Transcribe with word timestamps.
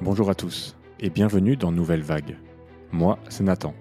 Bonjour 0.00 0.30
à 0.30 0.36
tous 0.36 0.76
et 1.00 1.10
bienvenue 1.10 1.56
dans 1.56 1.72
Nouvelle 1.72 2.02
Vague. 2.02 2.36
Moi, 2.92 3.18
c'est 3.28 3.42
Nathan. 3.42 3.74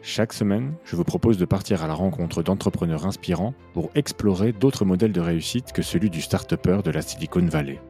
Chaque 0.00 0.32
semaine, 0.32 0.72
je 0.82 0.96
vous 0.96 1.04
propose 1.04 1.36
de 1.36 1.44
partir 1.44 1.84
à 1.84 1.86
la 1.86 1.92
rencontre 1.92 2.42
d'entrepreneurs 2.42 3.04
inspirants 3.04 3.52
pour 3.74 3.90
explorer 3.94 4.54
d'autres 4.54 4.86
modèles 4.86 5.12
de 5.12 5.20
réussite 5.20 5.72
que 5.72 5.82
celui 5.82 6.08
du 6.08 6.22
start-upper 6.22 6.78
de 6.82 6.90
la 6.90 7.02
Silicon 7.02 7.44
Valley. 7.44 7.82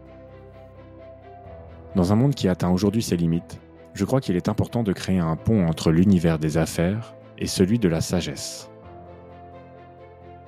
Dans 1.94 2.12
un 2.12 2.16
monde 2.16 2.34
qui 2.34 2.48
atteint 2.48 2.70
aujourd'hui 2.70 3.02
ses 3.02 3.16
limites, 3.16 3.60
je 3.94 4.04
crois 4.04 4.20
qu'il 4.20 4.34
est 4.34 4.48
important 4.48 4.82
de 4.82 4.92
créer 4.92 5.20
un 5.20 5.36
pont 5.36 5.68
entre 5.68 5.92
l'univers 5.92 6.40
des 6.40 6.58
affaires 6.58 7.14
et 7.38 7.46
celui 7.46 7.78
de 7.78 7.88
la 7.88 8.00
sagesse. 8.00 8.72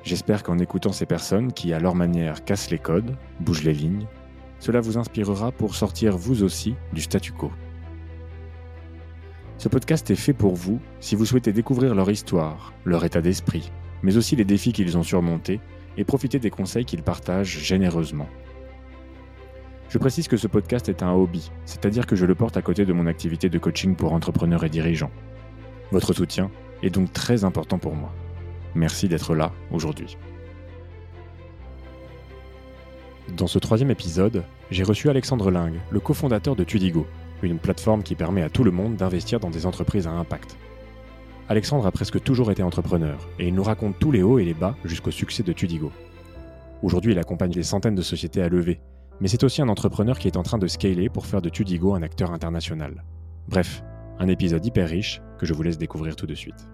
J'espère 0.03 0.43
qu'en 0.43 0.59
écoutant 0.59 0.91
ces 0.91 1.07
personnes 1.07 1.53
qui, 1.53 1.73
à 1.73 1.79
leur 1.79 1.95
manière, 1.95 2.45
cassent 2.45 2.73
les 2.73 2.79
codes, 2.81 3.15
bougent 3.39 3.63
les 3.63 3.73
lignes, 3.73 4.09
cela 4.59 4.81
vous 4.81 4.99
inspirera 4.99 5.53
pour 5.53 5.75
sortir 5.75 6.17
vous 6.17 6.43
aussi 6.43 6.75
du 6.93 7.01
statu 7.01 7.33
quo. 7.33 7.51
Ce 9.59 9.69
podcast 9.69 10.09
est 10.11 10.17
fait 10.17 10.33
pour 10.33 10.55
vous 10.55 10.81
si 11.01 11.17
vous 11.17 11.25
souhaitez 11.25 11.53
découvrir 11.53 11.95
leur 11.95 12.11
histoire, 12.11 12.73
leur 12.85 13.05
état 13.05 13.21
d'esprit, 13.21 13.73
mais 14.03 14.17
aussi 14.17 14.37
les 14.37 14.45
défis 14.45 14.73
qu'ils 14.73 14.97
ont 14.97 15.03
surmontés 15.03 15.61
et 15.97 16.05
profiter 16.05 16.39
des 16.39 16.51
conseils 16.51 16.85
qu'ils 16.85 17.03
partagent 17.03 17.59
généreusement. 17.59 18.29
Je 19.89 19.99
précise 19.99 20.29
que 20.29 20.37
ce 20.37 20.47
podcast 20.47 20.89
est 20.89 21.03
un 21.03 21.13
hobby, 21.13 21.51
c'est-à-dire 21.65 22.07
que 22.07 22.15
je 22.15 22.27
le 22.27 22.35
porte 22.35 22.57
à 22.57 22.63
côté 22.63 22.85
de 22.85 22.93
mon 22.93 23.07
activité 23.07 23.49
de 23.49 23.59
coaching 23.59 23.97
pour 23.97 24.13
entrepreneurs 24.13 24.65
et 24.65 24.69
dirigeants. 24.69 25.11
Votre 25.91 26.13
soutien 26.13 26.51
est 26.83 26.91
donc 26.91 27.13
très 27.13 27.45
important 27.45 27.79
pour 27.79 27.95
moi. 27.95 28.13
Merci 28.75 29.09
d'être 29.09 29.35
là 29.35 29.51
aujourd'hui. 29.73 30.17
Dans 33.37 33.47
ce 33.47 33.59
troisième 33.59 33.91
épisode, 33.91 34.43
j'ai 34.71 34.83
reçu 34.83 35.09
Alexandre 35.11 35.51
Lingue, 35.51 35.81
le 35.91 36.01
cofondateur 36.01 36.57
de 36.57 36.65
Tudigo, 36.65 37.07
une 37.43 37.59
plateforme 37.59 38.03
qui 38.03 38.15
permet 38.15 38.43
à 38.43 38.49
tout 38.49 38.65
le 38.65 38.71
monde 38.71 38.97
d'investir 38.97 39.39
dans 39.39 39.51
des 39.51 39.67
entreprises 39.67 40.07
à 40.07 40.13
impact. 40.13 40.57
Alexandre 41.49 41.87
a 41.87 41.93
presque 41.93 42.23
toujours 42.23 42.51
été 42.51 42.63
entrepreneur 42.63 43.19
et 43.39 43.49
il 43.49 43.55
nous 43.55 43.63
raconte 43.63 43.99
tous 43.99 44.11
les 44.11 44.23
hauts 44.23 44.39
et 44.39 44.45
les 44.45 44.55
bas 44.55 44.77
jusqu'au 44.85 45.11
succès 45.11 45.43
de 45.43 45.53
Tudigo. 45.53 45.93
Aujourd'hui, 46.83 47.13
il 47.13 47.19
accompagne 47.19 47.51
des 47.51 47.63
centaines 47.63 47.95
de 47.95 48.03
sociétés 48.03 48.43
à 48.43 48.49
lever, 48.49 48.81
mais 49.21 49.29
c'est 49.29 49.45
aussi 49.45 49.63
un 49.63 49.69
entrepreneur 49.69 50.19
qui 50.19 50.29
est 50.29 50.37
en 50.37 50.43
train 50.43 50.59
de 50.59 50.67
scaler 50.67 51.09
pour 51.09 51.27
faire 51.27 51.43
de 51.43 51.49
Tudigo 51.49 51.95
un 51.95 52.03
acteur 52.03 52.33
international. 52.33 53.05
Bref, 53.49 53.83
un 54.19 54.29
épisode 54.29 54.65
hyper 54.65 54.89
riche 54.89 55.21
que 55.39 55.47
je 55.47 55.55
vous 55.55 55.63
laisse 55.63 55.79
découvrir 55.79 56.17
tout 56.17 56.27
de 56.27 56.35
suite. 56.35 56.69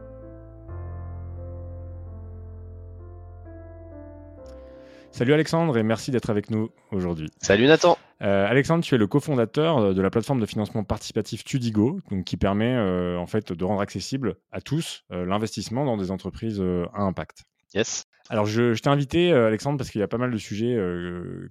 Salut 5.15 5.33
Alexandre 5.33 5.79
et 5.79 5.85
merci 5.85 6.11
d'être 6.11 6.29
avec 6.29 6.51
nous 6.51 6.71
aujourd'hui. 6.91 7.31
Salut 7.41 7.69
Nathan. 7.69 7.97
Euh, 8.21 8.49
Alexandre, 8.49 8.83
tu 8.83 8.97
es 8.97 8.99
le 8.99 9.07
cofondateur 9.07 9.95
de 9.95 10.03
la 10.03 10.11
plateforme 10.11 10.41
de 10.41 10.47
financement 10.47 10.83
participatif 10.83 11.45
Tudigo, 11.45 12.01
donc 12.11 12.25
qui 12.25 12.37
permet 12.37 12.75
euh, 12.75 13.17
en 13.17 13.29
fait 13.29 13.53
de 13.53 13.65
rendre 13.65 13.81
accessible 13.81 14.35
à 14.51 14.61
tous 14.61 15.05
euh, 15.13 15.25
l'investissement 15.25 15.85
dans 15.85 15.97
des 15.97 16.11
entreprises 16.11 16.61
à 16.61 17.03
impact. 17.03 17.45
Yes. 17.75 18.05
Alors, 18.31 18.47
je, 18.47 18.73
t'ai 18.81 18.89
invité, 18.89 19.33
Alexandre, 19.33 19.77
parce 19.77 19.91
qu'il 19.91 20.01
y 20.01 20.05
a 20.05 20.09
pas 20.09 20.17
mal 20.17 20.31
de 20.31 20.39
sujets 20.39 20.75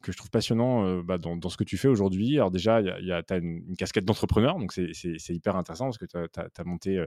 que 0.01 0.11
je 0.11 0.17
trouve 0.17 0.31
passionnants 0.31 1.03
bah, 1.03 1.19
dans, 1.19 1.49
ce 1.49 1.55
que 1.55 1.63
tu 1.63 1.77
fais 1.77 1.87
aujourd'hui. 1.87 2.37
Alors, 2.37 2.49
déjà, 2.49 2.81
tu 2.81 3.33
as 3.33 3.37
une, 3.37 3.75
casquette 3.77 4.05
d'entrepreneur, 4.05 4.57
donc 4.57 4.71
c'est 4.73 5.29
hyper 5.29 5.55
intéressant 5.55 5.85
parce 5.85 5.99
que 5.99 6.05
tu 6.05 6.17
as, 6.17 6.63
monté 6.63 7.05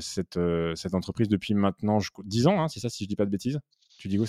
cette, 0.00 0.36
cette, 0.74 0.94
entreprise 0.94 1.28
depuis 1.28 1.54
maintenant 1.54 1.98
10 2.24 2.46
ans, 2.48 2.60
hein, 2.60 2.66
c'est 2.66 2.80
ça, 2.80 2.88
si 2.88 3.04
je 3.04 3.08
dis 3.08 3.14
pas 3.14 3.24
de 3.24 3.30
bêtises? 3.30 3.60
Tudigo 3.98 4.24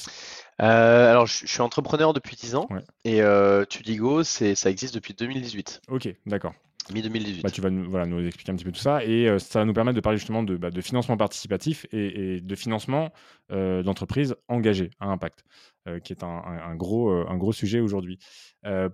euh, 0.61 1.11
Alors, 1.11 1.25
je, 1.25 1.45
suis 1.45 1.61
entrepreneur 1.61 2.13
depuis 2.13 2.35
10 2.35 2.55
ans 2.55 2.67
et 3.03 3.21
euh, 3.21 3.65
Tudigo, 3.65 4.23
ça 4.23 4.69
existe 4.69 4.93
depuis 4.93 5.13
2018. 5.13 5.81
Ok, 5.89 6.07
d'accord. 6.25 6.53
Mi-2018. 6.93 7.41
Bah, 7.41 7.49
tu 7.49 7.61
vas 7.61 7.69
nous, 7.69 8.27
expliquer 8.27 8.51
un 8.51 8.55
petit 8.55 8.65
peu 8.65 8.71
tout 8.71 8.79
ça 8.79 9.03
et 9.03 9.27
euh, 9.27 9.39
ça 9.39 9.59
va 9.59 9.65
nous 9.65 9.73
permettre 9.73 9.95
de 9.95 10.01
parler 10.01 10.17
justement 10.17 10.43
de, 10.43 10.55
bah, 10.55 10.69
financement 10.81 11.17
participatif 11.17 11.85
et, 11.91 12.41
de 12.41 12.55
financement 12.55 13.11
euh, 13.51 13.81
d'entreprises 13.81 14.35
engagées 14.47 14.91
à 14.99 15.07
impact, 15.07 15.43
euh, 15.87 15.99
qui 15.99 16.13
est 16.13 16.23
un, 16.23 16.75
gros, 16.75 17.11
un 17.11 17.37
gros 17.37 17.53
sujet 17.53 17.79
aujourd'hui. 17.79 18.19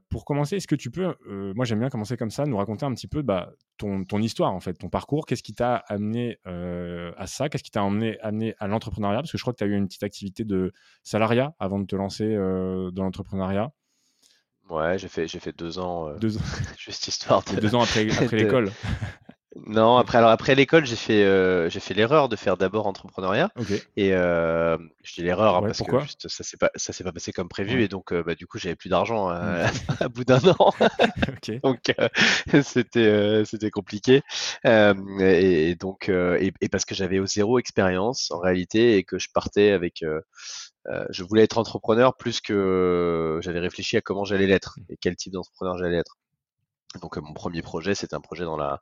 pour 0.09 0.25
commencer, 0.25 0.56
est-ce 0.56 0.68
que 0.68 0.75
tu 0.75 0.90
peux, 0.90 1.13
moi 1.56 1.66
j'aime 1.66 1.79
bien 1.79 1.90
commencer 1.90 2.16
comme 2.16 2.31
ça, 2.31 2.46
nous 2.46 2.57
raconter 2.57 2.85
un 2.85 2.94
petit 2.94 3.07
peu 3.07 3.22
bah, 3.22 3.52
ton, 3.78 4.06
ton, 4.06 4.19
histoire 4.19 4.53
en 4.53 4.59
fait, 4.59 4.73
ton 4.75 4.90
parcours, 4.90 5.25
qu'est-ce 5.25 5.44
qui 5.44 5.53
t'a 5.53 5.75
amené 5.75 6.38
à 6.46 7.28
ça, 7.28 7.50
qu'est-ce 7.50 7.63
qui 7.63 7.72
t'a 7.72 7.84
amené, 7.84 8.19
amené 8.22 8.56
à 8.59 8.68
l'entrepreneuriat, 8.68 9.19
parce 9.19 9.31
que 9.31 9.38
je 9.38 9.44
crois 9.44 9.53
que 9.53 9.59
tu 9.59 9.63
as 9.66 9.68
eu 9.68 9.75
une 9.75 9.88
petite 9.88 10.03
activité 10.03 10.46
de 10.46 10.72
salariat 11.03 11.53
avant 11.59 11.79
de 11.79 11.85
te 11.85 11.96
lancer 11.96 12.35
dans 12.35 13.03
l'entrepreneuriat. 13.03 13.72
Ouais, 14.72 14.98
j'ai 14.98 15.09
fait, 15.09 15.28
j'ai 15.28 15.40
fait 15.40 15.52
deux 15.52 15.80
ans, 15.80 16.08
euh, 16.08 16.14
Deux 16.18 16.38
ans. 16.38 16.42
juste 16.78 17.06
histoire 17.08 17.44
de. 17.44 17.59
Deux 17.59 17.76
ans 17.76 17.82
après, 17.82 18.09
après 18.24 18.38
l'école. 18.38 18.72
Non, 19.68 19.98
après, 19.98 20.18
alors 20.18 20.30
après 20.30 20.56
l'école, 20.56 20.86
j'ai 20.86 20.96
fait, 20.96 21.26
euh, 21.26 21.70
j'ai 21.70 21.82
fait 21.82 21.94
l'erreur 21.94 22.30
de 22.30 22.38
faire 22.38 22.56
d'abord 22.56 22.88
entrepreneuriat. 22.88 23.50
Et 23.98 24.14
euh, 24.14 24.78
je 25.04 25.16
dis 25.16 25.24
l'erreur 25.24 25.58
hein, 25.58 25.62
parce 25.62 25.82
que 25.82 26.00
juste, 26.00 26.30
ça 26.30 26.46
s'est 26.46 26.56
pas, 26.56 26.72
ça 26.78 26.94
s'est 26.94 27.04
pas 27.04 27.12
passé 27.12 27.34
comme 27.34 27.50
prévu 27.50 27.84
et 27.84 27.90
donc 27.90 28.14
bah, 28.14 28.34
du 28.34 28.48
coup 28.48 28.59
j'avais 28.59 28.78
plus 28.78 28.88
d'argent 28.88 29.28
à, 29.28 29.66
à 30.00 30.08
bout 30.08 30.24
d'un 30.24 30.40
an. 30.58 30.72
donc 31.64 31.94
c'était, 32.64 33.44
c'était 33.44 33.72
compliqué. 33.72 34.22
et, 34.64 35.76
donc 35.76 36.08
et, 36.08 36.53
et, 36.62 36.70
parce 36.70 36.86
que 36.86 36.96
j'avais 36.96 37.20
zéro 37.26 37.59
expérience 37.59 38.32
en 38.32 38.40
réalité 38.40 38.96
et 38.96 39.03
que 39.03 39.20
je 39.20 39.28
partais 39.34 39.72
avec 39.72 40.02
euh, 40.88 41.06
je 41.09 41.24
voulais 41.24 41.44
être 41.44 41.58
entrepreneur 41.58 42.16
plus 42.16 42.42
que 42.42 43.40
j'avais 43.42 43.59
réfléchi 43.59 43.97
à 43.97 44.02
comment 44.02 44.25
j'allais 44.25 44.47
l'être 44.47 44.80
et 44.90 44.97
quel 44.97 45.16
type 45.16 45.34
d'entrepreneur 45.34 45.78
j'allais 45.78 45.97
être. 45.97 46.18
Donc 47.00 47.18
euh, 47.18 47.22
mon 47.22 47.34
premier 47.34 47.62
projet, 47.62 47.96
c'était 47.96 48.16
un 48.16 48.22
projet 48.22 48.44
dans 48.44 48.58
la, 48.58 48.81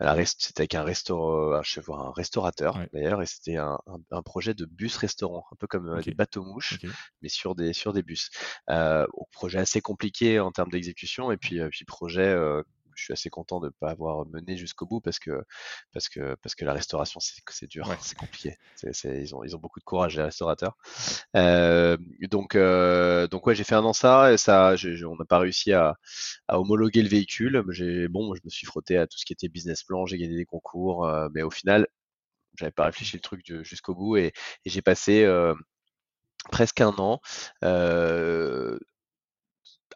la 0.00 0.24
c'était 0.24 0.62
avec 0.62 0.74
un 0.74 0.84
restaurant, 0.84 1.62
je 1.62 1.72
sais 1.72 1.82
un 1.92 2.12
restaurateur 2.12 2.78
d'ailleurs, 2.92 3.20
et 3.20 3.26
c'était 3.26 3.56
un, 3.56 3.78
un, 4.10 4.22
projet 4.22 4.54
de 4.54 4.64
bus 4.64 4.96
restaurant, 4.96 5.44
un 5.52 5.56
peu 5.56 5.66
comme 5.66 5.88
euh, 5.88 6.00
des 6.00 6.14
bateaux 6.14 6.44
mouches, 6.44 6.78
mais 7.20 7.28
sur 7.28 7.54
des 7.54 7.72
sur 7.74 7.92
des 7.92 8.02
bus. 8.02 8.30
Euh, 8.70 9.06
projet 9.32 9.58
assez 9.58 9.80
compliqué 9.80 10.40
en 10.40 10.50
termes 10.50 10.70
d'exécution, 10.70 11.30
et 11.30 11.36
puis 11.36 11.60
puis 11.70 11.84
projet 11.84 12.34
je 12.94 13.04
suis 13.04 13.12
assez 13.12 13.30
content 13.30 13.60
de 13.60 13.66
ne 13.66 13.70
pas 13.70 13.90
avoir 13.90 14.26
mené 14.26 14.56
jusqu'au 14.56 14.86
bout 14.86 15.00
parce 15.00 15.18
que, 15.18 15.42
parce 15.92 16.08
que, 16.08 16.34
parce 16.42 16.54
que 16.54 16.64
la 16.64 16.72
restauration, 16.72 17.20
c'est 17.20 17.66
dur, 17.66 17.86
c'est 18.00 18.16
compliqué. 18.16 18.56
ils, 18.82 19.34
ont, 19.34 19.44
ils 19.44 19.56
ont 19.56 19.58
beaucoup 19.58 19.80
de 19.80 19.84
courage, 19.84 20.16
les 20.16 20.22
restaurateurs. 20.22 20.76
Euh, 21.36 21.96
donc, 22.22 22.54
euh, 22.54 23.26
donc 23.28 23.46
ouais, 23.46 23.54
j'ai 23.54 23.64
fait 23.64 23.74
un 23.74 23.84
an 23.84 23.92
ça 23.92 24.32
et 24.32 24.36
ça, 24.36 24.74
on 25.06 25.16
n'a 25.16 25.24
pas 25.24 25.38
réussi 25.38 25.72
à, 25.72 25.96
à, 26.48 26.60
homologuer 26.60 27.02
le 27.02 27.08
véhicule. 27.08 27.62
Bon, 28.10 28.34
je 28.34 28.40
me 28.44 28.50
suis 28.50 28.66
frotté 28.66 28.98
à 28.98 29.06
tout 29.06 29.18
ce 29.18 29.24
qui 29.24 29.32
était 29.32 29.48
business 29.48 29.82
plan, 29.82 30.06
j'ai 30.06 30.18
gagné 30.18 30.36
des 30.36 30.46
concours, 30.46 31.06
euh, 31.06 31.28
mais 31.34 31.42
au 31.42 31.50
final, 31.50 31.86
j'avais 32.56 32.72
pas 32.72 32.84
réfléchi 32.84 33.16
le 33.16 33.22
truc 33.22 33.40
jusqu'au 33.62 33.94
bout 33.94 34.16
et, 34.16 34.32
et 34.64 34.70
j'ai 34.70 34.82
passé 34.82 35.26
presque 36.50 36.80
un 36.80 36.94
an 36.98 37.20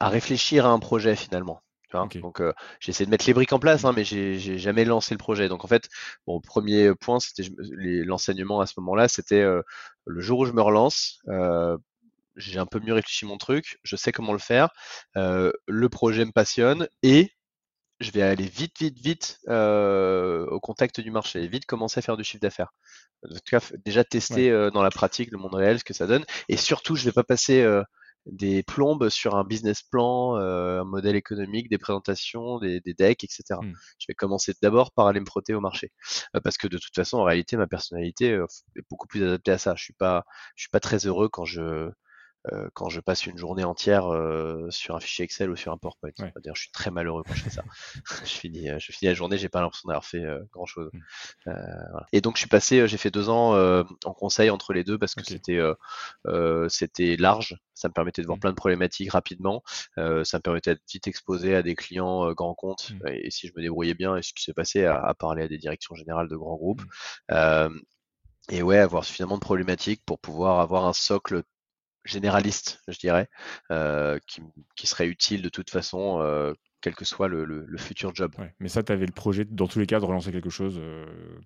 à 0.00 0.08
réfléchir 0.08 0.66
à 0.66 0.70
un 0.70 0.78
projet 0.78 1.16
finalement. 1.16 1.60
Donc 1.92 2.40
euh, 2.40 2.52
j'ai 2.80 2.90
essayé 2.90 3.06
de 3.06 3.10
mettre 3.10 3.26
les 3.26 3.34
briques 3.34 3.52
en 3.52 3.58
place, 3.58 3.84
hein, 3.84 3.92
mais 3.94 4.04
j'ai 4.04 4.58
jamais 4.58 4.84
lancé 4.84 5.14
le 5.14 5.18
projet. 5.18 5.48
Donc 5.48 5.64
en 5.64 5.68
fait, 5.68 5.88
bon, 6.26 6.40
premier 6.40 6.94
point, 6.94 7.20
c'était 7.20 7.48
l'enseignement 7.58 8.60
à 8.60 8.66
ce 8.66 8.74
moment-là, 8.78 9.08
c'était 9.08 9.40
euh, 9.40 9.62
le 10.04 10.20
jour 10.20 10.40
où 10.40 10.46
je 10.46 10.52
me 10.52 10.62
relance, 10.62 11.20
euh, 11.28 11.76
j'ai 12.36 12.58
un 12.58 12.66
peu 12.66 12.80
mieux 12.80 12.92
réfléchi 12.92 13.24
mon 13.24 13.38
truc, 13.38 13.78
je 13.82 13.96
sais 13.96 14.12
comment 14.12 14.32
le 14.32 14.38
faire, 14.38 14.70
le 15.14 15.88
projet 15.88 16.24
me 16.24 16.32
passionne 16.32 16.88
et 17.02 17.30
je 17.98 18.10
vais 18.10 18.20
aller 18.20 18.44
vite, 18.44 18.78
vite, 18.78 18.98
vite 18.98 19.38
au 19.48 20.60
contact 20.60 21.00
du 21.00 21.10
marché, 21.10 21.46
vite 21.46 21.64
commencer 21.64 21.98
à 21.98 22.02
faire 22.02 22.16
du 22.16 22.24
chiffre 22.24 22.42
d'affaires. 22.42 22.74
En 23.24 23.32
tout 23.32 23.40
cas, 23.50 23.60
déjà 23.86 24.04
tester 24.04 24.50
dans 24.70 24.82
la 24.82 24.90
pratique 24.90 25.30
le 25.30 25.38
monde 25.38 25.54
réel, 25.54 25.78
ce 25.78 25.84
que 25.84 25.94
ça 25.94 26.06
donne, 26.06 26.26
et 26.50 26.58
surtout, 26.58 26.94
je 26.94 27.06
vais 27.06 27.12
pas 27.12 27.24
passer 27.24 27.64
des 28.26 28.62
plombes 28.62 29.08
sur 29.08 29.36
un 29.36 29.44
business 29.44 29.82
plan, 29.82 30.36
euh, 30.36 30.80
un 30.80 30.84
modèle 30.84 31.16
économique, 31.16 31.70
des 31.70 31.78
présentations, 31.78 32.58
des, 32.58 32.80
des 32.80 32.94
decks, 32.94 33.24
etc. 33.24 33.60
Mmh. 33.62 33.72
Je 33.98 34.06
vais 34.08 34.14
commencer 34.14 34.52
d'abord 34.62 34.92
par 34.92 35.06
aller 35.06 35.20
me 35.20 35.26
frotter 35.26 35.54
au 35.54 35.60
marché, 35.60 35.92
euh, 36.34 36.40
parce 36.40 36.58
que 36.58 36.66
de 36.66 36.78
toute 36.78 36.94
façon, 36.94 37.18
en 37.18 37.24
réalité, 37.24 37.56
ma 37.56 37.66
personnalité 37.66 38.32
euh, 38.32 38.46
est 38.76 38.82
beaucoup 38.90 39.06
plus 39.06 39.22
adaptée 39.22 39.52
à 39.52 39.58
ça. 39.58 39.74
Je 39.76 39.84
suis 39.84 39.94
pas, 39.94 40.24
je 40.56 40.64
suis 40.64 40.70
pas 40.70 40.80
très 40.80 41.06
heureux 41.06 41.28
quand 41.28 41.44
je 41.44 41.90
euh, 42.52 42.68
quand 42.74 42.88
je 42.88 43.00
passe 43.00 43.26
une 43.26 43.38
journée 43.38 43.64
entière 43.64 44.06
euh, 44.12 44.70
sur 44.70 44.94
un 44.94 45.00
fichier 45.00 45.24
Excel 45.24 45.50
ou 45.50 45.56
sur 45.56 45.72
un 45.72 45.78
PowerPoint. 45.78 46.10
dire 46.42 46.54
je 46.54 46.60
suis 46.60 46.70
très 46.70 46.90
malheureux 46.90 47.22
quand 47.26 47.34
je 47.34 47.42
fais 47.42 47.50
ça. 47.50 47.64
je 48.24 48.30
finis, 48.30 48.70
euh, 48.70 48.78
je 48.78 48.92
finis 48.92 49.08
la 49.08 49.14
journée, 49.14 49.38
j'ai 49.38 49.48
pas 49.48 49.60
l'impression 49.60 49.88
d'avoir 49.88 50.04
fait 50.04 50.22
grand 50.52 50.66
chose. 50.66 50.90
Mmh. 50.92 51.50
Et 52.12 52.20
donc 52.20 52.36
je 52.36 52.40
suis 52.40 52.48
passé, 52.48 52.86
j'ai 52.86 52.96
fait 52.96 53.10
deux 53.10 53.28
ans 53.28 53.56
en 54.04 54.14
conseil 54.14 54.50
entre 54.50 54.72
les 54.72 54.84
deux 54.84 54.98
parce 54.98 55.14
que 55.14 55.24
c'était 55.24 55.60
c'était 56.68 57.16
large. 57.16 57.56
Ça 57.74 57.88
me 57.88 57.92
permettait 57.92 58.22
de 58.22 58.26
voir 58.26 58.38
mmh. 58.38 58.40
plein 58.40 58.50
de 58.50 58.56
problématiques 58.56 59.12
rapidement. 59.12 59.62
ça 59.96 60.02
me 60.38 60.40
permettait 60.40 60.74
d'être 60.74 60.90
vite 60.90 61.08
exposé 61.08 61.54
à 61.54 61.62
des 61.62 61.74
clients 61.74 62.32
grands 62.32 62.54
comptes. 62.54 62.92
Mmh. 62.92 63.08
Et, 63.08 63.30
si 63.30 63.48
je 63.48 63.52
me 63.56 63.62
débrouillais 63.62 63.94
bien, 63.94 64.16
et 64.16 64.22
ce 64.22 64.32
qui 64.32 64.44
s'est 64.44 64.54
passé 64.54 64.84
à, 64.84 65.14
parler 65.18 65.42
à 65.42 65.48
des 65.48 65.58
directions 65.58 65.94
générales 65.94 66.28
de 66.28 66.36
grands 66.36 66.56
groupes. 66.56 66.82
et 68.50 68.62
ouais, 68.62 68.78
avoir 68.78 69.04
suffisamment 69.04 69.36
de 69.36 69.40
problématiques 69.40 70.02
pour 70.06 70.20
pouvoir 70.20 70.60
avoir 70.60 70.86
un 70.86 70.92
socle 70.92 71.42
généraliste, 72.06 72.80
je 72.88 72.98
dirais, 72.98 73.28
euh, 73.70 74.18
qui, 74.26 74.42
qui, 74.76 74.86
serait 74.86 75.06
utile 75.06 75.42
de 75.42 75.48
toute 75.48 75.70
façon, 75.70 76.20
euh, 76.20 76.54
quel 76.86 76.94
que 76.94 77.04
soit 77.04 77.26
le, 77.26 77.66
futur 77.78 78.14
job. 78.14 78.32
mais 78.60 78.68
ça, 78.68 78.80
tu 78.84 78.92
avais 78.92 79.06
le 79.06 79.12
projet, 79.12 79.44
dans 79.44 79.66
tous 79.66 79.80
les 79.80 79.86
cas, 79.86 79.98
de 79.98 80.04
relancer 80.04 80.30
quelque 80.30 80.50
chose 80.50 80.80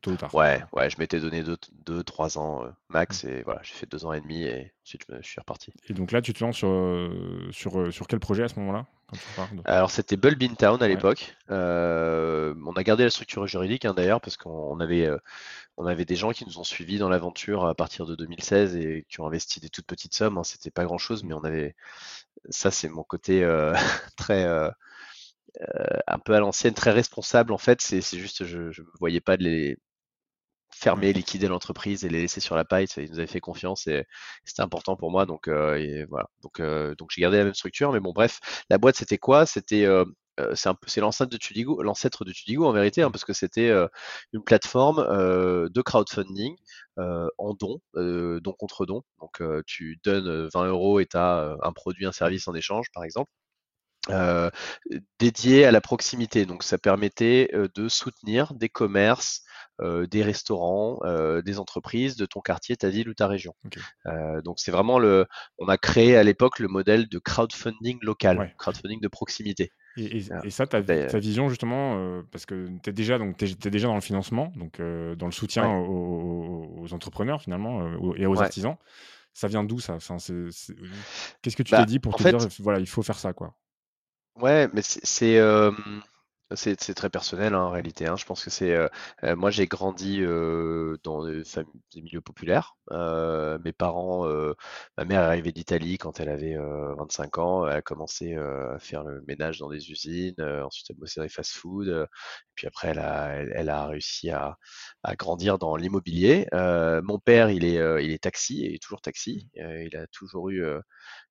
tôt 0.02 0.10
ou 0.10 0.16
tard. 0.16 0.34
Ouais, 0.34 0.62
ouais, 0.74 0.90
je 0.90 0.98
m'étais 0.98 1.18
donné 1.18 1.42
2-3 1.42 1.56
deux, 1.86 2.38
ans 2.38 2.64
max, 2.90 3.24
mmh. 3.24 3.28
et 3.28 3.42
voilà, 3.44 3.60
j'ai 3.62 3.72
fait 3.72 3.90
deux 3.90 4.04
ans 4.04 4.12
et 4.12 4.20
demi, 4.20 4.42
et 4.42 4.70
ensuite 4.84 5.06
je, 5.08 5.26
suis 5.26 5.40
reparti. 5.40 5.72
Et 5.88 5.94
donc 5.94 6.12
là, 6.12 6.20
tu 6.20 6.34
te 6.34 6.44
lances 6.44 6.58
sur, 6.58 6.70
sur, 7.52 7.90
sur 7.90 8.06
quel 8.06 8.20
projet 8.20 8.42
à 8.42 8.48
ce 8.48 8.58
moment-là 8.58 8.84
alors 9.64 9.90
c'était 9.90 10.16
Bulb 10.16 10.38
Town 10.56 10.80
à 10.80 10.88
l'époque. 10.88 11.36
Euh, 11.50 12.54
on 12.64 12.72
a 12.74 12.82
gardé 12.84 13.02
la 13.04 13.10
structure 13.10 13.46
juridique 13.46 13.84
hein, 13.84 13.94
d'ailleurs 13.94 14.20
parce 14.20 14.36
qu'on 14.36 14.78
avait, 14.78 15.06
euh, 15.06 15.18
on 15.76 15.86
avait 15.86 16.04
des 16.04 16.16
gens 16.16 16.30
qui 16.30 16.46
nous 16.46 16.58
ont 16.58 16.64
suivis 16.64 16.98
dans 16.98 17.08
l'aventure 17.08 17.66
à 17.66 17.74
partir 17.74 18.06
de 18.06 18.14
2016 18.14 18.76
et 18.76 19.04
qui 19.08 19.20
ont 19.20 19.26
investi 19.26 19.58
des 19.58 19.68
toutes 19.68 19.86
petites 19.86 20.14
sommes. 20.14 20.38
Hein. 20.38 20.44
C'était 20.44 20.70
pas 20.70 20.84
grand 20.84 20.98
chose, 20.98 21.24
mais 21.24 21.34
on 21.34 21.42
avait. 21.42 21.74
Ça 22.50 22.70
c'est 22.70 22.88
mon 22.88 23.02
côté 23.02 23.42
euh, 23.42 23.74
très 24.16 24.46
un 26.06 26.18
peu 26.18 26.34
à 26.34 26.40
l'ancienne, 26.40 26.74
très 26.74 26.90
responsable 26.92 27.52
en 27.52 27.58
fait. 27.58 27.80
C'est 27.80 28.00
juste 28.18 28.44
je, 28.44 28.58
ne 28.58 28.98
voyais 28.98 29.20
pas 29.20 29.36
de 29.36 29.44
les 29.44 29.78
fermer, 30.72 31.12
liquider 31.12 31.48
l'entreprise 31.48 32.04
et 32.04 32.08
les 32.08 32.22
laisser 32.22 32.40
sur 32.40 32.56
la 32.56 32.64
paille. 32.64 32.86
Ils 32.96 33.10
nous 33.10 33.18
avaient 33.18 33.26
fait 33.26 33.40
confiance 33.40 33.86
et 33.86 34.06
c'était 34.44 34.62
important 34.62 34.96
pour 34.96 35.10
moi. 35.10 35.26
Donc 35.26 35.48
euh, 35.48 36.06
voilà. 36.08 36.28
Donc 36.42 36.60
euh, 36.60 36.94
donc 36.96 37.10
j'ai 37.12 37.20
gardé 37.22 37.38
la 37.38 37.44
même 37.44 37.54
structure. 37.54 37.92
Mais 37.92 38.00
bon 38.00 38.12
bref, 38.12 38.40
la 38.70 38.78
boîte 38.78 38.96
c'était 38.96 39.18
quoi? 39.18 39.46
C'était 39.46 39.84
euh, 39.84 40.04
c'est 40.54 41.00
l'ancêtre 41.00 41.30
de 41.30 41.36
Tudigo, 41.36 41.82
l'ancêtre 41.82 42.24
de 42.24 42.32
Tudigo 42.32 42.64
en 42.64 42.72
vérité, 42.72 43.02
hein, 43.02 43.10
parce 43.10 43.24
que 43.26 43.34
c'était 43.34 43.70
une 44.32 44.42
plateforme 44.42 44.96
de 45.68 45.82
crowdfunding 45.82 46.56
en 46.96 47.54
don, 47.54 47.78
don 47.94 48.52
contre 48.58 48.86
don. 48.86 49.02
Donc 49.20 49.42
tu 49.66 50.00
donnes 50.02 50.48
20 50.54 50.66
euros 50.68 50.98
et 51.00 51.06
tu 51.06 51.18
as 51.18 51.56
un 51.62 51.72
produit, 51.72 52.06
un 52.06 52.12
service 52.12 52.48
en 52.48 52.54
échange, 52.54 52.86
par 52.94 53.04
exemple. 53.04 53.30
Dédié 55.18 55.64
à 55.64 55.72
la 55.72 55.80
proximité. 55.80 56.46
Donc 56.46 56.62
ça 56.62 56.78
permettait 56.78 57.50
de 57.74 57.88
soutenir 57.88 58.54
des 58.54 58.68
commerces, 58.68 59.42
euh, 59.82 60.06
des 60.06 60.22
restaurants, 60.22 60.98
euh, 61.04 61.40
des 61.40 61.58
entreprises 61.58 62.16
de 62.16 62.26
ton 62.26 62.40
quartier, 62.40 62.76
ta 62.76 62.90
ville 62.90 63.08
ou 63.08 63.14
ta 63.14 63.26
région. 63.26 63.54
Euh, 64.04 64.42
donc 64.42 64.58
c'est 64.58 64.70
vraiment 64.70 64.98
le, 64.98 65.24
on 65.58 65.68
a 65.68 65.78
créé 65.78 66.18
à 66.18 66.22
l'époque 66.22 66.58
le 66.58 66.68
modèle 66.68 67.08
de 67.08 67.18
crowdfunding 67.18 67.98
local, 68.02 68.54
crowdfunding 68.58 69.00
de 69.00 69.08
proximité. 69.08 69.72
Et, 69.96 70.20
ça, 70.50 70.66
ta, 70.66 70.82
ta, 70.82 71.18
vision 71.18 71.48
justement, 71.48 72.22
parce 72.30 72.44
que 72.44 72.68
tu 72.82 72.90
es 72.90 72.92
déjà, 72.92 73.18
donc, 73.18 73.42
es, 73.42 73.70
déjà 73.70 73.88
dans 73.88 73.94
le 73.94 74.02
financement, 74.02 74.52
donc 74.54 74.80
dans 74.80 75.26
le 75.26 75.32
soutien 75.32 75.66
aux, 75.66 76.86
entrepreneurs 76.92 77.40
finalement 77.40 78.14
et 78.16 78.26
aux 78.26 78.40
artisans. 78.40 78.76
Ça 79.32 79.48
vient 79.48 79.64
d'où 79.64 79.80
ça? 79.80 79.94
Enfin, 79.94 80.16
Qu'est-ce 80.18 81.56
que 81.56 81.62
tu 81.62 81.70
bah, 81.70 81.78
t'es 81.78 81.86
dit 81.86 82.00
pour 82.00 82.16
te 82.16 82.22
dire, 82.22 82.38
voilà, 82.58 82.80
il 82.80 82.88
faut 82.88 83.02
faire 83.02 83.18
ça 83.18 83.32
quoi? 83.32 83.54
Ouais, 84.36 84.68
mais 84.72 84.82
c'est 84.82 85.38
c'est 86.56 86.94
très 86.94 87.10
personnel 87.10 87.54
hein, 87.54 87.62
en 87.62 87.70
réalité. 87.70 88.06
Hein. 88.06 88.16
Je 88.16 88.24
pense 88.24 88.44
que 88.44 88.50
c'est. 88.50 88.72
Euh, 88.74 88.88
euh, 89.24 89.36
moi, 89.36 89.50
j'ai 89.50 89.66
grandi 89.66 90.20
euh, 90.20 90.96
dans 91.04 91.24
des, 91.24 91.44
milieux 91.96 92.20
populaires. 92.20 92.76
mes 92.90 93.72
parents, 93.72 94.26
ma 94.96 95.04
mère 95.04 95.22
est 95.22 95.24
arrivée 95.26 95.52
d'Italie 95.52 95.98
quand 95.98 96.18
elle 96.20 96.28
avait 96.28 96.56
25 96.56 97.38
ans. 97.38 97.66
Elle 97.66 97.76
a 97.76 97.82
commencé 97.82 98.34
à 98.36 98.78
faire 98.78 99.04
le 99.04 99.22
ménage 99.28 99.58
dans 99.58 99.70
des 99.70 99.90
usines. 99.90 100.34
ensuite, 100.40 100.86
elle 100.90 100.96
bossé 100.96 101.20
dans 101.20 101.24
les 101.24 101.28
fast-food. 101.28 102.08
puis 102.54 102.66
après, 102.66 102.88
elle 102.88 102.98
a, 102.98 103.34
elle, 103.36 103.68
a 103.68 103.86
réussi 103.86 104.30
à, 104.30 104.56
à 105.02 105.14
grandir 105.16 105.58
dans 105.58 105.76
l'immobilier. 105.76 106.46
mon 106.52 107.18
père, 107.18 107.50
il 107.50 107.64
est, 107.64 108.04
il 108.04 108.10
est 108.12 108.22
taxi, 108.22 108.64
et 108.66 108.78
toujours 108.78 109.00
taxi. 109.00 109.48
il 109.54 109.96
a 109.96 110.06
toujours 110.08 110.50
eu 110.50 110.64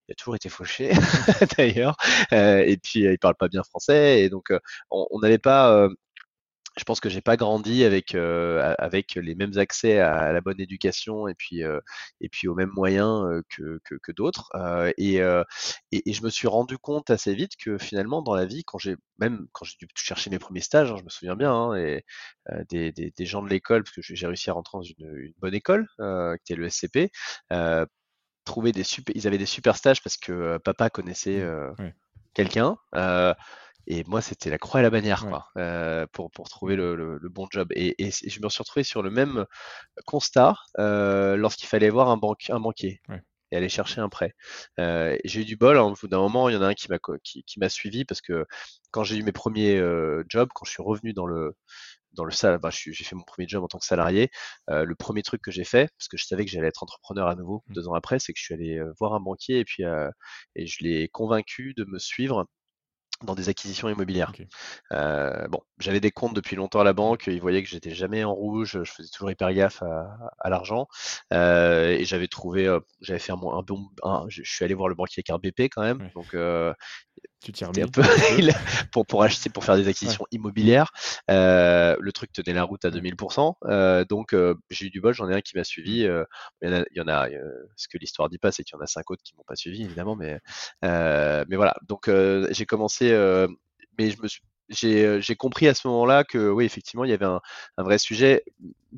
il 0.10 0.14
a 0.14 0.16
toujours 0.16 0.36
été 0.36 0.50
fauché 0.50 0.92
d'ailleurs. 1.58 1.96
Euh, 2.34 2.64
et 2.66 2.78
puis 2.78 3.02
il 3.02 3.20
parle 3.20 3.36
pas 3.36 3.48
bien 3.48 3.64
français 3.64 4.22
et 4.24 4.30
donc 4.30 4.52
on 4.90 5.20
n'avait 5.20 5.38
pas 5.38 5.88
je 6.78 6.84
pense 6.86 7.02
que 7.02 7.10
j'ai 7.10 7.22
pas 7.22 7.36
grandi 7.36 7.84
avec 7.84 8.14
les 8.14 9.36
mêmes 9.36 9.58
accès 9.58 10.00
à, 10.00 10.32
la 10.32 10.42
bonne 10.42 10.60
éducation 10.62 11.28
et 11.28 11.36
puis 11.36 11.62
et 12.22 12.30
puis 12.30 12.48
aux 12.48 12.56
mêmes 12.56 12.72
moyens 12.74 13.42
que, 13.50 14.12
d'autres 14.12 14.50
et, 14.98 15.16
et, 15.16 16.10
et, 16.10 16.14
je 16.14 16.24
me 16.24 16.30
suis 16.30 16.48
rendu 16.48 16.78
compte 16.78 17.10
assez 17.10 17.36
vite 17.36 17.58
que 17.58 17.78
finalement 17.78 18.22
dans 18.22 18.34
la 18.34 18.46
vie 18.46 18.64
quand 18.64 18.78
j'ai 18.78 18.96
même 19.20 19.48
quand 19.52 19.66
j'ai 19.66 19.78
dû 19.80 19.88
chercher 19.96 20.30
mes 20.30 20.40
premiers 20.40 20.62
stages 20.62 20.92
hein, 20.92 20.96
je 20.98 21.04
me 21.04 21.10
souviens 21.10 21.36
bien 21.36 21.54
hein, 21.54 21.76
et 21.76 22.04
des, 22.70 23.26
gens 23.26 23.44
de 23.44 23.50
l'école 23.50 23.84
parce 23.84 23.96
que 23.96 24.02
j'ai 24.02 24.28
réussi 24.28 24.50
à 24.50 24.54
rentrer 24.54 24.78
dans 24.78 24.84
une, 24.84 25.18
une 25.18 25.34
bonne 25.40 25.56
école 25.56 25.88
qui 25.98 26.54
était 26.54 26.56
le 26.56 26.70
SCP 26.70 27.12
trouver 28.50 28.72
des 28.72 28.84
super, 28.84 29.16
ils 29.16 29.28
avaient 29.28 29.38
des 29.38 29.46
super 29.46 29.78
stages 29.78 30.02
parce 30.02 30.18
que 30.18 30.32
euh, 30.32 30.60
papa 30.60 30.90
connaissait 30.90 31.38
mmh. 31.38 31.44
euh, 31.44 31.92
quelqu'un. 32.34 32.78
Euh, 32.96 33.34
et 33.88 34.04
moi, 34.08 34.22
c'était 34.22 34.50
la 34.50 34.58
croix 34.58 34.80
et 34.80 34.84
la 34.84 34.90
bannière 34.90 35.26
quoi, 35.26 35.48
pour, 36.12 36.30
pour 36.30 36.48
trouver 36.48 36.76
le, 36.76 37.20
bon 37.24 37.48
job. 37.50 37.70
Et, 37.72 37.96
je 37.98 38.40
me 38.40 38.50
suis 38.50 38.62
retrouvé 38.62 38.84
sur 38.84 39.02
le 39.02 39.10
même 39.10 39.46
constat 40.06 40.56
lorsqu'il 40.78 41.68
fallait 41.68 41.90
voir 41.90 42.10
un, 42.10 42.18
banque, 42.18 42.52
un 42.52 42.60
banquier 42.60 43.02
et 43.52 43.58
aller 43.58 43.70
chercher 43.70 44.00
un 44.00 44.10
prêt. 44.10 44.36
j'ai 44.78 45.42
eu 45.42 45.46
du 45.46 45.56
bol. 45.56 45.80
Hein, 45.80 45.94
d'un 46.04 46.20
moment, 46.20 46.50
il 46.50 46.54
y 46.54 46.56
en 46.56 46.62
a 46.62 46.68
un 46.68 46.76
qui 46.76 46.88
m'a 46.92 47.00
qui, 47.24 47.44
qui 47.44 47.60
m'a 47.60 47.70
suivi 47.70 48.06
parce 48.06 48.22
que 48.22 48.46
quand 48.92 49.04
j'ai 49.04 49.16
eu 49.16 49.24
mes 49.24 49.32
premiers 49.32 49.82
jobs, 50.28 50.50
quand 50.54 50.66
je 50.66 50.72
suis 50.72 50.84
revenu 50.84 51.14
dans 51.14 51.26
le 51.26 51.56
dans 52.20 52.26
le 52.26 52.32
salle, 52.32 52.60
bah, 52.60 52.70
j'ai 52.72 52.94
fait 52.94 53.16
mon 53.16 53.24
premier 53.24 53.48
job 53.48 53.64
en 53.64 53.68
tant 53.68 53.80
que 53.80 53.86
salarié. 53.86 54.30
Euh, 54.70 54.84
le 54.84 54.96
premier 54.96 55.24
truc 55.24 55.42
que 55.42 55.52
j'ai 55.52 55.64
fait, 55.64 55.90
parce 55.98 56.10
que 56.10 56.18
je 56.18 56.26
savais 56.26 56.44
que 56.46 56.52
j'allais 56.52 56.68
être 56.68 56.84
entrepreneur 56.84 57.28
à 57.28 57.36
nouveau 57.36 57.64
mmh. 57.68 57.74
deux 57.74 57.88
ans 57.88 57.94
après, 57.94 58.20
c'est 58.20 58.34
que 58.34 58.40
je 58.40 58.44
suis 58.44 58.54
allé 58.54 58.78
euh, 58.78 58.94
voir 59.00 59.14
un 59.14 59.22
banquier 59.22 59.60
et 59.60 59.66
puis 59.66 59.86
euh, 59.86 60.10
et 60.56 60.68
je 60.68 60.84
l'ai 60.84 61.08
convaincu 61.08 61.74
de 61.76 61.86
me 61.86 61.98
suivre 61.98 62.46
dans 63.24 63.36
des 63.36 63.50
acquisitions 63.50 63.90
immobilières. 63.90 64.32
Euh, 64.94 65.48
bon, 65.50 65.60
j'avais 65.78 66.00
des 66.00 66.12
comptes 66.12 66.34
depuis 66.34 66.56
longtemps 66.56 66.80
à 66.80 66.84
la 66.84 66.94
banque, 66.94 67.28
ils 67.28 67.42
voyaient 67.42 67.62
que 67.62 67.70
j'étais 67.70 67.94
jamais 67.94 68.24
en 68.24 68.34
rouge, 68.34 68.80
je 68.84 68.92
faisais 68.92 69.10
toujours 69.10 69.30
hyper 69.30 69.52
gaffe 69.54 69.82
à, 69.84 70.18
à 70.40 70.50
l'argent, 70.50 70.88
euh, 71.34 71.90
et 71.90 72.06
j'avais 72.06 72.28
trouvé, 72.28 72.66
euh, 72.66 72.80
j'avais 73.02 73.20
fait 73.20 73.34
un, 73.34 73.36
un 73.36 73.62
bon, 73.64 73.90
je 74.30 74.42
suis 74.44 74.64
allé 74.64 74.74
voir 74.74 74.88
le 74.88 74.96
banquier 74.96 75.20
avec 75.20 75.30
un 75.32 75.38
BP 75.38 75.70
quand 75.70 75.82
même, 75.82 76.10
donc 76.16 76.34
euh, 76.34 76.74
tu 77.42 77.52
t'y 77.52 77.64
un 77.64 77.72
peu 77.72 78.02
pour 78.92 79.06
pour 79.06 79.24
acheter, 79.24 79.50
pour 79.50 79.64
faire 79.64 79.76
des 79.76 79.88
acquisitions 79.88 80.26
immobilières. 80.32 80.92
Euh, 81.30 81.96
le 82.00 82.12
truc 82.12 82.32
tenait 82.34 82.54
la 82.54 82.64
route 82.64 82.84
à 82.86 82.90
2000%, 82.90 83.56
euh, 83.66 84.06
donc 84.06 84.36
j'ai 84.70 84.88
eu 84.88 84.90
du 84.90 85.02
bol, 85.02 85.14
j'en 85.14 85.30
ai 85.30 85.36
un 85.36 85.42
qui 85.42 85.58
m'a 85.58 85.64
suivi. 85.64 86.02
il 86.02 86.26
y 86.64 86.68
en 86.68 86.74
a, 86.74 86.84
il 86.92 86.98
y 86.98 87.02
en 87.02 87.08
a 87.08 87.28
ce 87.76 87.88
que 87.88 87.98
l'histoire 87.98 88.30
dit 88.30 88.38
pas, 88.38 88.52
c'est 88.52 88.64
qu'il 88.64 88.76
y 88.76 88.80
en 88.80 88.84
a 88.84 88.88
cinq 88.88 89.10
autres 89.12 89.24
qui 89.24 89.36
m'ont 89.36 89.44
pas 89.44 89.56
suivi 89.56 89.84
évidemment, 89.84 90.16
mais 90.16 90.40
mais 90.82 91.56
voilà. 91.56 91.76
Donc 91.88 92.10
j'ai 92.52 92.66
commencé 92.66 93.12
euh, 93.12 93.48
mais 93.98 94.12
je 94.12 94.22
me 94.22 94.28
suis 94.28 94.42
j'ai 94.70 95.36
compris 95.36 95.68
à 95.68 95.74
ce 95.74 95.88
moment-là 95.88 96.24
que 96.24 96.50
oui, 96.50 96.66
effectivement, 96.66 97.04
il 97.04 97.12
y 97.12 97.14
avait 97.14 97.26
un, 97.26 97.42
un, 97.78 97.84
vrai 97.84 97.98
sujet, 97.98 98.44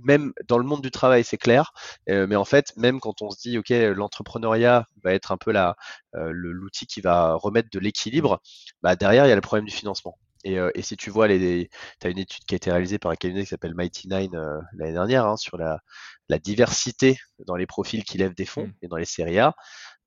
même 0.03 0.33
dans 0.47 0.57
le 0.57 0.63
monde 0.63 0.81
du 0.81 0.91
travail, 0.91 1.23
c'est 1.23 1.37
clair. 1.37 1.73
Euh, 2.09 2.27
mais 2.27 2.35
en 2.35 2.45
fait, 2.45 2.73
même 2.77 2.99
quand 2.99 3.21
on 3.21 3.29
se 3.29 3.39
dit, 3.39 3.57
OK, 3.57 3.69
l'entrepreneuriat 3.69 4.87
va 5.03 5.13
être 5.13 5.31
un 5.31 5.37
peu 5.37 5.51
la, 5.51 5.75
euh, 6.15 6.31
l'outil 6.33 6.85
qui 6.87 7.01
va 7.01 7.35
remettre 7.35 7.69
de 7.71 7.79
l'équilibre, 7.79 8.41
bah, 8.81 8.95
derrière, 8.95 9.25
il 9.25 9.29
y 9.29 9.33
a 9.33 9.35
le 9.35 9.41
problème 9.41 9.65
du 9.65 9.73
financement. 9.73 10.17
Et, 10.43 10.57
et 10.73 10.81
si 10.81 10.97
tu 10.97 11.11
vois, 11.11 11.27
tu 11.27 11.67
as 12.03 12.09
une 12.09 12.17
étude 12.17 12.45
qui 12.45 12.55
a 12.55 12.57
été 12.57 12.71
réalisée 12.71 12.97
par 12.97 13.11
un 13.11 13.15
cabinet 13.15 13.41
qui 13.41 13.49
s'appelle 13.49 13.75
Mighty 13.75 14.07
Nine 14.07 14.35
l'année 14.73 14.93
dernière 14.93 15.27
hein, 15.27 15.37
sur 15.37 15.55
la, 15.55 15.81
la, 16.29 16.39
diversité 16.39 17.19
dans 17.45 17.55
les 17.55 17.67
profils 17.67 18.03
qui 18.03 18.17
lèvent 18.17 18.33
des 18.33 18.47
fonds 18.47 18.65
mmh. 18.65 18.73
et 18.81 18.87
dans 18.87 18.97
les 18.97 19.05
séries 19.05 19.37
A. 19.37 19.53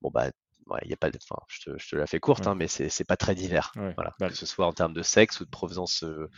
Bon, 0.02 0.11
bah, 0.12 0.30
y 0.85 0.92
a 0.92 0.97
pas 0.97 1.11
de, 1.11 1.18
enfin, 1.23 1.40
je 1.49 1.71
te, 1.71 1.78
je 1.78 1.88
te 1.88 1.97
la 1.97 2.06
fais 2.06 2.21
courte, 2.21 2.47
hein, 2.47 2.54
mais 2.54 2.68
c'est 2.68 3.04
pas 3.04 3.16
très 3.16 3.35
divers. 3.35 3.73
Voilà, 3.75 4.14
bah 4.18 4.28
que 4.28 4.35
ce 4.35 4.47
soit 4.47 4.66
en 4.66 4.73
termes 4.73 4.92
de 4.94 5.02
sexe 5.02 5.40
ou 5.40 5.44
de 5.44 5.50
provenance, 5.50 6.04
euh, 6.04 6.28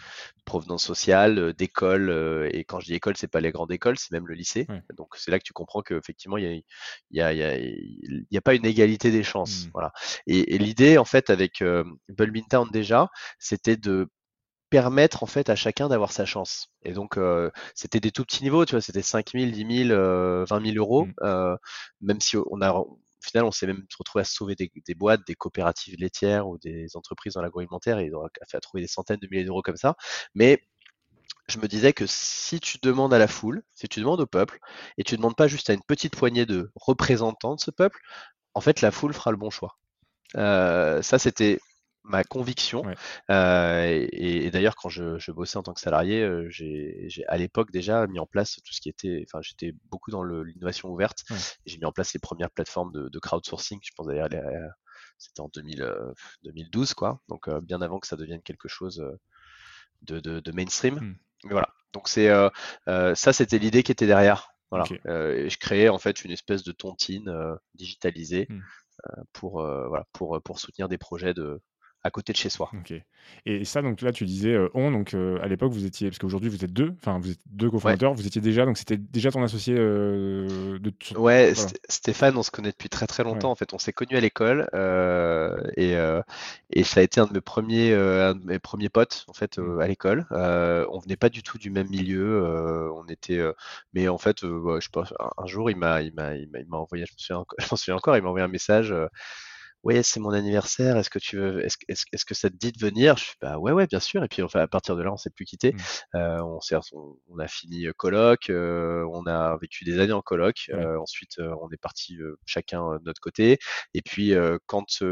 provenance 0.44 0.84
sociale, 0.84 1.38
euh, 1.38 1.52
d'école. 1.52 2.10
Euh, 2.10 2.48
et 2.52 2.64
quand 2.64 2.80
je 2.80 2.86
dis 2.86 2.94
école, 2.94 3.16
c'est 3.16 3.28
pas 3.28 3.40
les 3.40 3.52
grandes 3.52 3.72
écoles, 3.72 3.98
c'est 3.98 4.12
même 4.12 4.26
le 4.26 4.34
lycée. 4.34 4.66
Donc 4.96 5.14
c'est 5.16 5.30
là 5.30 5.38
que 5.38 5.44
tu 5.44 5.52
comprends 5.52 5.82
qu'effectivement, 5.82 6.36
il 6.36 6.62
y 7.10 7.20
a, 7.20 7.32
y, 7.32 7.42
a, 7.42 7.58
y, 7.58 8.26
y 8.30 8.36
a 8.36 8.40
pas 8.40 8.54
une 8.54 8.66
égalité 8.66 9.10
des 9.10 9.22
chances. 9.22 9.66
Mmh. 9.66 9.70
Voilà. 9.72 9.92
Et, 10.26 10.54
et 10.54 10.58
l'idée, 10.58 10.98
en 10.98 11.04
fait, 11.04 11.30
avec 11.30 11.62
Town 12.48 12.68
déjà, 12.70 13.08
c'était 13.38 13.76
de 13.76 14.08
permettre 14.70 15.22
en 15.22 15.26
fait 15.26 15.48
à 15.48 15.56
chacun 15.56 15.88
d'avoir 15.88 16.12
sa 16.12 16.24
chance. 16.24 16.68
Et 16.82 16.92
donc 16.92 17.16
euh, 17.16 17.50
c'était 17.74 18.00
des 18.00 18.10
tout 18.10 18.24
petits 18.24 18.42
niveaux, 18.42 18.64
tu 18.64 18.72
vois, 18.72 18.80
c'était 18.80 19.02
5 19.02 19.30
000, 19.32 19.50
10 19.50 19.86
000, 19.88 19.90
euh, 19.90 20.44
20 20.48 20.72
000 20.72 20.76
euros, 20.76 21.06
mmh. 21.06 21.12
euh, 21.22 21.56
même 22.00 22.20
si 22.20 22.36
on 22.36 22.60
a 22.60 22.84
on 23.34 23.50
s'est 23.50 23.66
même 23.66 23.84
retrouvé 23.98 24.22
à 24.22 24.24
sauver 24.24 24.54
des, 24.54 24.94
boîtes, 24.94 25.26
des 25.26 25.34
coopératives 25.34 25.96
laitières 25.98 26.48
ou 26.48 26.58
des 26.58 26.96
entreprises 26.96 27.34
dans 27.34 27.42
l'agroalimentaire 27.42 27.98
et 27.98 28.10
on 28.14 28.24
a 28.24 28.30
fait 28.48 28.56
à 28.56 28.60
trouver 28.60 28.82
des 28.82 28.88
centaines 28.88 29.18
de 29.20 29.28
milliers 29.30 29.44
d'euros 29.44 29.62
comme 29.62 29.76
ça. 29.76 29.96
Mais 30.34 30.62
je 31.48 31.58
me 31.58 31.68
disais 31.68 31.92
que 31.92 32.06
si 32.06 32.60
tu 32.60 32.78
demandes 32.82 33.14
à 33.14 33.18
la 33.18 33.28
foule, 33.28 33.62
si 33.74 33.88
tu 33.88 34.00
demandes 34.00 34.20
au 34.20 34.26
peuple, 34.26 34.58
et 34.98 35.04
tu 35.04 35.14
ne 35.14 35.18
demandes 35.18 35.36
pas 35.36 35.48
juste 35.48 35.70
à 35.70 35.74
une 35.74 35.82
petite 35.86 36.16
poignée 36.16 36.46
de 36.46 36.70
représentants 36.74 37.54
de 37.54 37.60
ce 37.60 37.70
peuple, 37.70 38.00
en 38.54 38.60
fait, 38.60 38.80
la 38.80 38.90
foule 38.90 39.14
fera 39.14 39.30
le 39.30 39.36
bon 39.36 39.50
choix. 39.50 39.76
Euh, 40.36 41.02
ça, 41.02 41.18
c'était 41.18 41.60
ma 42.06 42.24
conviction. 42.24 42.82
Euh, 43.30 44.06
et, 44.12 44.50
d'ailleurs, 44.50 44.76
quand 44.76 44.88
je, 44.88 45.30
bossais 45.30 45.58
en 45.58 45.62
tant 45.62 45.74
que 45.74 45.80
salarié, 45.80 46.22
euh, 46.22 46.46
j'ai 46.48 47.24
à 47.28 47.36
l'époque 47.36 47.70
déjà 47.70 48.06
mis 48.06 48.18
en 48.18 48.26
place 48.26 48.56
tout 48.64 48.72
ce 48.72 48.80
qui 48.80 48.88
était, 48.88 49.24
enfin, 49.28 49.40
j'étais 49.42 49.74
beaucoup 49.90 50.10
dans 50.10 50.22
l'innovation 50.22 50.88
ouverte. 50.88 51.24
J'ai 51.66 51.78
mis 51.78 51.84
en 51.84 51.92
place 51.92 52.14
les 52.14 52.20
premières 52.20 52.50
plateformes 52.50 52.92
de, 52.92 53.18
crowdsourcing. 53.18 53.80
Je 53.82 53.90
pense 53.96 54.06
d'ailleurs 54.06 54.28
c'était 55.18 55.40
en 55.40 55.50
2012, 55.54 56.94
quoi. 56.94 57.20
Donc 57.28 57.50
bien 57.60 57.82
avant 57.82 57.98
que 57.98 58.06
ça 58.06 58.16
devienne 58.16 58.42
quelque 58.42 58.68
chose 58.68 59.04
de, 60.02 60.52
mainstream. 60.52 60.94
Hmm. 60.94 61.16
Mais 61.44 61.52
voilà. 61.52 61.68
Donc 61.92 62.08
c'est 62.08 62.30
ça, 62.86 63.32
c'était 63.32 63.58
l'idée 63.58 63.82
qui 63.82 63.92
était 63.92 64.06
derrière. 64.06 64.50
Voilà. 64.70 64.84
et 65.32 65.48
je 65.48 65.58
créais 65.58 65.88
en 65.88 65.98
fait 65.98 66.24
une 66.24 66.32
espèce 66.32 66.64
de 66.64 66.72
tontine 66.72 67.32
digitalisée 67.74 68.48
pour, 69.32 69.62
voilà, 69.62 70.06
pour, 70.12 70.40
pour 70.42 70.58
soutenir 70.58 70.88
des 70.88 70.98
projets 70.98 71.34
de, 71.34 71.60
à 72.06 72.10
côté 72.10 72.32
de 72.32 72.38
chez 72.38 72.48
soi. 72.48 72.70
OK. 72.72 72.94
Et 73.44 73.64
ça, 73.64 73.82
donc 73.82 74.00
là, 74.00 74.12
tu 74.12 74.24
disais 74.24 74.54
euh, 74.54 74.68
on, 74.74 74.90
donc 74.90 75.14
euh, 75.14 75.38
à 75.42 75.48
l'époque, 75.48 75.72
vous 75.72 75.84
étiez, 75.84 76.08
parce 76.08 76.18
qu'aujourd'hui, 76.18 76.48
vous 76.48 76.64
êtes 76.64 76.72
deux, 76.72 76.94
enfin, 77.00 77.18
vous 77.18 77.30
êtes 77.30 77.40
deux 77.46 77.70
cofondateurs, 77.70 78.14
vous 78.14 78.26
étiez 78.26 78.40
déjà, 78.40 78.64
donc 78.64 78.76
c'était 78.76 78.96
déjà 78.96 79.30
ton 79.30 79.42
associé 79.42 79.74
euh, 79.76 80.78
de. 80.78 80.92
Ouais, 81.16 81.52
Stéphane, 81.88 82.36
on 82.36 82.42
se 82.42 82.50
connaît 82.50 82.70
depuis 82.70 82.88
très 82.88 83.06
très 83.06 83.22
longtemps. 83.22 83.50
En 83.50 83.54
fait, 83.54 83.72
on 83.72 83.78
s'est 83.78 83.92
connus 83.92 84.16
à 84.16 84.20
l'école 84.20 84.68
et, 85.76 85.94
et 86.70 86.84
ça 86.84 87.00
a 87.00 87.02
été 87.02 87.20
un 87.20 87.26
de 87.26 87.32
mes 87.32 87.40
premiers, 87.40 87.92
un 87.94 88.34
de 88.34 88.44
mes 88.44 88.58
premiers 88.58 88.88
potes 88.88 89.24
en 89.28 89.32
fait 89.32 89.58
mmh. 89.58 89.80
à 89.80 89.86
l'école. 89.86 90.26
on 90.30 90.98
venait 90.98 91.16
pas 91.16 91.28
du 91.28 91.42
tout 91.42 91.58
du 91.58 91.70
même 91.70 91.88
milieu. 91.88 92.90
on 92.94 93.06
était, 93.06 93.40
mais 93.92 94.08
en 94.08 94.18
fait, 94.18 94.38
je 94.42 94.88
pas, 94.90 95.04
un, 95.36 95.46
jour, 95.46 95.70
il 95.70 95.76
m'a, 95.76 96.02
il 96.02 96.14
m'a, 96.14 96.34
il 96.34 96.48
m'a 96.68 96.76
envoyé, 96.76 97.04
je 97.06 97.12
me 97.12 97.18
souviens, 97.18 97.44
je 97.58 97.66
m'en 97.70 97.76
souviens 97.76 97.96
encore, 97.96 98.16
il 98.16 98.22
m'a 98.22 98.28
envoyé 98.28 98.44
un 98.44 98.48
message 98.48 98.94
ouais, 99.86 100.02
c'est 100.02 100.20
mon 100.20 100.32
anniversaire, 100.32 100.96
est-ce 100.96 101.10
que 101.10 101.18
tu 101.20 101.36
veux, 101.38 101.64
est-ce, 101.64 101.76
est-ce, 101.88 102.24
que 102.24 102.34
ça 102.34 102.50
te 102.50 102.56
dit 102.56 102.72
de 102.72 102.78
venir? 102.78 103.16
Je 103.16 103.24
suis 103.24 103.34
bah 103.40 103.58
ouais, 103.58 103.72
ouais, 103.72 103.86
bien 103.86 104.00
sûr. 104.00 104.24
Et 104.24 104.28
puis 104.28 104.42
enfin, 104.42 104.60
à 104.60 104.66
partir 104.66 104.96
de 104.96 105.02
là, 105.02 105.12
on 105.12 105.16
s'est 105.16 105.30
plus 105.30 105.44
quitté. 105.44 105.72
Mmh. 105.72 105.78
Euh, 106.16 106.42
on, 106.42 106.60
s'est, 106.60 106.76
on, 106.92 107.38
a 107.38 107.46
fini 107.46 107.86
coloc, 107.96 108.50
euh, 108.50 109.06
on 109.12 109.26
a 109.26 109.56
vécu 109.58 109.84
des 109.84 110.00
années 110.00 110.12
en 110.12 110.22
coloc. 110.22 110.66
Euh, 110.70 110.98
ensuite, 110.98 111.38
on 111.38 111.70
est 111.70 111.80
parti 111.80 112.18
chacun 112.44 112.96
de 112.96 113.04
notre 113.04 113.20
côté. 113.20 113.58
Et 113.94 114.02
puis 114.02 114.34
quand 114.66 115.02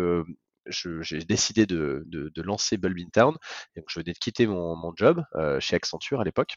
j'ai 0.67 1.19
décidé 1.19 1.67
de, 1.67 2.03
de, 2.07 2.31
de 2.35 2.43
lancer 2.43 2.77
Bulbin 2.77 3.09
Town, 3.13 3.37
donc 3.77 3.85
je 3.89 4.01
venais 4.01 4.13
de 4.13 4.19
quitter 4.19 4.47
mon, 4.47 4.77
mon 4.77 4.93
job 4.97 5.23
chez 5.61 5.77
Accenture 5.77 6.21
à 6.21 6.25
l'époque. 6.25 6.55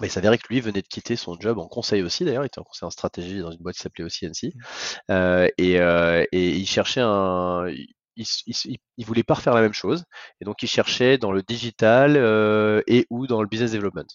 Mais 0.00 0.08
il 0.08 0.10
s'avérait 0.10 0.38
que 0.38 0.46
lui 0.48 0.60
venait 0.60 0.82
de 0.82 0.86
quitter 0.86 1.16
son 1.16 1.38
job 1.38 1.58
en 1.58 1.66
conseil 1.68 2.02
aussi, 2.02 2.24
d'ailleurs, 2.24 2.44
il 2.44 2.46
était 2.46 2.58
en 2.58 2.64
conseil 2.64 2.86
en 2.86 2.90
stratégie 2.90 3.40
dans 3.40 3.50
une 3.50 3.58
boîte 3.60 3.76
qui 3.76 3.82
s'appelait 3.82 4.04
aussi 4.04 4.26
NC. 4.26 4.54
Mmh. 4.54 4.60
Euh, 5.10 5.48
et, 5.58 5.80
euh, 5.80 6.24
et, 6.32 6.50
il 6.50 6.66
cherchait 6.66 7.00
un. 7.02 7.66
Il, 8.20 8.26
il, 8.96 9.06
voulait 9.06 9.22
pas 9.22 9.34
refaire 9.34 9.54
la 9.54 9.60
même 9.60 9.72
chose, 9.72 10.02
et 10.40 10.44
donc 10.44 10.60
il 10.64 10.66
cherchait 10.66 11.18
dans 11.18 11.30
le 11.30 11.40
digital 11.40 12.16
euh, 12.16 12.82
et 12.88 13.06
ou 13.10 13.28
dans 13.28 13.42
le 13.42 13.48
business 13.48 13.70
development. 13.70 14.06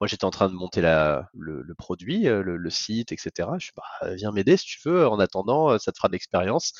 Moi, 0.00 0.08
j'étais 0.08 0.24
en 0.24 0.30
train 0.30 0.48
de 0.48 0.54
monter 0.54 0.80
la, 0.80 1.28
le, 1.34 1.62
le 1.62 1.74
produit, 1.76 2.26
euh, 2.26 2.42
le, 2.42 2.56
le, 2.56 2.70
site, 2.70 3.12
etc. 3.12 3.48
Je 3.58 3.66
suis 3.66 3.72
bah, 3.76 4.14
viens 4.16 4.32
m'aider 4.32 4.56
si 4.56 4.66
tu 4.66 4.80
veux. 4.88 5.06
En 5.06 5.20
attendant, 5.20 5.78
ça 5.78 5.92
te 5.92 5.98
fera 5.98 6.08
de 6.08 6.14
l'expérience 6.14 6.72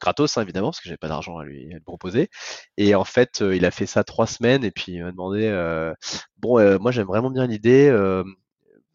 gratos 0.00 0.36
hein, 0.36 0.42
évidemment 0.42 0.68
parce 0.68 0.80
que 0.80 0.88
j'avais 0.88 0.96
pas 0.98 1.08
d'argent 1.08 1.38
à 1.38 1.44
lui, 1.44 1.74
proposer. 1.84 2.28
Et 2.76 2.94
en 2.94 3.04
fait 3.04 3.42
euh, 3.42 3.56
il 3.56 3.64
a 3.64 3.70
fait 3.70 3.86
ça 3.86 4.04
trois 4.04 4.26
semaines 4.26 4.64
et 4.64 4.70
puis 4.70 4.92
il 4.92 5.02
m'a 5.04 5.10
demandé 5.10 5.46
euh, 5.46 5.94
bon 6.38 6.58
euh, 6.58 6.78
moi 6.78 6.92
j'aime 6.92 7.06
vraiment 7.06 7.30
bien 7.30 7.46
l'idée 7.46 7.94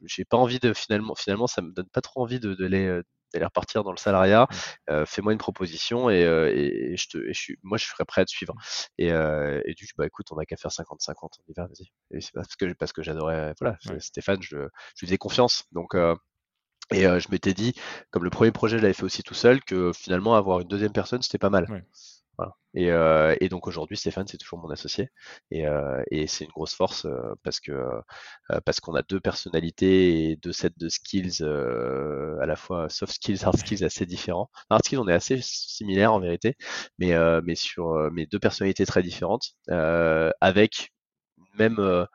j'ai 0.03 0.25
pas 0.25 0.37
envie 0.37 0.59
de 0.59 0.73
finalement 0.73 1.13
finalement 1.15 1.47
ça 1.47 1.61
me 1.61 1.71
donne 1.71 1.89
pas 1.89 2.01
trop 2.01 2.23
envie 2.23 2.39
de, 2.39 2.55
d'aller 2.55 3.01
repartir 3.45 3.83
dans 3.83 3.91
le 3.91 3.97
salariat. 3.97 4.47
Mmh. 4.89 5.05
fais-moi 5.05 5.31
une 5.33 5.37
proposition 5.37 6.09
et, 6.09 6.21
et, 6.21 6.97
je 6.97 7.07
te 7.07 7.17
et 7.19 7.33
je 7.33 7.39
suis 7.39 7.57
moi 7.61 7.77
je 7.77 7.85
serais 7.85 8.05
prêt 8.05 8.21
à 8.21 8.25
te 8.25 8.31
suivre. 8.31 8.55
Et, 8.97 9.09
et 9.09 9.73
du 9.75 9.85
coup 9.85 9.93
bah 9.97 10.07
écoute 10.07 10.25
on 10.31 10.37
a 10.37 10.45
qu'à 10.45 10.57
faire 10.57 10.71
50-50 10.71 11.15
on 11.23 11.51
y 11.51 11.53
va 11.55 11.67
vas-y. 11.67 12.17
Et 12.17 12.21
c'est 12.21 12.33
parce 12.33 12.55
que 12.55 12.73
parce 12.73 12.93
que 12.93 13.03
j'adorais 13.03 13.53
voilà 13.59 13.77
Stéphane 13.99 14.41
je, 14.41 14.49
je 14.49 15.01
lui 15.01 15.07
faisais 15.07 15.17
confiance. 15.17 15.65
Donc 15.71 15.95
et 16.91 17.03
je 17.03 17.27
m'étais 17.31 17.53
dit, 17.53 17.73
comme 18.11 18.23
le 18.23 18.29
premier 18.29 18.51
projet, 18.51 18.77
je 18.77 18.81
l'avais 18.83 18.93
fait 18.93 19.03
aussi 19.03 19.23
tout 19.23 19.33
seul, 19.33 19.63
que 19.63 19.91
finalement 19.93 20.35
avoir 20.35 20.59
une 20.59 20.67
deuxième 20.67 20.93
personne, 20.93 21.21
c'était 21.21 21.37
pas 21.37 21.49
mal. 21.49 21.85
Voilà. 22.37 22.55
Et, 22.73 23.45
et, 23.45 23.49
donc 23.49 23.67
aujourd'hui, 23.67 23.97
Stéphane, 23.97 24.25
c'est 24.27 24.37
toujours 24.37 24.59
mon 24.59 24.69
associé, 24.69 25.09
et, 25.51 25.65
et 26.09 26.27
c'est 26.27 26.45
une 26.45 26.51
grosse 26.51 26.73
force 26.73 27.05
parce 27.43 27.59
que 27.59 27.73
parce 28.65 28.79
qu'on 28.79 28.95
a 28.95 29.01
deux 29.03 29.19
personnalités 29.19 30.31
et 30.31 30.35
deux 30.37 30.53
sets 30.53 30.71
de 30.77 30.89
skills 30.89 31.43
à 31.43 32.45
la 32.45 32.55
fois 32.55 32.89
soft 32.89 33.13
skills, 33.13 33.43
hard 33.43 33.57
skills 33.57 33.83
assez 33.83 34.05
différents. 34.05 34.49
Hard 34.69 34.83
skills, 34.85 34.99
on 34.99 35.07
est 35.07 35.13
assez 35.13 35.39
similaires 35.41 36.13
en 36.13 36.19
vérité, 36.19 36.55
mais 36.97 37.13
mais 37.43 37.55
sur 37.55 38.11
mes 38.11 38.25
deux 38.25 38.39
personnalités 38.39 38.85
très 38.85 39.03
différentes, 39.03 39.55
avec 39.67 40.93
même 41.59 42.07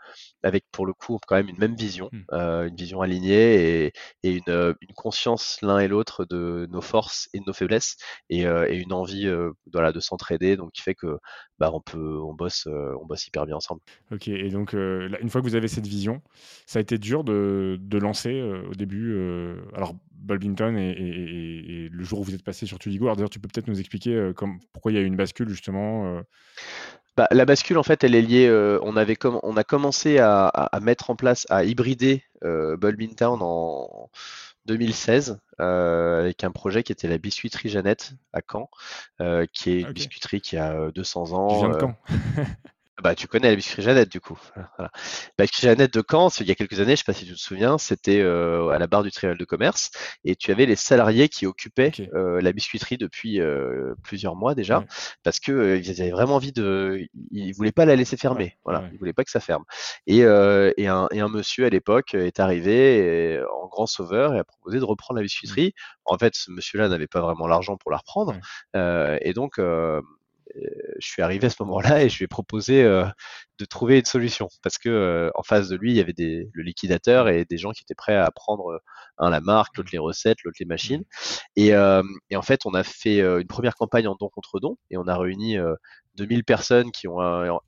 avec 0.46 0.64
pour 0.70 0.86
le 0.86 0.92
coup 0.92 1.18
quand 1.26 1.34
même 1.34 1.48
une 1.48 1.58
même 1.58 1.74
vision, 1.74 2.08
mmh. 2.12 2.18
euh, 2.32 2.68
une 2.68 2.76
vision 2.76 3.00
alignée 3.02 3.86
et, 3.86 3.92
et 4.22 4.30
une, 4.30 4.42
euh, 4.48 4.72
une, 4.80 4.94
conscience 4.94 5.58
l'un 5.60 5.80
et 5.80 5.88
l'autre 5.88 6.24
de 6.24 6.68
nos 6.70 6.80
forces 6.80 7.28
et 7.34 7.40
de 7.40 7.44
nos 7.46 7.52
faiblesses 7.52 7.96
et, 8.30 8.46
euh, 8.46 8.66
et 8.68 8.76
une 8.76 8.92
envie 8.92 9.26
euh, 9.26 9.50
voilà, 9.72 9.92
de 9.92 9.98
s'entraider, 9.98 10.56
donc 10.56 10.70
qui 10.72 10.82
fait 10.82 10.94
que 10.94 11.18
bah, 11.58 11.70
on 11.72 11.80
peut, 11.80 12.20
on 12.20 12.32
bosse, 12.32 12.66
on 12.66 13.06
bosse 13.06 13.26
hyper 13.26 13.44
bien 13.46 13.56
ensemble. 13.56 13.80
Ok, 14.12 14.28
et 14.28 14.50
donc 14.50 14.72
là, 14.72 15.18
une 15.20 15.30
fois 15.30 15.40
que 15.40 15.46
vous 15.46 15.56
avez 15.56 15.68
cette 15.68 15.86
vision, 15.86 16.22
ça 16.66 16.78
a 16.78 16.82
été 16.82 16.98
dur 16.98 17.24
de, 17.24 17.78
de 17.80 17.98
lancer 17.98 18.40
au 18.42 18.74
début. 18.74 19.18
alors 19.74 19.94
Balbington 20.12 20.76
et, 20.76 20.90
et, 20.90 21.84
et, 21.84 21.88
le 21.88 22.04
jour 22.04 22.20
où 22.20 22.24
vous 22.24 22.34
êtes 22.34 22.42
passé 22.42 22.66
sur 22.66 22.78
Tuligo. 22.78 23.06
Alors 23.06 23.16
d'ailleurs, 23.16 23.30
tu 23.30 23.40
peux 23.40 23.48
peut-être 23.48 23.68
nous 23.68 23.80
expliquer 23.80 24.32
comme, 24.36 24.58
pourquoi 24.72 24.92
il 24.92 24.96
y 24.96 24.98
a 24.98 25.00
eu 25.00 25.06
une 25.06 25.16
bascule 25.16 25.48
justement 25.48 26.20
bah, 27.16 27.28
la 27.30 27.44
bascule, 27.44 27.78
en 27.78 27.82
fait, 27.82 28.04
elle 28.04 28.14
est 28.14 28.22
liée. 28.22 28.46
Euh, 28.46 28.78
on, 28.82 28.96
avait 28.96 29.16
on 29.24 29.56
a 29.56 29.64
commencé 29.64 30.18
à, 30.18 30.46
à, 30.46 30.80
mettre 30.80 31.10
en 31.10 31.16
place, 31.16 31.46
à 31.48 31.64
hybrider 31.64 32.22
euh, 32.44 32.76
Town 33.16 33.38
en 33.40 34.10
2016 34.66 35.38
euh, 35.60 36.20
avec 36.20 36.44
un 36.44 36.50
projet 36.50 36.82
qui 36.82 36.92
était 36.92 37.08
la 37.08 37.18
biscuiterie 37.18 37.68
Jeannette 37.68 38.12
à 38.32 38.40
Caen, 38.46 38.68
euh, 39.20 39.46
qui 39.52 39.70
est 39.70 39.80
une 39.80 39.92
biscuiterie 39.92 40.40
qui 40.40 40.56
a 40.56 40.90
200 40.90 41.32
ans. 41.32 41.68
De 41.68 41.78
Caen 41.78 41.96
Bah, 43.02 43.14
tu 43.14 43.28
connais 43.28 43.50
la 43.50 43.56
biscuiterie 43.56 43.82
Jeannette, 43.82 44.10
du 44.10 44.20
coup. 44.20 44.38
Voilà. 44.54 44.90
La 45.38 45.44
biscuiterie 45.44 45.68
Jeannette 45.72 45.92
de 45.92 46.02
Caen, 46.08 46.30
il 46.40 46.46
y 46.46 46.50
a 46.50 46.54
quelques 46.54 46.80
années, 46.80 46.86
je 46.86 46.92
ne 46.92 46.96
sais 46.96 47.04
pas 47.04 47.12
si 47.12 47.26
tu 47.26 47.34
te 47.34 47.38
souviens, 47.38 47.76
c'était 47.76 48.20
euh, 48.20 48.70
à 48.70 48.78
la 48.78 48.86
barre 48.86 49.02
du 49.02 49.10
tribunal 49.10 49.36
de 49.36 49.44
commerce, 49.44 49.90
et 50.24 50.34
tu 50.34 50.50
avais 50.50 50.64
les 50.64 50.76
salariés 50.76 51.28
qui 51.28 51.44
occupaient 51.44 51.92
euh, 52.14 52.40
la 52.40 52.52
biscuiterie 52.52 52.96
depuis 52.96 53.38
euh, 53.38 53.94
plusieurs 54.02 54.34
mois 54.34 54.54
déjà, 54.54 54.82
parce 55.22 55.40
que 55.40 55.52
euh, 55.52 55.76
ils 55.76 56.00
avaient 56.00 56.10
vraiment 56.10 56.36
envie 56.36 56.52
de, 56.52 57.06
ils 57.32 57.52
voulaient 57.52 57.70
pas 57.70 57.84
la 57.84 57.96
laisser 57.96 58.16
fermer. 58.16 58.56
Voilà, 58.64 58.88
ils 58.90 58.98
voulaient 58.98 59.12
pas 59.12 59.24
que 59.24 59.30
ça 59.30 59.40
ferme. 59.40 59.64
Et, 60.06 60.24
euh, 60.24 60.72
et, 60.78 60.88
un, 60.88 61.06
et 61.12 61.20
un 61.20 61.28
monsieur 61.28 61.66
à 61.66 61.68
l'époque 61.68 62.14
est 62.14 62.40
arrivé 62.40 63.42
en 63.62 63.66
grand 63.68 63.86
sauveur 63.86 64.34
et 64.34 64.38
a 64.38 64.44
proposé 64.44 64.78
de 64.78 64.84
reprendre 64.84 65.18
la 65.18 65.22
biscuiterie. 65.22 65.74
En 66.06 66.16
fait, 66.16 66.34
ce 66.34 66.50
monsieur-là 66.50 66.88
n'avait 66.88 67.08
pas 67.08 67.20
vraiment 67.20 67.46
l'argent 67.46 67.76
pour 67.76 67.90
la 67.90 67.98
reprendre, 67.98 68.34
et 68.74 69.34
donc 69.34 69.60
je 70.98 71.06
suis 71.06 71.22
arrivé 71.22 71.46
à 71.46 71.50
ce 71.50 71.56
moment-là 71.60 72.02
et 72.02 72.08
je 72.08 72.18
lui 72.18 72.24
ai 72.24 72.28
proposé 72.28 72.82
euh, 72.82 73.04
de 73.58 73.64
trouver 73.64 73.98
une 73.98 74.04
solution 74.04 74.48
parce 74.62 74.78
que 74.78 74.88
euh, 74.88 75.30
en 75.34 75.42
face 75.42 75.68
de 75.68 75.76
lui, 75.76 75.92
il 75.92 75.96
y 75.96 76.00
avait 76.00 76.12
des, 76.12 76.48
le 76.52 76.62
liquidateur 76.62 77.28
et 77.28 77.44
des 77.44 77.58
gens 77.58 77.72
qui 77.72 77.82
étaient 77.82 77.94
prêts 77.94 78.16
à 78.16 78.30
prendre 78.30 78.72
euh, 78.72 78.78
un 79.18 79.30
la 79.30 79.40
marque, 79.40 79.76
l'autre 79.76 79.90
les 79.92 79.98
recettes, 79.98 80.38
l'autre 80.44 80.56
les 80.60 80.66
machines. 80.66 81.04
Et, 81.56 81.68
et, 81.68 82.36
en 82.36 82.42
fait, 82.42 82.66
on 82.66 82.74
a 82.74 82.82
fait 82.82 83.20
une 83.20 83.46
première 83.46 83.74
campagne 83.74 84.06
en 84.06 84.14
don 84.14 84.28
contre 84.28 84.60
don 84.60 84.76
et 84.90 84.98
on 84.98 85.08
a 85.08 85.16
réuni 85.16 85.56
2000 86.16 86.44
personnes 86.44 86.92
qui 86.92 87.08
ont 87.08 87.18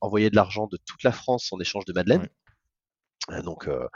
envoyé 0.02 0.28
de 0.28 0.36
l'argent 0.36 0.66
de 0.66 0.78
toute 0.84 1.02
la 1.02 1.12
France 1.12 1.50
en 1.52 1.58
échange 1.58 1.86
de 1.86 1.94
Madeleine. 1.94 2.22
Euh, 2.22 2.47
donc, 3.42 3.68
euh, 3.68 3.86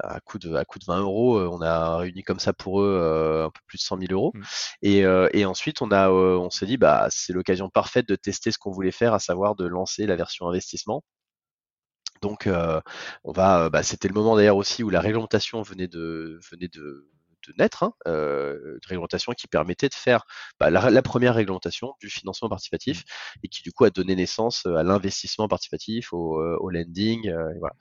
à, 0.00 0.20
coût 0.20 0.38
de, 0.38 0.54
à 0.54 0.64
coût 0.64 0.78
de 0.78 0.84
20 0.84 1.00
euros, 1.00 1.38
euh, 1.38 1.48
on 1.50 1.60
a 1.62 1.96
réuni 1.96 2.22
comme 2.22 2.38
ça 2.38 2.52
pour 2.52 2.82
eux 2.82 3.42
un 3.46 3.50
peu 3.50 3.60
plus 3.66 3.78
de 3.78 3.82
100 3.82 3.98
000 3.98 4.12
euros. 4.12 4.32
Mmh. 4.34 4.42
Et, 4.82 4.98
et, 5.32 5.44
ensuite, 5.44 5.82
on, 5.82 5.90
a, 5.90 6.10
on 6.10 6.50
s'est 6.50 6.66
dit, 6.66 6.76
bah, 6.76 7.06
c'est 7.10 7.32
l'occasion 7.32 7.68
parfaite 7.70 8.08
de 8.08 8.16
tester 8.16 8.50
ce 8.50 8.58
qu'on 8.58 8.70
voulait 8.72 8.90
faire, 8.90 9.14
à 9.14 9.18
savoir 9.18 9.54
de 9.54 9.66
lancer 9.66 10.06
la 10.06 10.16
version 10.16 10.48
investissement. 10.48 11.02
Donc, 12.20 12.48
on 13.24 13.32
va, 13.32 13.70
bah, 13.70 13.82
c'était 13.82 14.08
le 14.08 14.14
moment 14.14 14.36
d'ailleurs 14.36 14.56
aussi 14.56 14.82
où 14.82 14.90
la 14.90 15.00
réglementation 15.00 15.62
venait 15.62 15.88
de, 15.88 16.38
venait 16.50 16.68
de, 16.68 17.08
de 17.48 17.54
naître, 17.58 17.82
hein, 17.82 17.94
euh, 18.06 18.56
une 18.74 18.88
réglementation 18.88 19.32
qui 19.32 19.46
permettait 19.48 19.88
de 19.88 19.94
faire 19.94 20.24
bah, 20.60 20.70
la, 20.70 21.02
première 21.02 21.34
réglementation 21.34 21.94
du 22.00 22.08
financement 22.08 22.48
participatif 22.48 23.00
mmh. 23.00 23.40
et 23.44 23.48
qui 23.48 23.62
du 23.62 23.72
coup 23.72 23.84
a 23.84 23.90
donné 23.90 24.14
naissance 24.14 24.64
euh, 24.66 24.76
à 24.76 24.82
l'investissement 24.82 25.48
participatif, 25.48 26.12
au, 26.12 26.40
euh, 26.40 26.56
au 26.60 26.70
lending, 26.70 27.28
et 27.28 27.58
voilà. 27.58 27.74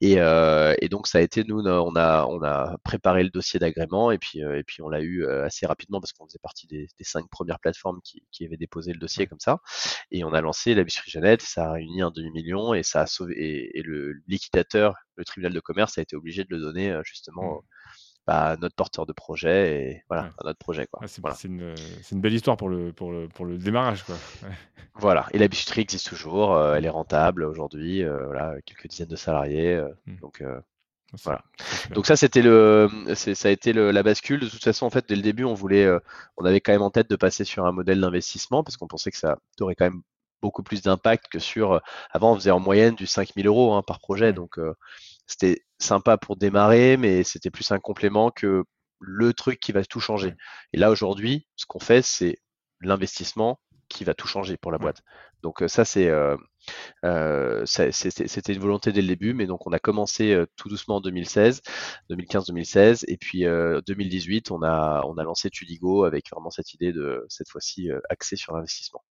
Et, 0.00 0.84
et, 0.84 0.88
donc 0.88 1.06
ça 1.06 1.18
a 1.18 1.20
été 1.20 1.44
nous, 1.44 1.60
on 1.60 1.96
a 1.96 2.26
on 2.26 2.42
a 2.42 2.76
préparé 2.84 3.22
le 3.22 3.30
dossier 3.30 3.58
d'agrément 3.58 4.10
et 4.10 4.18
puis 4.18 4.40
et 4.40 4.62
puis 4.64 4.82
on 4.82 4.88
l'a 4.88 5.00
eu 5.00 5.26
assez 5.26 5.66
rapidement 5.66 6.00
parce 6.00 6.12
qu'on 6.12 6.26
faisait 6.26 6.38
partie 6.42 6.66
des, 6.66 6.88
des, 6.98 7.04
cinq 7.04 7.28
premières 7.30 7.58
plateformes 7.60 8.00
qui, 8.02 8.24
qui 8.30 8.44
avaient 8.44 8.56
déposé 8.56 8.92
le 8.92 8.98
dossier 8.98 9.26
comme 9.26 9.40
ça 9.40 9.58
et 10.10 10.24
on 10.24 10.32
a 10.32 10.40
lancé 10.40 10.74
la 10.74 10.84
Biscuiterie 10.84 11.10
Jeannette, 11.10 11.42
ça 11.42 11.66
a 11.68 11.72
réuni 11.72 12.02
un 12.02 12.10
demi 12.10 12.30
million 12.30 12.74
et 12.74 12.82
ça 12.82 13.02
a 13.02 13.06
sauvé 13.06 13.34
et, 13.74 13.82
le 13.82 14.14
liquidateur, 14.28 14.94
le 15.16 15.24
tribunal 15.24 15.52
de 15.52 15.60
commerce 15.60 15.98
a 15.98 16.02
été 16.02 16.16
obligé 16.16 16.44
de 16.44 16.48
le 16.50 16.60
donner 16.60 16.98
justement. 17.04 17.62
Bah, 18.26 18.56
notre 18.58 18.74
porteur 18.74 19.04
de 19.04 19.12
projet 19.12 19.82
et 19.82 20.04
voilà, 20.08 20.32
notre 20.42 20.58
projet. 20.58 20.86
Quoi. 20.86 21.06
c'est, 21.06 21.44
une, 21.44 21.74
une, 22.10 22.20
belle 22.22 22.32
histoire 22.32 22.56
pour 22.56 22.70
le, 22.70 22.90
pour 22.90 23.12
le, 23.12 23.28
pour 23.28 23.44
le 23.44 23.58
démarrage. 23.58 24.02
Quoi. 24.04 24.16
Voilà, 24.96 25.26
et 25.32 25.38
la 25.38 25.48
bijouterie 25.48 25.80
existe 25.80 26.06
toujours, 26.06 26.54
euh, 26.54 26.76
elle 26.76 26.84
est 26.84 26.90
rentable 26.90 27.42
aujourd'hui, 27.42 28.04
euh, 28.04 28.26
voilà, 28.26 28.54
quelques 28.64 28.86
dizaines 28.86 29.08
de 29.08 29.16
salariés. 29.16 29.74
Euh, 29.74 29.88
mmh. 30.06 30.16
Donc, 30.20 30.44
Voilà. 31.24 31.42
Donc 31.90 32.06
ça, 32.06 32.16
c'était 32.16 32.42
le, 32.42 32.88
ça 33.14 33.48
a 33.48 33.50
été 33.50 33.72
la 33.72 34.02
bascule. 34.02 34.40
De 34.40 34.48
toute 34.48 34.62
façon, 34.62 34.86
en 34.86 34.90
fait, 34.90 35.08
dès 35.08 35.16
le 35.16 35.22
début, 35.22 35.44
on 35.44 35.54
voulait, 35.54 35.88
on 36.36 36.44
avait 36.44 36.60
quand 36.60 36.72
même 36.72 36.82
en 36.82 36.90
tête 36.90 37.10
de 37.10 37.16
passer 37.16 37.44
sur 37.44 37.66
un 37.66 37.72
modèle 37.72 38.00
d'investissement 38.00 38.64
parce 38.64 38.76
qu'on 38.76 38.88
pensait 38.88 39.10
que 39.10 39.18
ça 39.18 39.36
aurait 39.60 39.74
quand 39.74 39.84
même 39.84 40.02
beaucoup 40.40 40.62
plus 40.62 40.82
d'impact 40.82 41.26
que 41.28 41.38
sur. 41.38 41.80
Avant, 42.10 42.32
on 42.32 42.34
faisait 42.36 42.50
en 42.50 42.60
moyenne 42.60 42.94
du 42.94 43.06
5000 43.06 43.46
euros 43.46 43.74
hein, 43.74 43.82
par 43.82 43.98
projet, 43.98 44.32
donc 44.32 44.58
c'était 45.26 45.62
sympa 45.78 46.16
pour 46.18 46.36
démarrer, 46.36 46.96
mais 46.96 47.24
c'était 47.24 47.50
plus 47.50 47.70
un 47.72 47.78
complément 47.78 48.30
que 48.30 48.64
le 49.00 49.32
truc 49.32 49.60
qui 49.60 49.72
va 49.72 49.84
tout 49.84 50.00
changer. 50.00 50.34
Et 50.72 50.78
là, 50.78 50.90
aujourd'hui, 50.90 51.46
ce 51.56 51.66
qu'on 51.66 51.80
fait, 51.80 52.02
c'est 52.02 52.38
l'investissement 52.80 53.60
qui 53.88 54.04
va 54.04 54.14
tout 54.14 54.26
changer 54.26 54.56
pour 54.56 54.72
la 54.72 54.78
boîte. 54.78 55.02
Donc 55.42 55.62
ça, 55.68 55.84
c'est 55.84 56.08
euh, 56.08 56.36
c'était 57.66 58.52
une 58.54 58.60
volonté 58.60 58.92
dès 58.92 59.02
le 59.02 59.08
début, 59.08 59.34
mais 59.34 59.46
donc 59.46 59.66
on 59.66 59.72
a 59.72 59.78
commencé 59.78 60.42
tout 60.56 60.68
doucement 60.68 60.96
en 60.96 61.00
2016, 61.00 61.60
2015-2016, 62.10 63.04
et 63.08 63.16
puis 63.18 63.44
2018, 63.86 64.50
on 64.50 64.62
a 64.62 65.02
on 65.06 65.18
a 65.18 65.22
lancé 65.22 65.50
Tudigo 65.50 66.04
avec 66.04 66.30
vraiment 66.30 66.50
cette 66.50 66.72
idée 66.72 66.92
de 66.92 67.24
cette 67.28 67.48
fois-ci 67.50 67.90
axée 68.08 68.36
sur 68.36 68.54
l'investissement. 68.54 69.04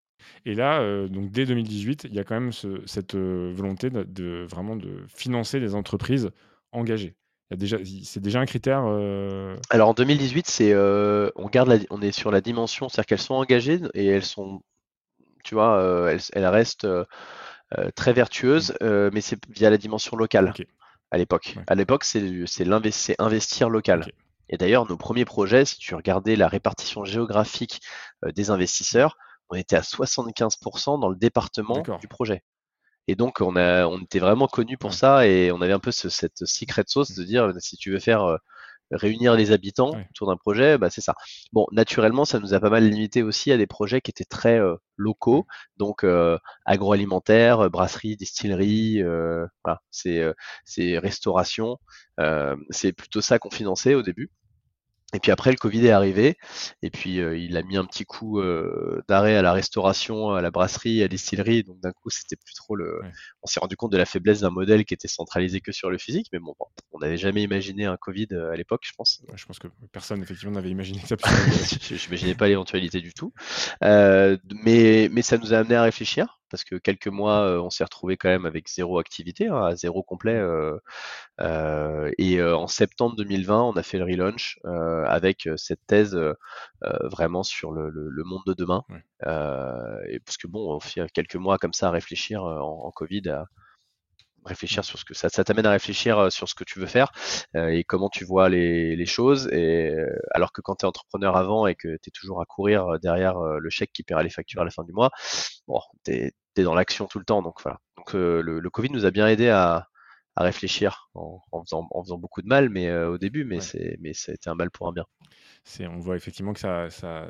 Et 0.45 0.55
là, 0.55 1.07
donc 1.07 1.31
dès 1.31 1.45
2018, 1.45 2.05
il 2.05 2.13
y 2.13 2.19
a 2.19 2.23
quand 2.23 2.39
même 2.39 2.51
cette 2.85 3.15
volonté 3.15 3.89
de, 3.89 4.45
vraiment 4.49 4.75
de 4.75 5.03
financer 5.07 5.59
des 5.59 5.75
entreprises 5.75 6.29
engagées. 6.71 7.15
C'est 8.03 8.21
déjà 8.21 8.39
un 8.39 8.45
critère. 8.45 8.83
Alors 9.69 9.89
en 9.89 9.93
2018, 9.93 10.47
c'est 10.47 10.73
on 10.75 11.49
garde 11.49 11.85
on 11.89 12.01
est 12.01 12.11
sur 12.11 12.31
la 12.31 12.41
dimension, 12.41 12.89
c'est-à-dire 12.89 13.07
qu'elles 13.07 13.19
sont 13.19 13.35
engagées 13.35 13.79
et 13.93 14.05
elles 14.05 14.25
sont 14.25 14.61
tu 15.43 15.55
vois, 15.55 15.77
euh, 15.77 16.17
elle, 16.33 16.47
reste 16.47 16.85
euh, 16.85 17.05
euh, 17.77 17.91
très 17.95 18.13
vertueuse, 18.13 18.73
mmh. 18.81 19.09
mais 19.13 19.21
c'est 19.21 19.39
via 19.49 19.69
la 19.69 19.77
dimension 19.77 20.17
locale 20.17 20.53
à 21.11 21.17
l'époque. 21.17 21.55
À 21.67 21.75
l'époque, 21.75 22.05
c'est 22.05 23.19
investir 23.19 23.69
local. 23.69 24.07
Et 24.49 24.57
d'ailleurs, 24.57 24.87
nos 24.87 24.97
premiers 24.97 25.25
projets, 25.25 25.65
si 25.65 25.77
tu 25.77 25.93
regardais 25.95 26.35
la 26.35 26.47
répartition 26.47 27.05
géographique 27.05 27.81
des 28.35 28.49
investisseurs, 28.49 29.17
on 29.53 29.55
était 29.55 29.75
à 29.75 29.81
75% 29.81 30.99
dans 30.99 31.09
le 31.09 31.15
département 31.15 31.83
du 31.99 32.07
projet. 32.07 32.43
Et 33.07 33.15
donc, 33.15 33.41
on, 33.41 33.55
a, 33.55 33.85
on 33.85 33.99
était 33.99 34.19
vraiment 34.19 34.47
connu 34.47 34.77
pour 34.77 34.93
ça 34.93 35.27
et 35.27 35.51
on 35.51 35.61
avait 35.61 35.73
un 35.73 35.79
peu 35.79 35.91
cette 35.91 36.45
secret 36.45 36.83
sauce 36.87 37.13
de 37.15 37.23
dire 37.23 37.51
si 37.59 37.77
tu 37.77 37.91
veux 37.91 37.99
faire 37.99 38.39
réunir 38.91 39.35
les 39.35 39.51
habitants 39.51 39.91
autour 40.11 40.27
d'un 40.27 40.37
projet, 40.37 40.77
bah, 40.77 40.89
c'est 40.89 41.01
ça. 41.01 41.15
Bon, 41.51 41.65
naturellement, 41.71 42.25
ça 42.25 42.39
nous 42.39 42.53
a 42.53 42.59
pas 42.59 42.69
mal 42.69 42.87
limité 42.87 43.23
aussi 43.23 43.51
à 43.51 43.57
des 43.57 43.67
projets 43.67 44.01
qui 44.01 44.11
étaient 44.11 44.23
très 44.25 44.59
euh, 44.59 44.75
locaux, 44.97 45.45
donc 45.77 46.03
euh, 46.03 46.37
agroalimentaire, 46.65 47.61
euh, 47.61 47.69
brasserie, 47.69 48.15
distillerie, 48.15 49.01
voilà, 49.63 49.81
c'est 49.91 50.33
restauration. 50.97 51.77
c'est 52.69 52.93
plutôt 52.93 53.21
ça 53.21 53.39
qu'on 53.39 53.51
finançait 53.51 53.95
au 53.95 54.01
début. 54.01 54.31
Et 55.13 55.19
puis 55.19 55.31
après, 55.31 55.51
le 55.51 55.57
Covid 55.57 55.85
est 55.85 55.91
arrivé, 55.91 56.37
et 56.81 56.89
puis 56.89 57.19
euh, 57.19 57.37
il 57.37 57.55
a 57.55 57.61
mis 57.61 57.77
un 57.77 57.85
petit 57.85 58.03
coup 58.03 58.39
euh, 58.39 59.03
d'arrêt 59.07 59.35
à 59.35 59.41
la 59.43 59.53
restauration, 59.53 60.31
à 60.31 60.41
la 60.41 60.49
brasserie, 60.49 60.99
à 60.99 61.03
la 61.03 61.07
distillerie. 61.07 61.63
Donc 61.63 61.79
d'un 61.81 61.91
coup, 61.91 62.09
c'était 62.09 62.35
plus 62.35 62.55
trop 62.55 62.75
le. 62.75 62.99
On 63.43 63.47
s'est 63.47 63.59
rendu 63.59 63.75
compte 63.75 63.91
de 63.91 63.97
la 63.97 64.05
faiblesse 64.05 64.39
d'un 64.39 64.49
modèle 64.49 64.85
qui 64.85 64.93
était 64.93 65.07
centralisé 65.07 65.61
que 65.61 65.71
sur 65.71 65.91
le 65.91 65.97
physique, 65.99 66.27
mais 66.33 66.39
bon, 66.39 66.55
on 66.91 66.99
n'avait 66.99 67.17
jamais 67.17 67.43
imaginé 67.43 67.85
un 67.85 67.97
Covid 67.97 68.27
euh, 68.31 68.51
à 68.51 68.55
l'époque, 68.55 68.81
je 68.85 68.93
pense. 68.97 69.21
je 69.35 69.45
pense 69.45 69.59
que 69.59 69.67
personne 69.91 70.21
effectivement 70.23 70.55
n'avait 70.55 70.71
imaginé 70.71 70.99
ça. 71.05 71.15
je 71.23 72.05
n'imaginais 72.05 72.35
pas 72.35 72.47
l'éventualité 72.47 72.99
du 72.99 73.13
tout, 73.13 73.33
mais 73.81 75.09
mais 75.11 75.21
ça 75.21 75.37
nous 75.37 75.53
a 75.53 75.57
amené 75.57 75.75
à 75.75 75.83
réfléchir 75.83 76.39
parce 76.53 76.63
que 76.63 76.75
quelques 76.75 77.07
mois, 77.07 77.59
on 77.63 77.71
s'est 77.71 77.83
retrouvé 77.83 78.15
quand 78.15 78.29
même 78.29 78.45
avec 78.45 78.69
zéro 78.69 78.99
activité, 78.99 79.47
hein, 79.47 79.65
à 79.65 79.75
zéro 79.75 80.03
complet. 80.03 80.39
et 82.19 82.43
en 82.43 82.67
septembre 82.67 83.15
2020, 83.15 83.63
on 83.63 83.73
a 83.73 83.81
fait 83.81 83.97
le 83.97 84.03
relaunch 84.03 84.59
avec 85.07 85.49
cette 85.57 85.83
thèse 85.87 86.15
vraiment 87.01 87.41
sur 87.41 87.71
le, 87.71 87.91
monde 88.23 88.43
de 88.45 88.53
demain. 88.53 88.83
et 90.07 90.19
parce 90.19 90.37
que 90.37 90.45
bon, 90.45 90.75
on 90.75 90.79
fait 90.79 91.09
quelques 91.11 91.37
mois 91.37 91.57
comme 91.57 91.73
ça 91.73 91.87
à 91.87 91.91
réfléchir 91.91 92.43
en, 92.43 92.91
Covid, 92.91 93.29
à 93.29 93.45
réfléchir 94.45 94.85
sur 94.85 94.99
ce 94.99 95.05
que 95.05 95.15
ça, 95.15 95.29
ça 95.29 95.43
t'amène 95.43 95.65
à 95.65 95.71
réfléchir 95.71 96.31
sur 96.31 96.47
ce 96.47 96.53
que 96.53 96.63
tu 96.63 96.77
veux 96.77 96.85
faire 96.85 97.11
et 97.55 97.83
comment 97.83 98.09
tu 98.09 98.25
vois 98.25 98.47
les, 98.47 99.05
choses. 99.07 99.47
Et 99.51 99.91
alors 100.31 100.51
que 100.51 100.61
quand 100.61 100.75
tu 100.75 100.85
es 100.85 100.87
entrepreneur 100.87 101.35
avant 101.35 101.65
et 101.65 101.73
que 101.73 101.97
tu 101.97 102.09
es 102.09 102.11
toujours 102.13 102.41
à 102.41 102.45
courir 102.45 102.99
derrière 103.01 103.39
le 103.39 103.69
chèque 103.71 103.91
qui 103.91 104.03
paiera 104.03 104.21
les 104.21 104.29
factures 104.29 104.61
à 104.61 104.65
la 104.65 104.71
fin 104.71 104.83
du 104.83 104.93
mois, 104.93 105.09
bon, 105.67 105.79
tu 106.05 106.31
dans 106.61 106.75
l'action 106.75 107.07
tout 107.07 107.17
le 107.17 107.25
temps. 107.25 107.41
Donc 107.41 107.55
voilà. 107.63 107.79
Donc 107.97 108.13
euh, 108.13 108.41
le, 108.41 108.69
Covid 108.69 108.89
nous 108.91 109.05
a 109.05 109.11
bien 109.11 109.27
aidé 109.27 109.49
à, 109.49 109.87
réfléchir 110.37 111.09
en, 111.15 111.41
faisant, 111.63 112.17
beaucoup 112.17 112.41
de 112.41 112.47
mal, 112.47 112.69
mais 112.69 112.89
euh, 112.89 113.11
au 113.11 113.17
début, 113.17 113.45
mais 113.45 113.59
c'est 113.59 113.97
mais 114.01 114.13
c'était 114.13 114.49
un 114.49 114.55
mal 114.55 114.69
pour 114.69 114.87
un 114.87 114.91
bien. 114.91 115.05
C'est, 115.63 115.87
on 115.87 115.99
voit 115.99 116.17
effectivement 116.17 116.53
que 116.53 116.59
ça, 116.59 116.89
ça, 116.89 117.27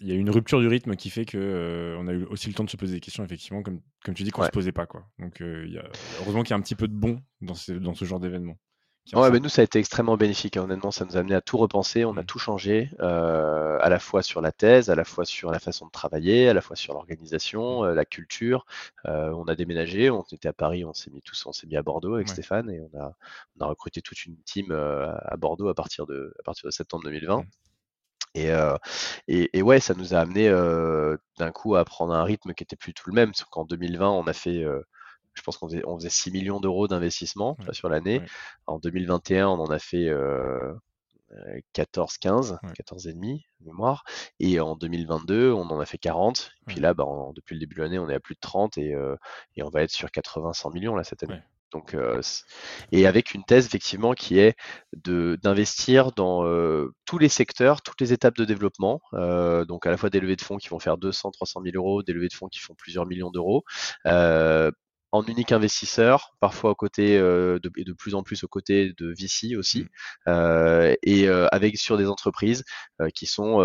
il 0.00 0.08
y 0.08 0.12
a 0.12 0.14
une 0.14 0.30
rupture 0.30 0.58
du 0.58 0.66
rythme 0.66 0.96
qui 0.96 1.10
fait 1.10 1.24
que 1.24 1.38
euh, 1.38 1.96
on 1.98 2.08
a 2.08 2.12
eu 2.12 2.24
aussi 2.24 2.48
le 2.48 2.54
temps 2.54 2.64
de 2.64 2.70
se 2.70 2.76
poser 2.76 2.94
des 2.94 3.00
questions, 3.00 3.24
effectivement, 3.24 3.62
comme, 3.62 3.80
comme 4.04 4.14
tu 4.14 4.24
dis, 4.24 4.30
qu'on 4.30 4.42
ne 4.42 4.46
se 4.46 4.50
posait 4.50 4.72
pas, 4.72 4.86
quoi. 4.86 5.06
Donc, 5.20 5.40
heureusement 5.40 6.42
qu'il 6.42 6.50
y 6.50 6.54
a 6.54 6.56
un 6.56 6.60
petit 6.60 6.74
peu 6.74 6.88
de 6.88 6.94
bon 6.94 7.22
dans, 7.40 7.54
dans 7.80 7.94
ce 7.94 8.04
genre 8.04 8.18
d'événement. 8.18 8.58
Ouais, 9.14 9.30
mais 9.30 9.40
nous, 9.40 9.48
ça 9.48 9.62
a 9.62 9.64
été 9.64 9.78
extrêmement 9.78 10.16
bénéfique. 10.16 10.56
Hein. 10.56 10.64
Honnêtement, 10.64 10.90
ça 10.90 11.06
nous 11.06 11.16
a 11.16 11.20
amené 11.20 11.34
à 11.34 11.40
tout 11.40 11.56
repenser. 11.56 12.04
On 12.04 12.16
a 12.16 12.22
mmh. 12.22 12.26
tout 12.26 12.38
changé, 12.38 12.90
euh, 13.00 13.78
à 13.80 13.88
la 13.88 13.98
fois 13.98 14.22
sur 14.22 14.42
la 14.42 14.52
thèse, 14.52 14.90
à 14.90 14.94
la 14.94 15.04
fois 15.04 15.24
sur 15.24 15.50
la 15.50 15.58
façon 15.58 15.86
de 15.86 15.90
travailler, 15.90 16.48
à 16.48 16.54
la 16.54 16.60
fois 16.60 16.76
sur 16.76 16.92
l'organisation, 16.92 17.84
euh, 17.84 17.94
la 17.94 18.04
culture. 18.04 18.66
Euh, 19.06 19.30
on 19.30 19.44
a 19.44 19.54
déménagé, 19.54 20.10
on 20.10 20.22
était 20.30 20.48
à 20.48 20.52
Paris, 20.52 20.84
on 20.84 20.92
s'est 20.92 21.10
mis 21.10 21.22
tous, 21.22 21.46
on 21.46 21.52
s'est 21.52 21.66
mis 21.66 21.76
à 21.76 21.82
Bordeaux 21.82 22.14
avec 22.16 22.28
Stéphane 22.28 22.70
et 22.70 22.80
on 22.80 22.98
a, 22.98 23.14
on 23.58 23.64
a 23.64 23.68
recruté 23.68 24.02
toute 24.02 24.26
une 24.26 24.36
team 24.42 24.72
à 24.72 25.36
Bordeaux 25.38 25.68
à 25.68 25.74
partir 25.74 26.06
de, 26.06 26.34
à 26.38 26.42
partir 26.42 26.66
de 26.66 26.70
septembre 26.70 27.04
2020. 27.04 27.38
Mmh. 27.38 27.44
Et, 28.34 28.50
et, 29.26 29.58
et, 29.58 29.62
ouais, 29.62 29.80
ça 29.80 29.94
nous 29.94 30.14
a 30.14 30.18
amené 30.18 30.50
d'un 31.38 31.50
coup 31.50 31.76
à 31.76 31.84
prendre 31.84 32.12
un 32.12 32.24
rythme 32.24 32.52
qui 32.52 32.62
était 32.62 32.76
plus 32.76 32.92
tout 32.92 33.08
le 33.08 33.14
même. 33.14 33.30
Parce 33.30 33.44
qu'en 33.44 33.64
2020, 33.64 34.10
on 34.10 34.26
a 34.26 34.32
fait 34.34 34.64
je 35.38 35.42
pense 35.42 35.56
qu'on 35.56 35.68
faisait, 35.68 35.82
on 35.86 35.96
faisait 35.96 36.10
6 36.10 36.32
millions 36.32 36.60
d'euros 36.60 36.88
d'investissement 36.88 37.56
sur 37.72 37.88
l'année. 37.88 38.20
En 38.66 38.78
2021, 38.78 39.48
on 39.48 39.60
en 39.60 39.70
a 39.70 39.78
fait 39.78 40.10
14, 41.72 42.18
15, 42.18 42.58
14 42.74 43.08
et 43.08 43.12
demi 43.12 43.46
mémoire. 43.60 44.04
Et 44.40 44.60
en 44.60 44.76
2022, 44.76 45.52
on 45.52 45.62
en 45.62 45.80
a 45.80 45.86
fait 45.86 45.98
40. 45.98 46.50
Et 46.62 46.64
puis 46.66 46.80
là, 46.80 46.94
bah, 46.94 47.04
depuis 47.34 47.54
le 47.54 47.60
début 47.60 47.76
de 47.76 47.82
l'année, 47.82 47.98
on 47.98 48.08
est 48.08 48.14
à 48.14 48.20
plus 48.20 48.34
de 48.34 48.40
30 48.40 48.78
et, 48.78 48.94
euh, 48.94 49.16
et 49.56 49.62
on 49.62 49.68
va 49.68 49.82
être 49.82 49.90
sur 49.90 50.10
80, 50.10 50.52
100 50.52 50.70
millions 50.70 50.94
là 50.94 51.04
cette 51.04 51.22
année. 51.22 51.40
Donc, 51.70 51.92
euh, 51.92 52.22
et 52.92 53.06
avec 53.06 53.34
une 53.34 53.44
thèse 53.44 53.66
effectivement 53.66 54.14
qui 54.14 54.38
est 54.38 54.56
d'investir 54.94 56.12
dans 56.12 56.46
euh, 56.46 56.94
tous 57.04 57.18
les 57.18 57.28
secteurs, 57.28 57.82
toutes 57.82 58.00
les 58.00 58.14
étapes 58.14 58.36
de 58.38 58.46
développement. 58.46 59.02
donc 59.12 59.86
à 59.86 59.90
la 59.90 59.98
fois 59.98 60.08
des 60.08 60.20
levées 60.20 60.36
de 60.36 60.40
fonds 60.40 60.56
qui 60.56 60.68
vont 60.68 60.78
faire 60.78 60.96
200, 60.96 61.30
300 61.30 61.60
000 61.62 61.76
euros, 61.76 62.02
des 62.02 62.14
levées 62.14 62.28
de 62.28 62.32
fonds 62.32 62.48
qui 62.48 62.58
font 62.58 62.74
plusieurs 62.74 63.04
millions 63.04 63.30
d'euros, 63.30 63.64
en 65.10 65.22
unique 65.24 65.52
investisseur, 65.52 66.34
parfois 66.40 66.70
aux 66.70 66.74
côtés 66.74 67.16
euh, 67.16 67.58
de, 67.62 67.70
et 67.76 67.84
de 67.84 67.92
plus 67.92 68.14
en 68.14 68.22
plus 68.22 68.44
aux 68.44 68.48
côtés 68.48 68.92
de 68.98 69.14
VC 69.18 69.56
aussi, 69.56 69.82
mmh. 69.82 69.88
euh, 70.28 70.94
et 71.02 71.28
euh, 71.28 71.46
avec 71.50 71.78
sur 71.78 71.96
des 71.96 72.08
entreprises 72.08 72.64
qui 73.14 73.26
sont 73.26 73.58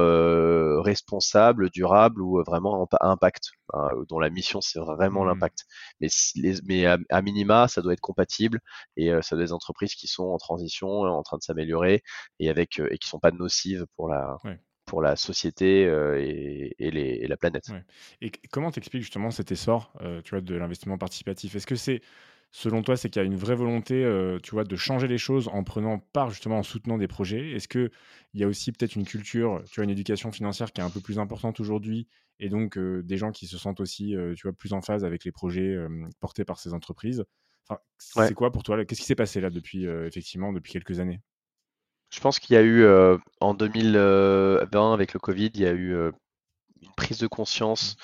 responsables, 0.83 1.69
durables 1.69 2.21
ou 2.21 2.41
vraiment 2.45 2.87
à 2.99 3.09
impact, 3.09 3.51
hein, 3.73 3.89
dont 4.07 4.19
la 4.19 4.29
mission 4.29 4.61
c'est 4.61 4.79
vraiment 4.79 5.23
mmh. 5.23 5.27
l'impact. 5.27 5.65
Mais, 5.99 6.07
les, 6.35 6.55
mais 6.65 6.85
à, 6.85 7.21
minima, 7.21 7.67
ça 7.67 7.81
doit 7.81 7.93
être 7.93 8.01
compatible 8.01 8.59
et 8.95 9.09
ça 9.21 9.35
doit 9.35 9.43
être 9.43 9.49
des 9.49 9.53
entreprises 9.53 9.95
qui 9.95 10.07
sont 10.07 10.25
en 10.25 10.37
transition, 10.37 10.87
en 10.87 11.23
train 11.23 11.37
de 11.37 11.43
s'améliorer 11.43 12.03
et 12.39 12.49
avec 12.49 12.79
et 12.79 12.97
qui 12.97 13.07
sont 13.09 13.19
pas 13.19 13.31
nocives 13.31 13.85
pour 13.95 14.07
la 14.07 14.37
pour 14.85 15.01
la 15.01 15.15
société 15.15 15.85
euh, 15.85 16.17
et, 16.19 17.27
la 17.27 17.37
planète. 17.37 17.71
Et 18.21 18.31
comment 18.51 18.71
t'expliques 18.71 19.03
justement 19.03 19.31
cet 19.31 19.51
essor 19.51 19.93
euh, 20.01 20.21
tu 20.21 20.31
vois, 20.31 20.41
de 20.41 20.55
l'investissement 20.55 20.97
participatif? 20.97 21.55
Est-ce 21.55 21.67
que 21.67 21.75
c'est, 21.75 22.01
selon 22.51 22.81
toi, 22.81 22.97
c'est 22.97 23.09
qu'il 23.09 23.21
y 23.21 23.23
a 23.23 23.25
une 23.25 23.35
vraie 23.35 23.55
volonté 23.55 24.03
euh, 24.03 24.39
tu 24.41 24.51
vois, 24.51 24.63
de 24.63 24.75
changer 24.75 25.07
les 25.07 25.17
choses 25.17 25.47
en 25.47 25.63
prenant 25.63 25.99
part, 25.99 26.29
justement, 26.29 26.59
en 26.59 26.63
soutenant 26.63 26.97
des 26.97 27.07
projets? 27.07 27.51
Est-ce 27.51 27.67
qu'il 27.67 27.89
y 28.33 28.43
a 28.43 28.47
aussi 28.47 28.71
peut-être 28.71 28.95
une 28.95 29.05
culture, 29.05 29.63
tu 29.65 29.75
vois, 29.75 29.83
une 29.85 29.89
éducation 29.89 30.31
financière 30.31 30.71
qui 30.71 30.81
est 30.81 30.83
un 30.83 30.89
peu 30.89 31.01
plus 31.01 31.19
importante 31.19 31.59
aujourd'hui 31.59 32.07
et 32.39 32.49
donc 32.49 32.77
des 32.77 33.17
gens 33.17 33.31
qui 33.31 33.47
se 33.47 33.57
sentent 33.57 33.79
aussi 33.79 34.15
tu 34.35 34.41
vois, 34.43 34.53
plus 34.53 34.73
en 34.73 34.81
phase 34.81 35.05
avec 35.05 35.23
les 35.23 35.31
projets 35.31 35.77
portés 36.19 36.43
par 36.43 36.59
ces 36.59 36.73
entreprises? 36.73 37.23
Enfin, 37.69 37.79
C'est 37.97 38.33
quoi 38.33 38.51
pour 38.51 38.63
toi 38.63 38.83
Qu'est-ce 38.83 38.99
qui 38.99 39.07
s'est 39.07 39.15
passé 39.15 39.39
là 39.39 39.49
depuis, 39.49 39.85
effectivement, 39.85 40.51
depuis 40.51 40.73
quelques 40.73 40.99
années? 40.99 41.21
Je 42.13 42.19
pense 42.19 42.39
qu'il 42.39 42.53
y 42.53 42.57
a 42.57 42.61
eu 42.61 42.83
euh, 42.83 43.17
en 43.41 43.55
2020 43.55 44.93
avec 44.93 45.13
le 45.13 45.19
Covid, 45.19 45.49
il 45.55 45.61
y 45.61 45.65
a 45.65 45.71
eu 45.71 45.95
euh, 45.95 46.11
une 46.83 46.93
prise 46.93 47.17
de 47.17 47.25
conscience 47.25 47.97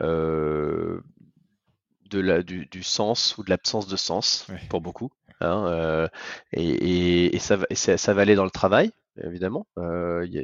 euh, 0.00 1.00
de 2.10 2.20
la, 2.20 2.44
du, 2.44 2.82
sens 2.84 3.36
ou 3.36 3.42
de 3.42 3.50
l'absence 3.50 3.88
de 3.88 3.96
sens 3.96 4.46
pour 4.70 4.80
beaucoup. 4.80 5.10
Hein, 5.40 6.08
et, 6.52 7.36
ça, 7.40 7.58
ça, 7.74 8.14
va 8.14 8.22
aller 8.22 8.36
dans 8.36 8.44
le 8.44 8.50
travail, 8.50 8.92
évidemment. 9.22 9.66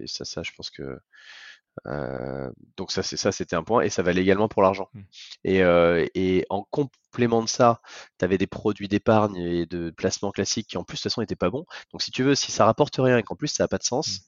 ça, 0.07 0.25
ça, 0.25 0.43
je 0.43 0.51
pense 0.57 0.71
que 0.71 0.99
donc 2.77 2.93
ça, 2.93 3.03
c'est 3.03 3.17
ça, 3.17 3.33
c'était 3.33 3.57
un 3.57 3.65
point, 3.65 3.83
et 3.83 3.91
ça 3.91 4.03
valait 4.03 4.23
également 4.23 4.49
pour 4.49 4.63
l'argent. 4.63 4.89
Mmh. 4.95 5.01
Et, 5.45 5.63
et, 6.15 6.47
en 6.51 6.63
complément 6.63 7.43
de 7.43 7.49
ça, 7.49 7.81
tu 8.19 8.25
avais 8.25 8.39
des 8.39 8.47
produits 8.47 8.89
d'épargne 8.89 9.37
et 9.37 9.67
de 9.67 9.91
placement 9.91 10.31
classiques 10.31 10.69
qui 10.69 10.79
en 10.79 10.85
plus 10.85 10.97
de 10.97 10.99
toute 10.99 11.11
façon 11.11 11.21
n'étaient 11.21 11.37
pas 11.37 11.51
bons. 11.51 11.67
Donc 11.93 12.03
si 12.03 12.11
tu 12.11 12.23
veux, 12.23 12.35
si 12.35 12.53
ça 12.53 12.65
rapporte 12.65 12.97
rien 12.97 13.19
et 13.19 13.23
qu'en 13.23 13.37
plus 13.37 13.49
ça 13.49 13.65
n'a 13.65 13.69
pas 13.69 13.79
de 13.79 13.85
sens, 13.85 14.09
mmh. 14.09 14.23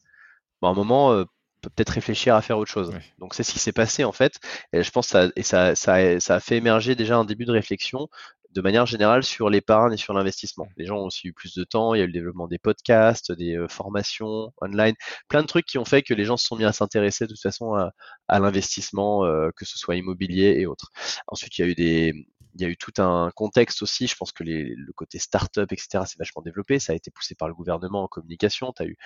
bah, 0.62 0.68
à 0.68 0.70
un 0.70 0.74
moment, 0.74 1.24
peut 1.64 1.70
peut-être 1.74 1.90
réfléchir 1.90 2.34
à 2.34 2.42
faire 2.42 2.58
autre 2.58 2.70
chose. 2.70 2.92
Donc 3.18 3.34
c'est 3.34 3.42
ce 3.42 3.52
qui 3.52 3.58
s'est 3.58 3.72
passé 3.72 4.04
en 4.04 4.12
fait, 4.12 4.38
et 4.72 4.82
je 4.82 4.90
pense 4.90 5.08
ça, 5.08 5.28
et 5.36 5.42
ça, 5.42 5.74
ça, 5.74 6.20
ça, 6.20 6.34
a 6.36 6.40
fait 6.40 6.56
émerger 6.56 6.94
déjà 6.94 7.16
un 7.16 7.24
début 7.24 7.44
de 7.44 7.52
réflexion 7.52 8.08
de 8.54 8.60
manière 8.60 8.86
générale 8.86 9.24
sur 9.24 9.50
l'épargne 9.50 9.94
et 9.94 9.96
sur 9.96 10.14
l'investissement. 10.14 10.68
Les 10.76 10.86
gens 10.86 10.98
ont 10.98 11.06
aussi 11.06 11.28
eu 11.28 11.32
plus 11.32 11.54
de 11.54 11.64
temps, 11.64 11.94
il 11.94 11.98
y 11.98 12.00
a 12.00 12.04
eu 12.04 12.06
le 12.06 12.12
développement 12.12 12.46
des 12.46 12.58
podcasts, 12.58 13.32
des 13.32 13.56
euh, 13.56 13.68
formations 13.68 14.52
online, 14.60 14.94
plein 15.28 15.42
de 15.42 15.46
trucs 15.46 15.66
qui 15.66 15.78
ont 15.78 15.84
fait 15.84 16.02
que 16.02 16.14
les 16.14 16.24
gens 16.24 16.36
se 16.36 16.46
sont 16.46 16.56
mis 16.56 16.64
à 16.64 16.72
s'intéresser 16.72 17.26
de 17.26 17.30
toute 17.30 17.42
façon 17.42 17.74
à, 17.74 18.38
l'investissement, 18.38 19.24
euh, 19.24 19.50
que 19.56 19.64
ce 19.64 19.78
soit 19.78 19.96
immobilier 19.96 20.54
et 20.58 20.66
autres. 20.66 20.90
Ensuite, 21.26 21.58
il 21.58 21.62
y 21.62 21.64
a 21.64 21.68
eu 21.68 21.74
des, 21.74 22.26
il 22.54 22.62
y 22.62 22.64
a 22.64 22.68
eu 22.68 22.76
tout 22.76 22.92
un 22.98 23.30
contexte 23.34 23.82
aussi. 23.82 24.06
Je 24.06 24.14
pense 24.16 24.32
que 24.32 24.44
le 24.44 24.92
côté 24.94 25.18
start-up, 25.18 25.72
etc., 25.72 26.04
c'est 26.06 26.18
vachement 26.18 26.42
développé. 26.42 26.78
Ça 26.78 26.92
a 26.92 26.96
été 26.96 27.10
poussé 27.10 27.34
par 27.34 27.48
le 27.48 27.54
gouvernement 27.54 28.04
en 28.04 28.08
communication. 28.08 28.72
Tu 28.76 28.82
as 28.84 28.86
eu, 28.86 28.96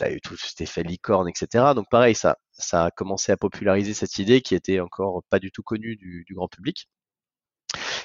as 0.00 0.10
eu 0.10 0.20
tout 0.20 0.36
cet 0.36 0.60
effet 0.60 0.82
licorne, 0.82 1.28
etc. 1.28 1.72
Donc 1.74 1.86
pareil, 1.90 2.14
ça, 2.14 2.38
ça 2.52 2.86
a 2.86 2.90
commencé 2.90 3.32
à 3.32 3.36
populariser 3.36 3.94
cette 3.94 4.18
idée 4.18 4.40
qui 4.42 4.54
était 4.54 4.80
encore 4.80 5.22
pas 5.30 5.38
du 5.38 5.52
tout 5.52 5.62
connue 5.62 5.96
du 5.96 6.34
grand 6.34 6.48
public. 6.48 6.88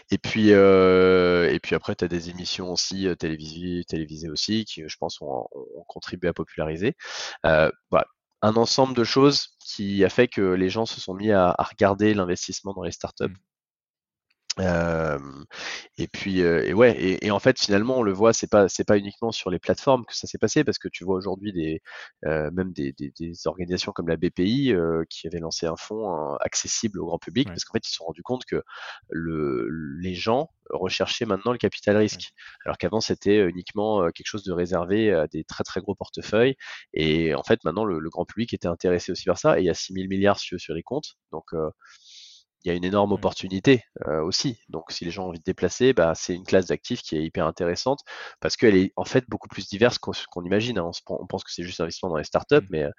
Et 0.09 0.17
puis, 0.17 0.53
euh, 0.53 1.51
et 1.51 1.59
puis 1.59 1.75
après, 1.75 1.95
tu 1.95 2.05
as 2.05 2.07
des 2.07 2.29
émissions 2.29 2.71
aussi 2.71 3.07
euh, 3.07 3.15
télévisées, 3.15 3.83
télévisées 3.85 4.29
aussi, 4.29 4.65
qui, 4.65 4.83
je 4.87 4.97
pense, 4.97 5.19
ont, 5.21 5.47
contribué 5.87 6.29
à 6.29 6.33
populariser. 6.33 6.95
Euh, 7.45 7.69
voilà. 7.91 8.07
Un 8.41 8.55
ensemble 8.55 8.95
de 8.95 9.03
choses 9.03 9.57
qui 9.59 10.05
a 10.05 10.09
fait 10.09 10.27
que 10.27 10.41
les 10.41 10.69
gens 10.69 10.85
se 10.85 11.01
sont 11.01 11.13
mis 11.13 11.31
à, 11.31 11.55
regarder 11.59 12.13
l'investissement 12.13 12.73
dans 12.73 12.83
les 12.83 12.91
startups. 12.91 13.33
Et 14.59 16.07
puis, 16.07 16.39
et 16.39 16.73
ouais, 16.73 17.17
et, 17.21 17.31
en 17.31 17.39
fait, 17.39 17.59
finalement, 17.59 17.97
on 17.97 18.03
le 18.03 18.13
voit, 18.13 18.33
c'est 18.33 18.49
pas, 18.49 18.69
c'est 18.69 18.83
pas 18.83 18.97
uniquement 18.97 19.31
sur 19.31 19.49
les 19.49 19.59
plateformes 19.59 20.05
que 20.05 20.15
ça 20.15 20.27
s'est 20.27 20.37
passé, 20.37 20.63
parce 20.63 20.79
que 20.79 20.87
tu 20.87 21.03
vois 21.03 21.15
aujourd'hui 21.15 21.53
des, 21.53 21.81
même 22.23 22.71
des, 22.73 22.93
des, 22.93 23.33
organisations 23.47 23.91
comme 23.91 24.07
la 24.07 24.17
BPI 24.17 24.73
qui 25.09 25.27
avait 25.27 25.39
lancé 25.39 25.65
un 25.65 25.75
fonds 25.75 26.35
accessible 26.39 26.99
au 26.99 27.05
grand 27.05 27.19
public, 27.19 27.47
parce 27.47 27.65
qu'en 27.65 27.73
fait, 27.73 27.85
ils 27.87 27.89
se 27.89 27.95
sont 27.95 28.05
rendus 28.05 28.23
compte 28.23 28.45
que 28.45 28.63
le, 29.09 29.67
les 30.01 30.15
gens 30.15 30.51
recherchaient 30.69 31.25
maintenant 31.25 31.51
le 31.51 31.57
capital 31.57 31.95
risque, 31.97 32.33
alors 32.65 32.77
qu'avant 32.77 32.99
c'était 32.99 33.39
uniquement 33.47 34.09
quelque 34.11 34.27
chose 34.27 34.43
de 34.43 34.51
réservé 34.51 35.13
à 35.13 35.27
des 35.27 35.43
très 35.43 35.63
très 35.63 35.81
gros 35.81 35.95
portefeuilles, 35.95 36.55
et 36.93 37.33
en 37.35 37.43
fait, 37.43 37.63
maintenant 37.63 37.85
le, 37.85 38.07
grand 38.09 38.25
public 38.25 38.53
était 38.53 38.67
intéressé 38.67 39.11
aussi 39.11 39.25
par 39.25 39.37
ça, 39.37 39.59
et 39.59 39.63
il 39.63 39.65
y 39.65 39.69
a 39.69 39.73
6 39.73 39.93
000 39.93 40.07
milliards 40.07 40.39
sur, 40.39 40.59
sur 40.59 40.73
les 40.73 40.83
comptes, 40.83 41.17
donc 41.31 41.53
il 42.63 42.69
y 42.69 42.71
a 42.71 42.75
une 42.75 42.83
énorme 42.83 43.11
opportunité 43.11 43.83
euh, 44.07 44.21
aussi. 44.21 44.59
Donc, 44.69 44.91
si 44.91 45.05
les 45.05 45.11
gens 45.11 45.25
ont 45.25 45.29
envie 45.29 45.39
de 45.39 45.43
déplacer, 45.43 45.93
bah, 45.93 46.13
c'est 46.15 46.33
une 46.33 46.43
classe 46.43 46.67
d'actifs 46.67 47.01
qui 47.01 47.15
est 47.15 47.23
hyper 47.23 47.45
intéressante 47.45 47.99
parce 48.39 48.57
qu'elle 48.57 48.75
est 48.75 48.93
en 48.95 49.05
fait 49.05 49.25
beaucoup 49.29 49.47
plus 49.47 49.67
diverse 49.67 49.97
qu'on 49.99 50.43
imagine. 50.43 50.79
Hein. 50.79 50.91
On, 51.07 51.27
pense 51.27 51.43
que 51.43 51.51
c'est 51.51 51.63
juste 51.63 51.79
investissement 51.79 52.09
dans 52.09 52.17
les 52.17 52.23
startups, 52.23 52.55
mmh. 52.55 52.67
mais 52.69 52.83
euh, 52.83 52.91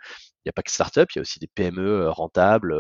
il 0.45 0.49
n'y 0.49 0.51
a 0.51 0.53
pas 0.53 0.63
que 0.63 0.71
startups, 0.71 1.07
il 1.15 1.17
y 1.17 1.19
a 1.19 1.23
aussi 1.23 1.39
des 1.39 1.49
PME 1.49 1.83
euh, 1.83 2.11
rentables, 2.11 2.75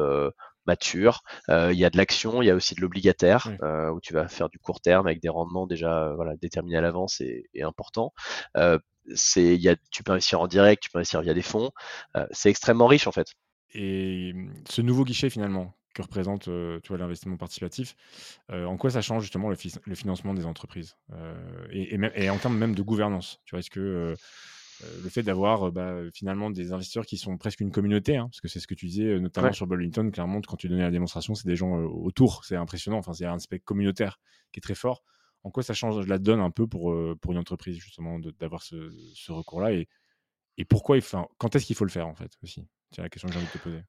matures. 0.67 1.23
il 1.49 1.79
y 1.79 1.85
a 1.85 1.91
de 1.91 1.97
l'action, 1.97 2.43
il 2.43 2.47
y 2.47 2.51
a 2.51 2.55
aussi 2.55 2.75
de 2.75 2.83
l'obligataire 2.83 3.49
où 3.95 4.01
tu 4.01 4.13
vas 4.13 4.29
faire 4.29 4.51
du 4.51 4.59
court 4.59 4.83
terme 4.83 5.07
avec 5.07 5.23
des 5.23 5.31
rendements 5.31 5.67
déjà 5.67 6.13
voilà, 6.15 6.37
déterminés 6.37 6.77
à 6.77 6.83
l'avance 6.83 7.23
et, 7.23 7.49
et 7.55 7.63
importants. 7.63 8.13
c'est, 9.15 9.57
y 9.57 9.69
a, 9.71 9.77
tu 9.91 10.03
peux 10.03 10.13
investir 10.13 10.43
en 10.43 10.47
direct, 10.47 10.83
tu 10.83 10.91
peux 10.91 10.99
investir 10.99 11.23
via 11.23 11.33
des 11.33 11.43
fonds. 11.43 11.71
c'est 12.33 12.51
extrêmement 12.51 12.87
riche 12.87 13.07
en 13.07 13.13
fait. 13.13 13.29
Et 13.73 14.33
mmh, 14.35 14.65
ce 14.69 14.83
nouveau 14.83 15.05
guichet 15.05 15.31
finalement, 15.31 15.75
que 15.99 16.03
représente 16.03 16.45
tu 16.45 16.89
vois, 16.89 16.99
l'investissement 16.99 17.37
participatif. 17.37 17.95
en 18.51 18.77
quoi 18.77 18.91
ça 18.91 19.03
change 19.03 19.23
justement 19.23 19.49
le, 19.51 19.57
le 19.85 19.95
financement 19.95 20.35
des 20.35 20.47
entreprises 20.47 20.97
et, 21.71 21.99
et, 22.15 22.31
en 22.31 22.39
termes 22.39 22.57
même 22.57 22.75
de 22.75 22.83
gouvernance 22.83 23.41
tu 23.45 23.51
vois, 23.51 23.61
Est-ce 23.61 23.71
que 23.71 24.15
le 25.03 25.09
fait 25.09 25.23
d'avoir 25.23 25.73
bah, 25.73 25.95
finalement 26.15 26.51
des 26.51 26.73
investisseurs 26.73 27.05
qui 27.05 27.17
sont 27.17 27.37
presque 27.37 27.61
une 27.61 27.73
communauté, 27.73 28.17
hein, 28.17 28.29
parce 28.29 28.41
que 28.41 28.49
c'est 28.49 28.61
ce 28.61 28.67
que 28.67 28.75
tu 28.75 28.87
disais 28.87 29.19
notamment 29.19 29.53
sur 29.53 29.67
Burlington, 29.67 30.11
clairement, 30.11 30.41
quand 30.41 30.57
tu 30.57 30.69
donnais 30.69 30.83
la 30.83 30.91
démonstration, 30.91 31.35
c'est 31.35 31.49
des 31.49 31.57
gens 31.57 31.77
autour, 31.77 32.45
c'est 32.45 32.57
impressionnant, 32.57 32.99
enfin, 32.99 33.13
c'est 33.13 33.27
un 33.27 33.35
aspect 33.35 33.59
communautaire 33.59 34.21
qui 34.53 34.61
est 34.61 34.63
très 34.63 34.77
fort. 34.77 35.03
En 35.45 35.51
quoi 35.51 35.63
ça 35.63 35.75
change 35.75 36.07
la 36.07 36.19
donne 36.19 36.41
un 36.41 36.51
peu 36.51 36.67
pour, 36.67 36.95
pour 37.21 37.33
une 37.33 37.39
entreprise 37.39 37.77
justement 37.79 38.19
d'avoir 38.41 38.63
ce, 38.63 38.91
ce 39.15 39.33
recours-là 39.33 39.73
et, 39.73 39.89
et 40.59 40.65
pourquoi 40.65 40.97
il 40.97 41.03
quand 41.39 41.57
est-ce 41.57 41.67
qu'il 41.67 41.77
faut 41.77 41.85
le 41.85 41.91
faire 41.91 42.09
en 42.09 42.15
fait 42.15 42.33
aussi? 42.43 42.67
C'est 42.91 43.03
la 43.03 43.09
question 43.09 43.29
que 43.29 43.35
j'ai 43.35 43.41
envie 43.41 43.49
de 43.49 43.53
te 43.53 43.59
poser. 43.59 43.83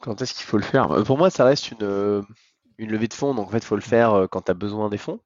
Quand 0.00 0.20
est-ce 0.22 0.34
qu'il 0.34 0.44
faut 0.44 0.58
le 0.58 0.62
faire? 0.62 0.90
Euh, 0.92 1.02
Pour 1.04 1.18
moi, 1.18 1.30
ça 1.30 1.44
reste 1.44 1.70
une, 1.70 1.82
euh, 1.82 2.22
une 2.78 2.90
levée 2.90 3.08
de 3.08 3.14
fonds. 3.14 3.34
Donc, 3.34 3.48
en 3.48 3.50
fait, 3.50 3.58
il 3.58 3.64
faut 3.64 3.76
le 3.76 3.82
faire 3.82 4.12
euh, 4.14 4.26
quand 4.26 4.42
tu 4.42 4.50
as 4.50 4.54
besoin 4.54 4.88
des 4.88 4.98
fonds. 4.98 5.20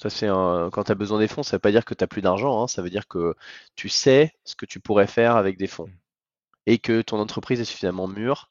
Ça, 0.00 0.10
c'est 0.10 0.28
quand 0.28 0.84
tu 0.84 0.92
as 0.92 0.96
besoin 0.96 1.20
des 1.20 1.28
fonds, 1.28 1.44
ça 1.44 1.54
ne 1.54 1.58
veut 1.58 1.60
pas 1.60 1.70
dire 1.70 1.84
que 1.84 1.94
tu 1.94 2.02
n'as 2.02 2.08
plus 2.08 2.22
d'argent. 2.22 2.62
Hein. 2.62 2.66
Ça 2.68 2.82
veut 2.82 2.90
dire 2.90 3.06
que 3.08 3.34
tu 3.76 3.88
sais 3.88 4.34
ce 4.44 4.56
que 4.56 4.66
tu 4.66 4.80
pourrais 4.80 5.06
faire 5.06 5.36
avec 5.36 5.56
des 5.58 5.68
fonds 5.68 5.88
et 6.66 6.78
que 6.78 7.02
ton 7.02 7.20
entreprise 7.20 7.60
est 7.60 7.64
suffisamment 7.64 8.08
mûre. 8.08 8.50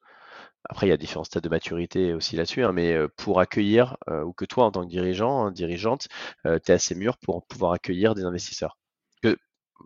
Après, 0.66 0.88
il 0.88 0.92
y 0.92 0.94
a 0.94 0.98
différents 0.98 1.26
stades 1.26 1.44
de 1.44 1.50
maturité 1.50 2.14
aussi 2.14 2.38
là-dessus, 2.38 2.64
hein, 2.64 2.74
mais 2.74 2.98
pour 3.18 3.42
accueillir, 3.42 3.98
ou 4.26 4.34
que 4.34 4.46
toi, 4.46 4.66
en 4.66 4.72
tant 4.72 4.84
que 4.84 4.90
dirigeant, 4.90 5.48
hein, 5.48 5.52
dirigeante, 5.52 6.08
tu 6.46 6.50
es 6.50 6.72
assez 6.72 6.96
mûr 6.96 7.18
pour 7.20 7.46
pouvoir 7.48 7.74
accueillir 7.74 8.16
des 8.16 8.26
investisseurs. 8.26 8.78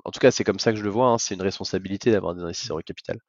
en 0.05 0.11
tout 0.11 0.19
cas, 0.19 0.31
c'est 0.31 0.43
comme 0.43 0.59
ça 0.59 0.71
que 0.73 0.79
je 0.79 0.83
le 0.83 0.89
vois. 0.89 1.17
c'est 1.19 1.35
une 1.35 1.41
responsabilité 1.41 2.11
d'avoir 2.11 2.35
des 2.35 2.43
investisseurs 2.43 2.77
au 2.77 2.81
capital. 2.81 3.19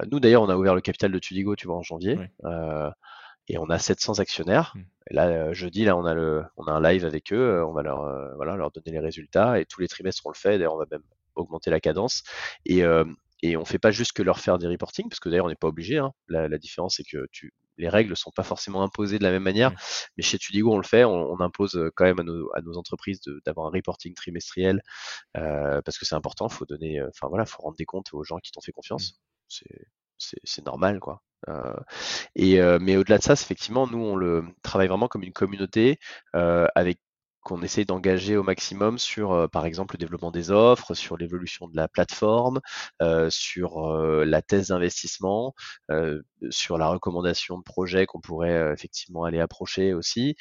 Euh, 0.00 0.04
nous, 0.10 0.20
d'ailleurs, 0.20 0.42
on 0.42 0.48
a 0.48 0.56
ouvert 0.56 0.74
le 0.74 0.80
capital 0.80 1.12
de 1.12 1.18
Tudigo, 1.18 1.56
tu 1.56 1.66
vois, 1.66 1.76
en 1.76 1.82
janvier. 1.82 2.18
Euh, 2.44 2.90
et 3.48 3.58
on 3.58 3.70
a 3.70 3.78
700 3.78 4.18
actionnaires. 4.18 4.74
Mmh. 4.74 4.80
Et 5.10 5.14
là, 5.14 5.26
euh, 5.28 5.52
jeudi, 5.54 5.84
là, 5.84 5.96
on 5.96 6.04
a, 6.04 6.14
le, 6.14 6.44
on 6.56 6.64
a 6.64 6.72
un 6.72 6.82
live 6.82 7.04
avec 7.04 7.32
eux. 7.32 7.64
On 7.66 7.72
va 7.72 7.82
leur, 7.82 8.36
voilà, 8.36 8.56
leur 8.56 8.70
donner 8.70 8.92
les 8.92 9.00
résultats. 9.00 9.60
Et 9.60 9.64
tous 9.64 9.80
les 9.80 9.88
trimestres, 9.88 10.26
on 10.26 10.30
le 10.30 10.36
fait. 10.36 10.58
D'ailleurs, 10.58 10.74
on 10.74 10.78
va 10.78 10.86
même 10.90 11.02
augmenter 11.34 11.70
la 11.70 11.80
cadence. 11.80 12.24
Et, 12.66 12.82
et 13.42 13.56
on 13.56 13.64
fait 13.64 13.78
pas 13.78 13.90
juste 13.90 14.12
que 14.12 14.22
leur 14.22 14.40
faire 14.40 14.58
des 14.58 14.66
reporting, 14.66 15.08
parce 15.08 15.20
que 15.20 15.28
d'ailleurs, 15.28 15.46
on 15.46 15.50
n'est 15.50 15.54
pas 15.54 15.68
obligé. 15.68 15.98
Hein. 15.98 16.12
La, 16.28 16.48
la, 16.48 16.58
différence, 16.58 16.96
c'est 16.96 17.04
que 17.04 17.26
tu, 17.30 17.54
les 17.78 17.88
règles 17.88 18.16
sont 18.16 18.32
pas 18.32 18.42
forcément 18.42 18.82
imposées 18.82 19.18
de 19.18 19.22
la 19.22 19.30
même 19.30 19.44
manière. 19.44 19.72
Mais 20.16 20.22
chez 20.22 20.38
Tudigo, 20.38 20.72
on 20.74 20.78
le 20.78 20.82
fait. 20.82 21.04
On, 21.04 21.32
on 21.32 21.40
impose 21.40 21.90
quand 21.94 22.04
même 22.04 22.20
à 22.20 22.24
nos, 22.24 22.50
à 22.54 22.60
nos 22.60 22.76
entreprises 22.76 23.20
d'avoir 23.46 23.68
un 23.68 23.70
reporting 23.70 24.12
trimestriel 24.12 24.82
euh, 25.36 25.80
parce 25.82 25.96
que 25.96 26.04
c'est 26.04 26.16
important. 26.16 26.48
Faut 26.48 26.66
donner, 26.66 27.00
enfin 27.02 27.28
voilà, 27.28 27.46
faut 27.46 27.62
rendre 27.62 27.76
des 27.76 27.86
comptes 27.86 28.12
aux 28.12 28.24
gens 28.24 28.38
qui 28.38 28.50
t'ont 28.50 28.60
fait 28.60 28.72
confiance. 28.72 29.12
Mmh 29.12 29.37
c'est 29.48 30.66
normal 30.66 31.00
quoi. 31.00 31.22
Euh, 31.48 31.74
et 32.34 32.60
euh, 32.60 32.78
mais 32.80 32.96
au-delà 32.96 33.18
de 33.18 33.22
ça, 33.22 33.34
effectivement, 33.34 33.86
nous 33.86 33.98
on 33.98 34.16
le 34.16 34.44
travaille 34.62 34.88
vraiment 34.88 35.08
comme 35.08 35.22
une 35.22 35.32
communauté 35.32 35.98
euh, 36.36 36.66
avec 36.74 37.00
qu'on 37.42 37.62
essaye 37.62 37.86
d'engager 37.86 38.36
au 38.36 38.42
maximum 38.42 38.98
sur, 38.98 39.48
par 39.50 39.64
exemple, 39.64 39.94
le 39.94 39.98
développement 39.98 40.30
des 40.30 40.50
offres, 40.50 40.92
sur 40.92 41.16
l'évolution 41.16 41.66
de 41.68 41.76
la 41.76 41.88
plateforme, 41.88 42.60
sur 43.30 43.88
la 43.96 44.42
thèse 44.42 44.68
d'investissement, 44.68 45.54
sur 46.50 46.76
la 46.76 46.88
recommandation 46.88 47.56
de 47.56 47.62
projets 47.62 48.04
qu'on 48.04 48.20
pourrait 48.20 48.72
effectivement 48.74 49.24
aller 49.24 49.40
approcher 49.40 49.94
aussi 49.94 50.36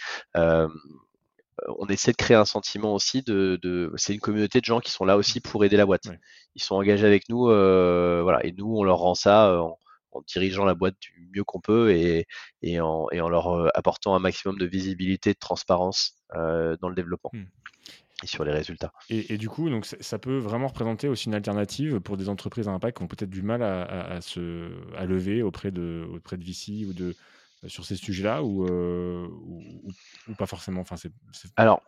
on 1.79 1.87
essaie 1.87 2.11
de 2.11 2.17
créer 2.17 2.37
un 2.37 2.45
sentiment 2.45 2.93
aussi 2.93 3.23
de, 3.23 3.91
c'est 3.95 4.13
une 4.13 4.19
communauté 4.19 4.59
de 4.59 4.65
gens 4.65 4.79
qui 4.79 4.91
sont 4.91 5.05
là 5.05 5.17
aussi 5.17 5.39
pour 5.41 5.63
aider 5.65 5.77
la 5.77 5.85
boîte. 5.85 6.07
Ils 6.55 6.61
sont 6.61 6.75
engagés 6.75 7.05
avec 7.05 7.29
nous, 7.29 7.49
euh, 7.49 8.21
voilà, 8.23 8.45
et 8.45 8.51
nous 8.51 8.77
on 8.77 8.83
leur 8.83 8.97
rend 8.97 9.15
ça 9.15 9.49
euh, 9.49 9.59
en, 9.59 9.77
dirigeant 10.27 10.65
la 10.65 10.73
boîte 10.73 10.95
du 10.99 11.29
mieux 11.35 11.43
qu'on 11.43 11.61
peut 11.61 11.91
et, 11.91 12.25
en, 12.79 13.07
leur 13.11 13.47
euh, 13.49 13.69
apportant 13.75 14.15
un 14.15 14.19
maximum 14.19 14.57
de 14.57 14.65
visibilité, 14.65 15.33
de 15.33 15.39
transparence 15.39 16.15
dans 16.33 16.89
le 16.89 16.95
développement. 16.95 17.31
Hmm. 17.33 17.45
Et 18.23 18.27
sur 18.27 18.43
les 18.43 18.51
résultats. 18.51 18.91
Et, 19.11 19.37
du 19.37 19.47
coup, 19.47 19.69
donc 19.69 19.85
ça 19.85 20.17
peut 20.17 20.39
vraiment 20.39 20.69
représenter 20.69 21.07
aussi 21.07 21.27
une 21.27 21.35
alternative 21.35 21.99
pour 21.99 22.17
des 22.17 22.29
entreprises 22.29 22.67
à 22.67 22.71
impact 22.71 22.97
qui 22.97 23.03
ont 23.03 23.07
peut-être 23.07 23.29
du 23.29 23.43
mal 23.43 23.61
à, 23.61 24.19
se 24.21 24.71
à 24.95 25.05
lever 25.05 25.43
auprès 25.43 25.69
de 25.69 26.03
auprès 26.11 26.35
de 26.35 26.43
VC 26.43 26.87
ou 26.87 26.93
de 26.93 27.13
sur 27.65 27.85
ces 27.85 27.95
sujets-là 27.95 28.43
ou, 28.43 28.67
ou, 28.67 30.35
pas 30.37 30.45
forcément? 30.45 30.81
Enfin, 30.81 30.95
Alors, 31.55 31.81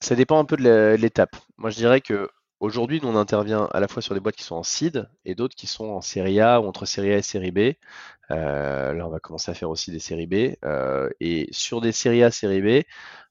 ça 0.00 0.14
dépend 0.14 0.38
un 0.38 0.44
peu 0.44 0.56
de 0.56 0.96
l'étape. 0.98 1.36
Moi, 1.56 1.70
je 1.70 1.76
dirais 1.76 2.00
que 2.00 2.28
aujourd'hui, 2.60 3.00
nous, 3.00 3.08
on 3.08 3.16
intervient 3.16 3.68
à 3.72 3.80
la 3.80 3.88
fois 3.88 4.02
sur 4.02 4.14
des 4.14 4.20
boîtes 4.20 4.36
qui 4.36 4.44
sont 4.44 4.56
en 4.56 4.62
seed 4.62 5.08
et 5.24 5.34
d'autres 5.34 5.54
qui 5.54 5.66
sont 5.66 5.86
en 5.86 6.00
série 6.00 6.40
A 6.40 6.60
ou 6.60 6.66
entre 6.66 6.86
série 6.86 7.12
A 7.12 7.18
et 7.18 7.22
série 7.22 7.52
B. 7.52 7.74
là, 8.30 9.06
on 9.06 9.10
va 9.10 9.20
commencer 9.20 9.50
à 9.50 9.54
faire 9.54 9.70
aussi 9.70 9.90
des 9.90 10.00
séries 10.00 10.26
B. 10.26 10.56
et 11.20 11.48
sur 11.52 11.80
des 11.80 11.92
séries 11.92 12.22
A, 12.22 12.30
série 12.30 12.62
B, 12.62 12.84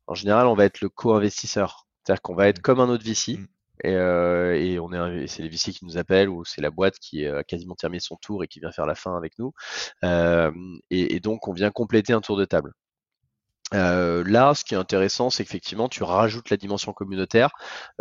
en 0.08 0.16
général, 0.16 0.48
on 0.48 0.56
va 0.56 0.66
être 0.66 0.82
le 0.82 0.90
co-investisseur. 0.90 1.88
C'est-à-dire 2.04 2.22
qu'on 2.22 2.36
va 2.36 2.48
être 2.48 2.60
mmh. 2.60 2.64
comme 2.64 2.80
un 2.80 2.90
autre 2.90 3.06
VC. 3.06 3.40
Euh, 3.86 4.54
et, 4.54 4.80
on 4.80 4.92
est, 4.92 5.28
c'est 5.28 5.44
les 5.44 5.50
VC 5.50 5.72
qui 5.72 5.86
nous 5.86 5.98
appellent 5.98 6.30
ou 6.30 6.46
c'est 6.46 6.62
la 6.62 6.72
boîte 6.72 7.00
qui 7.00 7.26
a 7.26 7.44
quasiment 7.44 7.76
terminé 7.76 8.00
son 8.00 8.16
tour 8.18 8.44
et 8.44 8.48
qui 8.48 8.60
vient 8.60 8.72
faire 8.72 8.86
la 8.86 8.96
fin 8.96 9.16
avec 9.16 9.38
nous. 9.40 9.54
Euh, 10.04 10.52
et, 10.90 11.20
donc 11.20 11.48
on 11.48 11.54
vient 11.54 11.72
compléter 11.72 12.14
un 12.14 12.22
tour 12.22 12.38
de 12.38 12.46
table. 12.46 12.74
Euh, 13.74 14.24
là, 14.28 14.54
ce 14.54 14.66
qui 14.66 14.74
est 14.74 14.78
intéressant, 14.78 15.30
c'est 15.30 15.46
qu'effectivement, 15.46 15.88
tu 15.88 16.04
rajoutes 16.04 16.50
la 16.50 16.58
dimension 16.58 16.92
communautaire 16.94 17.52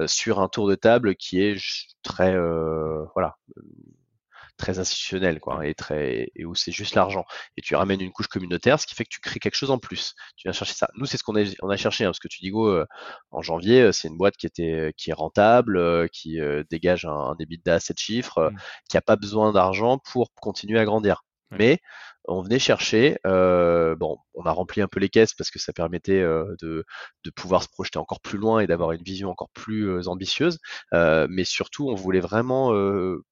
sur 0.07 0.41
un 0.41 0.49
tour 0.49 0.69
de 0.69 0.75
table 0.75 1.15
qui 1.15 1.41
est 1.41 1.57
très, 2.03 2.33
voilà, 3.15 3.37
très 4.61 4.79
institutionnel, 4.79 5.41
quoi, 5.41 5.67
et 5.67 5.75
très 5.75 6.31
et 6.37 6.45
où 6.45 6.55
c'est 6.55 6.73
juste 6.73 6.95
l'argent. 6.95 7.25
Et 7.57 7.63
tu 7.63 7.75
ramènes 7.75 8.01
une 8.01 8.13
couche 8.13 8.29
communautaire, 8.29 8.79
ce 8.79 8.87
qui 8.87 8.95
fait 8.95 9.05
que 9.05 9.11
tu 9.11 9.21
crées 9.21 9.41
quelque 9.41 9.57
chose 9.57 9.71
en 9.71 9.79
plus. 9.79 10.15
Tu 10.37 10.47
viens 10.47 10.53
chercher 10.53 10.75
ça. 10.75 10.89
Nous, 10.97 11.07
c'est 11.07 11.17
ce 11.17 11.25
qu'on 11.25 11.37
a, 11.37 11.45
on 11.63 11.71
a 11.71 11.77
cherché, 11.77 12.05
hein, 12.05 12.09
parce 12.09 12.21
que 12.21 12.29
tu 12.29 12.41
dis 12.41 12.51
go 12.51 12.85
en 13.31 13.43
janvier, 13.43 13.93
c'est 13.93 14.09
une 14.09 14.17
boîte 14.17 14.37
qui 14.37 14.47
était 14.47 14.93
qui 14.97 15.11
est 15.11 15.15
rentable, 15.15 16.09
qui 16.11 16.39
dégage 16.71 17.05
un, 17.05 17.35
débit 17.39 17.61
de 17.65 17.71
assez 17.71 17.95
de 17.95 17.99
chiffres, 17.99 18.51
mmh. 18.51 18.57
qui 18.91 18.97
a 18.97 19.03
pas 19.03 19.17
besoin 19.17 19.53
d'argent 19.53 19.99
pour 19.99 20.31
continuer 20.41 20.79
à 20.79 20.85
grandir. 20.85 21.23
Mais 21.51 21.81
on 22.29 22.43
venait 22.43 22.59
chercher, 22.59 23.19
euh, 23.27 23.97
bon, 23.97 24.19
on 24.35 24.45
a 24.45 24.53
rempli 24.53 24.83
un 24.83 24.89
peu 24.89 25.01
les 25.01 25.09
caisses 25.09 25.35
parce 25.35 25.51
que 25.51 25.59
ça 25.59 25.73
permettait 25.73 26.21
euh, 26.21 26.55
de, 26.61 26.85
de, 27.25 27.31
pouvoir 27.31 27.63
se 27.63 27.69
projeter 27.69 27.99
encore 27.99 28.21
plus 28.21 28.39
loin 28.39 28.61
et 28.61 28.67
d'avoir 28.67 28.93
une 28.93 29.03
vision 29.03 29.31
encore 29.31 29.51
plus 29.51 29.89
euh, 29.89 30.07
ambitieuse, 30.07 30.59
mais 30.93 31.45
surtout 31.45 31.89
on 31.89 31.95
voulait 31.95 32.21
vraiment 32.21 32.71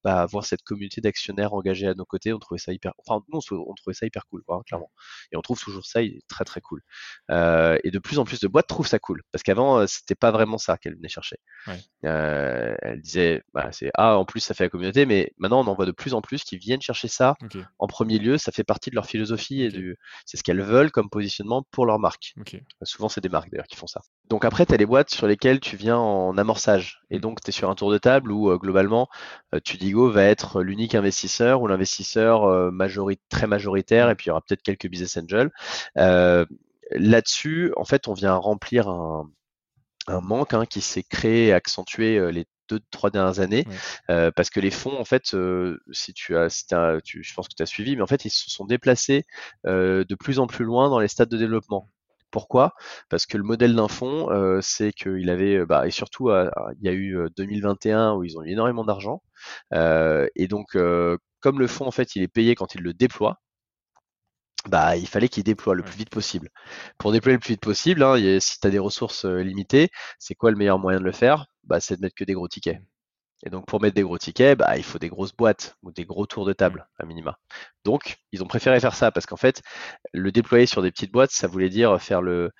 bah, 0.04 0.20
avoir 0.20 0.44
cette 0.44 0.62
communauté 0.62 1.00
d'actionnaires 1.00 1.54
engagés 1.54 1.86
à 1.86 1.94
nos 1.94 2.04
côtés. 2.04 2.32
On 2.32 2.38
trouvait 2.38 2.58
ça 2.58 2.72
hyper, 2.72 2.92
enfin 2.98 3.22
nous 3.28 3.40
on, 3.50 3.74
trouvait 3.74 3.94
ça 3.94 4.06
hyper 4.06 4.26
cool, 4.26 4.42
quoi, 4.44 4.62
clairement. 4.66 4.90
Et 5.32 5.36
on 5.36 5.42
trouve 5.42 5.60
toujours 5.60 5.86
ça 5.86 6.00
très 6.28 6.44
très 6.44 6.60
cool. 6.60 6.82
et 7.30 7.90
de 7.90 7.98
plus 7.98 8.18
en 8.18 8.24
plus 8.24 8.40
de 8.40 8.48
boîtes 8.48 8.66
trouvent 8.66 8.86
ça 8.86 8.98
cool 8.98 9.22
parce 9.32 9.42
qu'avant 9.42 9.86
c'était 9.86 10.14
pas 10.14 10.30
vraiment 10.30 10.58
ça 10.58 10.78
qu'elles 10.78 10.96
venaient 10.96 11.08
chercher. 11.08 11.36
Ouais. 11.66 11.78
elles 12.02 13.00
disaient, 13.00 13.42
bah, 13.52 13.70
c'est 13.72 13.90
ah 13.94 14.16
en 14.18 14.24
plus 14.24 14.40
ça 14.40 14.54
fait 14.54 14.64
la 14.64 14.70
communauté, 14.70 15.06
mais 15.06 15.32
maintenant 15.38 15.60
on 15.60 15.66
en 15.66 15.74
voit 15.74 15.86
de 15.86 15.92
plus 15.92 16.14
en 16.14 16.22
plus 16.22 16.44
qui 16.44 16.56
viennent 16.56 16.82
chercher 16.82 17.08
ça 17.08 17.36
en 17.78 17.86
premier 17.86 18.18
lieu, 18.18 18.38
ça 18.38 18.52
fait 18.52 18.64
partie 18.64 18.77
de 18.86 18.94
leur 18.94 19.06
philosophie 19.06 19.62
et 19.62 19.70
du, 19.70 19.96
c'est 20.24 20.36
ce 20.36 20.42
qu'elles 20.42 20.62
veulent 20.62 20.90
comme 20.90 21.10
positionnement 21.10 21.64
pour 21.70 21.86
leur 21.86 21.98
marque. 21.98 22.34
Souvent, 22.82 23.08
c'est 23.08 23.20
des 23.20 23.28
marques 23.28 23.50
d'ailleurs 23.50 23.66
qui 23.66 23.76
font 23.76 23.86
ça. 23.86 24.00
Donc 24.28 24.44
après, 24.44 24.66
tu 24.66 24.74
as 24.74 24.76
les 24.76 24.86
boîtes 24.86 25.10
sur 25.10 25.26
lesquelles 25.26 25.60
tu 25.60 25.76
viens 25.76 25.96
en 25.96 26.36
amorçage. 26.36 27.00
Et 27.10 27.18
mm. 27.18 27.20
donc, 27.20 27.40
tu 27.40 27.50
es 27.50 27.52
sur 27.52 27.70
un 27.70 27.74
tour 27.74 27.90
de 27.90 27.98
table 27.98 28.32
où 28.32 28.50
euh, 28.50 28.58
globalement, 28.58 29.08
euh, 29.54 29.60
Tudigo 29.60 30.10
va 30.10 30.24
être 30.24 30.62
l'unique 30.62 30.94
investisseur 30.94 31.62
ou 31.62 31.66
l'investisseur 31.66 32.44
euh, 32.44 32.70
très 33.28 33.46
majoritaire, 33.46 34.08
mm. 34.08 34.10
et 34.10 34.14
puis 34.14 34.26
il 34.26 34.28
y 34.28 34.30
aura 34.30 34.42
peut-être 34.42 34.62
quelques 34.62 34.88
business 34.88 35.16
angels. 35.16 35.50
Là-dessus, 36.92 37.72
en 37.76 37.84
fait, 37.84 38.08
on 38.08 38.14
vient 38.14 38.34
remplir 38.34 38.88
un, 38.88 39.28
manque 40.22 40.54
hein, 40.54 40.64
qui 40.64 40.80
s'est 40.80 41.02
créé 41.02 41.48
et 41.48 41.52
accentué 41.52 42.32
les 42.32 42.46
deux, 42.68 42.80
trois 42.90 43.10
dernières 43.10 43.40
années, 43.40 43.64
euh, 44.10 44.30
parce 44.34 44.50
que 44.50 44.60
les 44.60 44.70
fonds, 44.70 44.98
en 44.98 45.04
fait, 45.04 45.34
euh, 45.34 45.78
si 45.92 46.12
tu 46.12 46.36
as, 46.36 46.48
tu, 47.04 47.22
je 47.22 47.34
pense 47.34 47.48
que 47.48 47.54
tu 47.56 47.62
as 47.62 47.66
suivi, 47.66 47.96
mais 47.96 48.02
en 48.02 48.06
fait, 48.06 48.24
ils 48.24 48.30
se 48.30 48.50
sont 48.50 48.64
déplacés 48.64 49.24
euh, 49.66 50.04
de 50.04 50.14
plus 50.14 50.38
en 50.38 50.46
plus 50.46 50.64
loin 50.64 50.88
dans 50.90 51.00
les 51.00 51.08
stades 51.08 51.28
de 51.28 51.36
développement. 51.36 51.90
Pourquoi? 52.30 52.74
Parce 53.08 53.24
que 53.26 53.38
le 53.38 53.42
modèle 53.42 53.74
d'un 53.74 53.88
fonds, 53.88 54.28
c'est 54.60 54.92
qu'il 54.92 55.30
avait, 55.30 55.64
bah, 55.64 55.86
et 55.86 55.90
surtout, 55.90 56.30
il 56.30 56.82
y 56.82 56.88
a 56.88 56.92
eu 56.92 57.16
2021 57.36 58.14
où 58.14 58.24
ils 58.24 58.36
ont 58.36 58.42
eu 58.42 58.50
énormément 58.50 58.84
d'argent, 58.84 59.22
et 59.72 60.46
donc, 60.48 60.76
comme 61.40 61.58
le 61.58 61.66
fonds, 61.66 61.86
en 61.86 61.90
fait, 61.90 62.16
il 62.16 62.22
est 62.22 62.28
payé 62.28 62.54
quand 62.54 62.74
il 62.74 62.82
le 62.82 62.92
déploie, 62.92 63.40
bah, 64.68 64.96
il 64.96 65.06
fallait 65.08 65.28
qu'il 65.28 65.44
déploie 65.44 65.74
le 65.74 65.82
plus 65.82 65.96
vite 65.96 66.10
possible. 66.10 66.50
Pour 66.98 67.12
déployer 67.12 67.36
le 67.36 67.40
plus 67.40 67.54
vite 67.54 67.60
possible, 67.60 68.02
hein, 68.02 68.16
si 68.40 68.60
tu 68.60 68.66
as 68.66 68.70
des 68.70 68.78
ressources 68.78 69.24
limitées, 69.24 69.90
c'est 70.18 70.34
quoi 70.34 70.50
le 70.50 70.56
meilleur 70.56 70.78
moyen 70.78 71.00
de 71.00 71.04
le 71.04 71.12
faire? 71.12 71.46
Bah, 71.64 71.80
C'est 71.80 71.96
de 71.96 72.00
mettre 72.02 72.14
que 72.16 72.24
des 72.24 72.34
gros 72.34 72.48
tickets. 72.48 72.80
Et 73.44 73.50
donc 73.50 73.66
pour 73.66 73.80
mettre 73.80 73.94
des 73.94 74.02
gros 74.02 74.18
tickets, 74.18 74.58
bah, 74.58 74.76
il 74.76 74.82
faut 74.84 74.98
des 74.98 75.08
grosses 75.08 75.34
boîtes 75.34 75.76
ou 75.82 75.92
des 75.92 76.04
gros 76.04 76.26
tours 76.26 76.44
de 76.44 76.52
table 76.52 76.88
à 76.98 77.06
minima. 77.06 77.38
Donc 77.84 78.18
ils 78.32 78.42
ont 78.42 78.46
préféré 78.48 78.80
faire 78.80 78.94
ça 78.94 79.12
parce 79.12 79.26
qu'en 79.26 79.36
fait, 79.36 79.62
le 80.12 80.32
déployer 80.32 80.66
sur 80.66 80.82
des 80.82 80.90
petites 80.90 81.12
boîtes, 81.12 81.30
ça 81.30 81.46
voulait 81.46 81.68
dire 81.70 82.00
faire 82.02 82.22
le. 82.22 82.50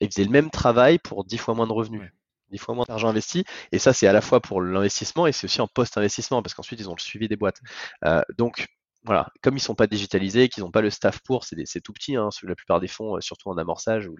Ils 0.00 0.08
faisaient 0.10 0.24
le 0.24 0.30
même 0.30 0.50
travail 0.50 0.98
pour 0.98 1.24
10 1.24 1.38
fois 1.38 1.54
moins 1.54 1.66
de 1.68 1.72
revenus. 1.72 2.12
10 2.50 2.58
fois 2.58 2.74
moins 2.74 2.84
d'argent 2.88 3.08
investi. 3.08 3.44
Et 3.72 3.78
ça, 3.78 3.92
c'est 3.92 4.06
à 4.08 4.12
la 4.12 4.20
fois 4.20 4.40
pour 4.40 4.60
l'investissement 4.60 5.26
et 5.26 5.32
c'est 5.32 5.44
aussi 5.46 5.60
en 5.60 5.68
post-investissement 5.68 6.42
parce 6.42 6.54
qu'ensuite, 6.54 6.80
ils 6.80 6.90
ont 6.90 6.94
le 6.96 7.00
suivi 7.00 7.28
des 7.28 7.36
boîtes. 7.36 7.60
Euh, 8.04 8.22
donc, 8.38 8.66
voilà, 9.04 9.28
comme 9.42 9.56
ils 9.56 9.60
sont 9.60 9.74
pas 9.74 9.86
digitalisés, 9.86 10.48
qu'ils 10.48 10.62
n'ont 10.62 10.70
pas 10.70 10.80
le 10.80 10.88
staff 10.88 11.20
pour, 11.20 11.44
c'est 11.44 11.80
tout 11.82 11.92
petit. 11.92 12.16
Hein, 12.16 12.30
la 12.42 12.54
plupart 12.54 12.80
des 12.80 12.88
fonds, 12.88 13.16
euh, 13.16 13.20
surtout 13.20 13.50
en 13.50 13.58
amorçage, 13.58 14.08
où 14.08 14.16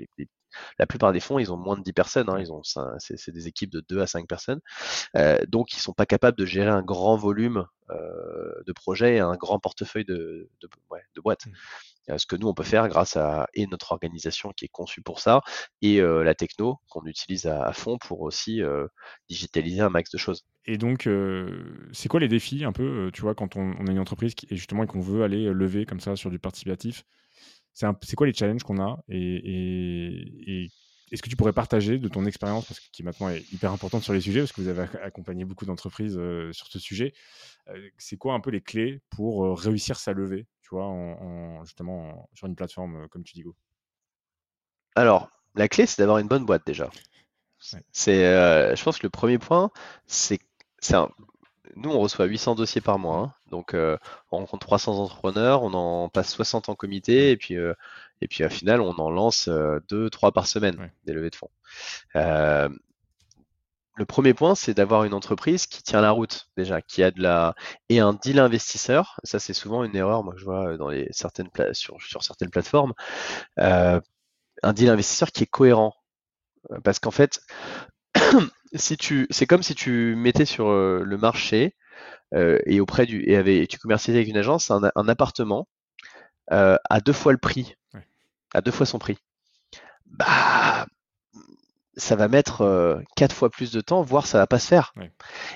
la 0.79 0.87
plupart 0.87 1.12
des 1.12 1.20
fonds, 1.20 1.38
ils 1.38 1.51
ont 1.51 1.57
moins 1.57 1.77
de 1.79 1.83
10 1.83 1.94
personnes. 1.94 2.29
Hein, 2.29 2.38
ils 2.38 2.53
ont, 2.53 2.61
c'est 2.99 3.31
des 3.31 3.49
équipes 3.49 3.70
de 3.70 3.83
2 3.88 4.01
à 4.01 4.07
5 4.07 4.29
personnes. 4.29 4.61
Euh, 5.16 5.38
donc, 5.49 5.73
ils 5.73 5.81
sont 5.81 5.94
pas 5.94 6.05
capables 6.05 6.37
de 6.37 6.44
gérer 6.44 6.70
un 6.70 6.83
grand 6.83 7.16
volume 7.16 7.66
euh, 7.90 8.62
de 8.66 8.73
projets 8.73 9.16
et 9.16 9.20
un 9.20 9.37
grand 9.37 9.59
portefeuille 9.59 10.05
de, 10.05 10.51
de, 10.61 10.68
de 11.14 11.20
boîtes. 11.23 11.47
Euh, 12.11 12.19
ce 12.19 12.27
que 12.27 12.37
nous 12.37 12.49
on 12.49 12.55
peut 12.55 12.64
faire 12.64 12.88
grâce 12.88 13.17
à 13.17 13.47
et 13.55 13.67
notre 13.67 13.93
organisation 13.93 14.53
qui 14.57 14.67
est 14.67 14.69
conçue 14.69 15.03
pour 15.03 15.21
ça 15.21 15.40
et 15.81 16.01
euh, 16.01 16.23
la 16.23 16.35
techno 16.35 16.79
qu'on 16.88 17.05
utilise 17.07 17.47
à, 17.47 17.73
fond 17.73 17.99
pour 17.99 18.21
aussi 18.21 18.62
euh, 18.62 18.87
digitaliser 19.29 19.81
un 19.81 19.90
max 19.90 20.11
de 20.11 20.19
choses. 20.19 20.45
Et 20.67 20.79
donc, 20.79 21.09
c'est 21.93 22.09
quoi 22.09 22.21
les 22.21 22.29
défis 22.29 22.64
un 22.64 22.73
peu, 22.73 23.11
tu 23.12 23.21
vois, 23.21 23.35
quand 23.35 23.57
on, 23.57 23.87
a 23.87 23.90
une 23.90 23.99
entreprise 23.99 24.35
qui, 24.35 24.47
et 24.51 24.57
justement 24.57 24.87
qu'on 24.87 25.01
veut 25.01 25.23
aller 25.23 25.53
lever 25.53 25.85
comme 25.85 26.01
ça 26.01 26.17
sur 26.17 26.31
du 26.31 26.38
participatif 26.38 27.05
C'est 27.75 28.17
quoi 28.17 28.27
les 28.27 28.33
challenges 28.33 28.62
qu'on 28.62 28.81
a 28.81 28.99
et, 29.11 30.71
est-ce 31.12 31.23
que 31.23 31.29
tu 31.29 31.37
pourrais 31.37 31.53
partager 31.53 31.99
de 31.99 32.09
ton 32.09 32.25
expérience, 32.27 32.67
parce 32.67 32.81
que 32.81 32.87
qui 32.93 33.03
maintenant 33.03 33.29
est 33.29 33.53
hyper 33.53 33.73
importante 33.73 34.03
sur 34.03 34.12
les 34.12 34.21
sujets, 34.21 34.40
parce 34.40 34.53
que 34.53 34.61
vous 34.61 34.69
avez 34.69 34.83
accompagné 35.03 35.45
beaucoup 35.45 35.67
d'entreprises 35.67 36.19
sur 36.53 36.67
ce 36.67 36.79
sujet, 36.79 37.12
c'est 37.99 38.17
quoi 38.17 38.35
un 38.35 38.40
peu 38.40 38.51
les 38.51 38.61
clés 38.61 39.01
pour 39.11 39.59
réussir 39.59 39.97
sa 39.99 40.12
levée 40.12 40.47
tu 40.62 40.71
vois, 40.71 40.87
en, 40.87 41.64
justement 41.64 42.29
sur 42.35 42.47
une 42.47 42.57
plateforme 42.57 43.07
comme 43.09 43.23
tu 43.23 43.35
dis 43.35 43.43
Go 43.43 43.55
Alors, 44.95 45.31
la 45.55 45.69
clé, 45.69 45.87
c'est 45.87 46.01
d'avoir 46.01 46.19
une 46.19 46.29
bonne 46.29 46.45
boîte 46.45 46.67
déjà. 46.67 46.90
C'est, 47.93 48.25
euh, 48.25 48.75
je 48.77 48.83
pense 48.83 48.99
que 48.99 49.07
le 49.07 49.11
premier 49.11 49.38
point, 49.38 49.71
c'est, 50.07 50.38
nous, 51.77 51.90
on 51.90 52.01
reçoit 52.01 52.27
800 52.27 52.57
dossiers 52.57 52.81
par 52.81 52.99
mois. 52.99 53.19
Hein. 53.19 53.35
donc, 53.51 53.75
euh, 53.75 53.97
on 54.31 54.38
rencontre 54.38 54.67
300 54.67 54.99
entrepreneurs, 54.99 55.62
on 55.62 55.73
en 55.73 56.09
passe 56.09 56.33
60 56.33 56.69
en 56.69 56.75
comité, 56.75 57.31
et 57.31 57.37
puis, 57.37 57.57
euh, 57.57 57.75
et 58.20 58.29
puis, 58.29 58.44
à 58.44 58.48
final, 58.48 58.81
on 58.81 58.92
en 58.92 59.11
lance 59.11 59.48
2, 59.48 60.11
3 60.11 60.33
par 60.33 60.46
semaine 60.46 60.90
des 61.05 61.12
levées 61.12 61.31
de 61.31 61.37
fonds. 61.37 61.50
Le 63.96 64.07
premier 64.07 64.35
point, 64.35 64.57
c'est 64.57 64.74
d'avoir 64.74 65.05
une 65.05 65.14
entreprise 65.14 65.66
qui 65.66 65.83
tient 65.83 66.00
la 66.00 66.11
route 66.11 66.48
déjà, 66.57 66.83
qui 66.83 67.03
a 67.05 67.12
de 67.12 67.22
la 67.22 67.55
et 67.88 68.00
un 68.00 68.12
deal 68.12 68.40
investisseur. 68.40 69.20
Ça, 69.22 69.38
c'est 69.38 69.53
souvent 69.53 69.85
une 69.85 69.94
erreur, 69.94 70.24
moi 70.24 70.35
je 70.37 70.44
vois 70.44 70.77
dans 70.77 70.88
les 70.88 71.07
certaines 71.12 71.48
sur, 71.72 72.03
sur 72.03 72.24
certaines 72.24 72.50
plateformes, 72.50 72.92
euh, 73.61 74.00
un 74.64 74.72
deal 74.72 74.88
investisseur 74.90 75.31
qui 75.31 75.44
est 75.44 75.46
cohérent, 75.46 75.94
euh, 76.72 76.81
parce 76.81 76.98
qu'en 76.98 77.12
fait, 77.12 77.40
si 78.74 78.96
tu, 78.96 79.29
c'est 79.31 79.46
comme 79.46 79.62
si 79.62 79.74
tu 79.77 80.16
mettais 80.16 80.46
sur 80.46 80.68
euh, 80.68 81.03
le 81.05 81.16
marché 81.18 81.77
et 82.66 82.81
auprès 82.81 83.07
du 83.07 83.22
et, 83.31 83.37
avec, 83.37 83.68
tu 83.68 83.79
commercialisais 83.79 84.18
avec 84.18 84.29
une 84.29 84.37
agence 84.37 84.72
un, 84.72 84.90
un 84.96 85.09
appartement 85.09 85.68
à 86.49 87.01
deux 87.05 87.13
fois 87.13 87.33
le 87.33 87.39
prix, 87.39 87.77
à 88.55 88.61
deux 88.61 88.71
fois 88.71 88.87
son 88.87 88.99
prix. 88.99 89.19
Bah 90.07 90.87
ça 91.97 92.17
va 92.17 92.29
mettre 92.29 92.63
euh, 92.63 93.01
quatre 93.17 93.35
fois 93.35 93.51
plus 93.51 93.71
de 93.71 93.81
temps, 93.81 94.03
voire 94.03 94.27
ça 94.27 94.39
va 94.39 94.47
pas 94.47 94.59
se 94.59 94.67
faire. 94.67 94.93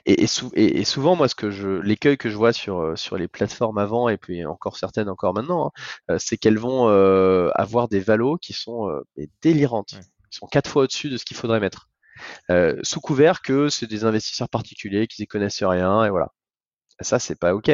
Et, 0.06 0.26
et, 0.54 0.84
souvent, 0.84 1.16
moi, 1.16 1.28
ce 1.28 1.34
que 1.34 1.50
je, 1.50 1.68
l'écueil 1.68 2.16
que 2.16 2.30
je 2.30 2.36
vois 2.36 2.52
sur 2.52 2.80
euh, 2.80 2.96
sur 2.96 3.16
les 3.16 3.28
plateformes 3.28 3.78
avant 3.78 4.08
et 4.08 4.16
puis 4.16 4.44
encore 4.46 4.76
certaines 4.76 5.08
encore 5.08 5.34
maintenant, 5.34 5.66
hein, 5.66 5.82
euh, 6.10 6.16
c'est 6.18 6.36
qu'elles 6.36 6.58
vont 6.58 6.88
avoir 7.54 7.88
des 7.88 8.00
valos 8.00 8.38
qui 8.38 8.52
sont 8.52 8.88
délirantes, 9.42 9.94
qui 10.30 10.38
sont 10.38 10.46
quatre 10.46 10.70
fois 10.70 10.84
au-dessus 10.84 11.10
de 11.10 11.16
ce 11.16 11.24
qu'il 11.24 11.36
faudrait 11.36 11.60
mettre, 11.60 11.88
sous 12.82 13.00
couvert 13.00 13.42
que 13.42 13.68
c'est 13.68 13.86
des 13.86 14.04
investisseurs 14.04 14.48
particuliers 14.48 15.06
qui 15.06 15.22
n'y 15.22 15.26
connaissent 15.26 15.62
rien 15.62 16.04
et 16.04 16.10
voilà. 16.10 16.28
Ça, 17.00 17.20
c'est 17.20 17.38
pas 17.38 17.54
ok. 17.54 17.70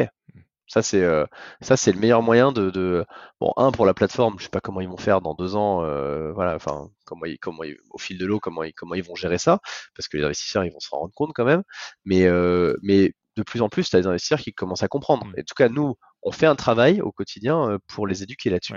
Ça 0.67 0.81
c'est 0.81 1.03
euh, 1.03 1.25
ça 1.61 1.77
c'est 1.77 1.91
le 1.91 1.99
meilleur 1.99 2.23
moyen 2.23 2.51
de, 2.51 2.71
de, 2.71 3.05
bon 3.39 3.53
un 3.55 3.71
pour 3.71 3.85
la 3.85 3.93
plateforme, 3.93 4.39
je 4.39 4.45
sais 4.45 4.49
pas 4.49 4.61
comment 4.61 4.81
ils 4.81 4.89
vont 4.89 4.97
faire 4.97 5.21
dans 5.21 5.35
deux 5.35 5.55
ans, 5.55 5.83
euh, 5.83 6.31
voilà, 6.33 6.55
enfin 6.55 6.89
comment 7.05 7.25
ils, 7.25 7.37
comment 7.37 7.61
au 7.91 7.97
fil 7.99 8.17
de 8.17 8.25
l'eau 8.25 8.39
comment 8.39 8.63
ils 8.63 8.73
comment 8.73 8.95
ils 8.95 9.03
vont 9.03 9.15
gérer 9.15 9.37
ça, 9.37 9.59
parce 9.95 10.07
que 10.07 10.17
les 10.17 10.23
investisseurs 10.23 10.65
ils 10.65 10.71
vont 10.71 10.79
se 10.79 10.89
rendre 10.89 11.13
compte 11.13 11.33
quand 11.35 11.45
même, 11.45 11.63
mais 12.03 12.25
euh, 12.25 12.75
mais 12.81 13.13
de 13.35 13.43
plus 13.43 13.61
en 13.61 13.69
plus 13.69 13.89
tu 13.89 13.95
as 13.95 14.01
des 14.01 14.07
investisseurs 14.07 14.39
qui 14.39 14.53
commencent 14.53 14.83
à 14.83 14.87
comprendre. 14.87 15.25
Mmh. 15.25 15.33
en 15.39 15.43
tout 15.43 15.55
cas 15.55 15.69
nous 15.69 15.95
on 16.23 16.31
fait 16.31 16.47
un 16.47 16.55
travail 16.55 16.99
au 17.01 17.11
quotidien 17.11 17.77
pour 17.87 18.07
les 18.07 18.23
éduquer 18.23 18.49
là-dessus. 18.49 18.73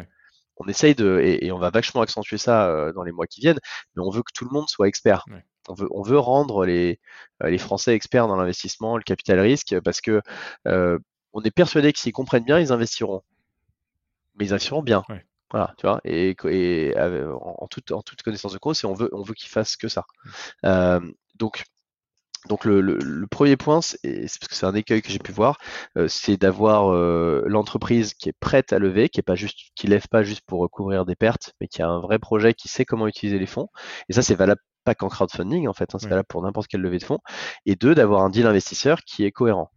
On 0.58 0.66
essaye 0.68 0.94
de 0.94 1.20
et, 1.22 1.50
on 1.52 1.58
va 1.58 1.70
vachement 1.70 2.02
accentuer 2.02 2.36
ça 2.36 2.92
dans 2.92 3.04
les 3.04 3.12
mois 3.12 3.26
qui 3.26 3.40
viennent, 3.40 3.60
mais 3.96 4.02
on 4.04 4.10
veut 4.10 4.22
que 4.22 4.32
tout 4.34 4.44
le 4.44 4.50
monde 4.50 4.68
soit 4.68 4.88
expert. 4.88 5.24
On 5.68 5.74
veut, 5.74 5.88
on 5.92 6.02
veut, 6.02 6.18
rendre 6.18 6.66
les, 6.66 6.98
les 7.42 7.58
Français 7.58 7.94
experts 7.94 8.26
dans 8.26 8.36
l'investissement, 8.36 8.96
le 8.96 9.02
capital 9.02 9.38
risque, 9.38 9.78
parce 9.80 10.00
que 10.00 10.20
euh, 10.66 10.98
on 11.38 11.42
est 11.42 11.50
persuadé 11.50 11.92
que 11.92 11.98
s'ils 11.98 12.12
comprennent 12.12 12.44
bien, 12.44 12.58
ils 12.58 12.72
investiront. 12.72 13.22
Mais 14.36 14.46
ils 14.46 14.52
investiront 14.52 14.82
bien. 14.82 15.04
Voilà, 15.50 15.72
tu 15.78 15.86
vois, 15.86 16.00
et, 16.04 16.36
en, 17.40 17.66
toute, 17.68 17.90
en, 17.92 18.02
toute, 18.02 18.22
connaissance 18.22 18.52
de 18.52 18.58
cause, 18.58 18.84
et 18.84 18.86
on 18.86 18.92
veut, 18.92 19.08
on 19.12 19.22
veut 19.22 19.34
qu'ils 19.34 19.48
fassent 19.48 19.76
que 19.76 19.88
ça. 19.88 20.04
Euh, 20.66 21.00
donc, 21.36 21.64
donc 22.48 22.64
le, 22.64 23.26
premier 23.30 23.56
point, 23.56 23.80
c'est 23.80 23.98
parce 24.02 24.38
que 24.38 24.54
c'est 24.54 24.66
un 24.66 24.74
écueil 24.74 25.00
que 25.00 25.10
j'ai 25.10 25.18
pu 25.18 25.32
voir, 25.32 25.58
euh, 25.96 26.06
c'est 26.06 26.36
d'avoir 26.36 26.92
euh, 26.92 27.44
l'entreprise 27.46 28.12
qui 28.14 28.28
est 28.28 28.36
prête 28.38 28.72
à 28.72 28.78
lever, 28.78 29.08
qui 29.08 29.20
est 29.20 29.22
pas 29.22 29.36
juste, 29.36 29.70
qui 29.74 29.86
lève 29.86 30.06
pas 30.08 30.22
juste 30.22 30.42
pour 30.46 30.60
recouvrir 30.60 31.06
des 31.06 31.16
pertes, 31.16 31.54
mais 31.60 31.68
qui 31.68 31.80
a 31.80 31.88
un 31.88 32.00
vrai 32.00 32.18
projet, 32.18 32.52
qui 32.52 32.68
sait 32.68 32.84
comment 32.84 33.06
utiliser 33.06 33.38
les 33.38 33.46
fonds. 33.46 33.68
Et 34.10 34.12
ça, 34.12 34.22
c'est 34.22 34.34
valable 34.34 34.60
pas 34.84 34.94
qu'en 34.94 35.08
crowdfunding 35.08 35.66
en 35.68 35.74
fait, 35.74 35.94
hein, 35.94 35.98
c'est 35.98 36.08
valable 36.08 36.28
pour 36.28 36.42
n'importe 36.42 36.68
quelle 36.68 36.80
levée 36.82 36.98
de 36.98 37.04
fonds. 37.04 37.20
Et 37.66 37.74
deux, 37.76 37.94
d'avoir 37.94 38.22
un 38.22 38.30
deal 38.30 38.46
investisseur 38.46 39.02
qui 39.04 39.24
est 39.24 39.32
cohérent. 39.32 39.70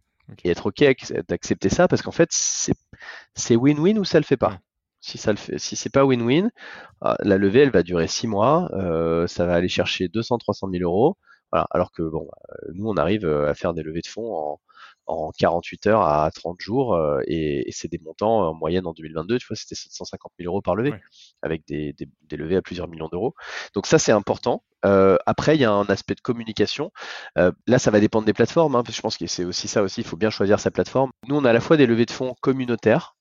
Et 0.44 0.50
être 0.50 0.66
OK 0.66 0.84
d'accepter 1.28 1.68
ça 1.68 1.88
parce 1.88 2.02
qu'en 2.02 2.12
fait, 2.12 2.28
c'est 2.32 3.56
win-win 3.56 3.98
ou 3.98 4.04
ça 4.04 4.18
le 4.18 4.24
fait 4.24 4.36
pas. 4.36 4.58
Si 5.00 5.18
ça 5.18 5.32
le 5.32 5.38
fait, 5.38 5.58
si 5.58 5.74
c'est 5.76 5.90
pas 5.90 6.04
win-win, 6.04 6.50
ah, 7.00 7.16
la 7.20 7.38
levée 7.38 7.60
elle 7.60 7.70
va 7.70 7.82
durer 7.82 8.06
six 8.06 8.28
mois, 8.28 8.70
euh, 8.74 9.26
ça 9.26 9.46
va 9.46 9.54
aller 9.54 9.68
chercher 9.68 10.08
200-300 10.08 10.70
000 10.70 10.84
euros. 10.84 11.16
Voilà. 11.50 11.66
Alors 11.70 11.92
que 11.92 12.02
bon, 12.02 12.28
euh, 12.50 12.72
nous 12.74 12.88
on 12.88 12.96
arrive 12.96 13.26
euh, 13.26 13.48
à 13.50 13.54
faire 13.54 13.74
des 13.74 13.82
levées 13.82 14.00
de 14.00 14.06
fonds 14.06 14.32
en, 14.34 14.60
en 15.06 15.30
48 15.36 15.86
heures 15.88 16.02
à 16.02 16.30
30 16.30 16.60
jours 16.60 16.94
euh, 16.94 17.20
et, 17.26 17.68
c'est 17.70 17.88
des 17.88 17.98
montants 17.98 18.48
en 18.48 18.54
moyenne 18.54 18.86
en 18.86 18.92
2022, 18.92 19.38
tu 19.38 19.46
vois, 19.46 19.56
c'était 19.56 19.74
750 19.74 20.32
000 20.38 20.50
euros 20.50 20.62
par 20.62 20.76
levée 20.76 20.94
avec 21.42 21.66
des, 21.66 21.94
des, 21.94 22.36
levées 22.36 22.56
à 22.56 22.62
plusieurs 22.62 22.88
millions 22.88 23.08
d'euros. 23.08 23.34
Donc 23.74 23.86
ça 23.86 23.98
c'est 23.98 24.12
important. 24.12 24.62
Euh, 24.84 25.16
après, 25.26 25.56
il 25.56 25.60
y 25.60 25.64
a 25.64 25.72
un 25.72 25.86
aspect 25.86 26.14
de 26.14 26.20
communication. 26.20 26.90
Euh, 27.38 27.52
là, 27.66 27.78
ça 27.78 27.90
va 27.90 28.00
dépendre 28.00 28.26
des 28.26 28.32
plateformes. 28.32 28.74
Hein, 28.74 28.82
parce 28.82 28.94
que 28.94 28.96
je 28.96 29.02
pense 29.02 29.16
que 29.16 29.26
c'est 29.26 29.44
aussi 29.44 29.68
ça 29.68 29.82
aussi. 29.82 30.00
Il 30.00 30.06
faut 30.06 30.16
bien 30.16 30.30
choisir 30.30 30.58
sa 30.58 30.70
plateforme. 30.70 31.10
Nous, 31.28 31.36
on 31.36 31.44
a 31.44 31.50
à 31.50 31.52
la 31.52 31.60
fois 31.60 31.76
des 31.76 31.86
levées 31.86 32.06
de 32.06 32.10
fonds 32.10 32.34
communautaires 32.40 33.14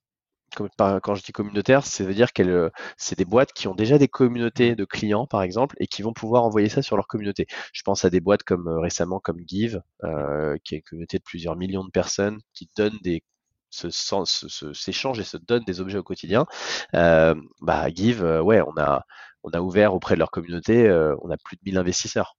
quand 0.56 1.16
je 1.16 1.24
dis 1.24 1.32
communautaire, 1.32 1.86
ça 1.86 2.04
veut 2.04 2.14
dire 2.14 2.34
que 2.34 2.72
c'est 2.98 3.18
des 3.18 3.26
boîtes 3.26 3.54
qui 3.54 3.68
ont 3.68 3.76
déjà 3.76 3.98
des 3.98 4.08
communautés 4.08 4.76
de 4.76 4.86
clients, 4.86 5.28
par 5.28 5.42
exemple, 5.44 5.76
et 5.80 5.88
qui 5.88 6.02
vont 6.02 6.14
pouvoir 6.14 6.44
envoyer 6.44 6.70
ça 6.70 6.82
sur 6.82 6.96
leur 6.96 7.08
communauté. 7.08 7.48
Je 7.74 7.82
pense 7.84 8.06
à 8.06 8.10
des 8.10 8.20
boîtes 8.20 8.44
comme 8.44 8.68
euh, 8.68 8.80
récemment 8.80 9.20
comme 9.20 9.40
Give, 9.48 9.82
euh, 10.04 10.58
qui 10.64 10.76
est 10.76 10.78
une 10.80 10.84
communauté 10.84 11.18
de 11.18 11.24
plusieurs 11.24 11.56
millions 11.56 11.84
de 11.84 11.92
personnes 11.92 12.40
qui 12.54 12.70
donnent 12.76 13.00
des 13.04 13.24
s'échangent 13.70 15.20
et 15.20 15.24
se 15.24 15.38
donnent 15.38 15.64
des 15.64 15.80
objets 15.80 15.98
au 15.98 16.04
quotidien. 16.04 16.46
Euh, 16.94 17.36
bah 17.62 17.90
Give, 17.90 18.22
ouais, 18.22 18.62
on 18.62 18.78
a 18.78 19.06
on 19.44 19.52
a 19.52 19.62
ouvert 19.62 19.94
auprès 19.96 20.16
de 20.16 20.20
leur 20.20 20.30
communauté, 20.30 20.92
on 21.22 21.32
a 21.32 21.38
plus 21.38 21.56
de 21.56 21.62
1000 21.66 21.78
investisseurs 21.78 22.36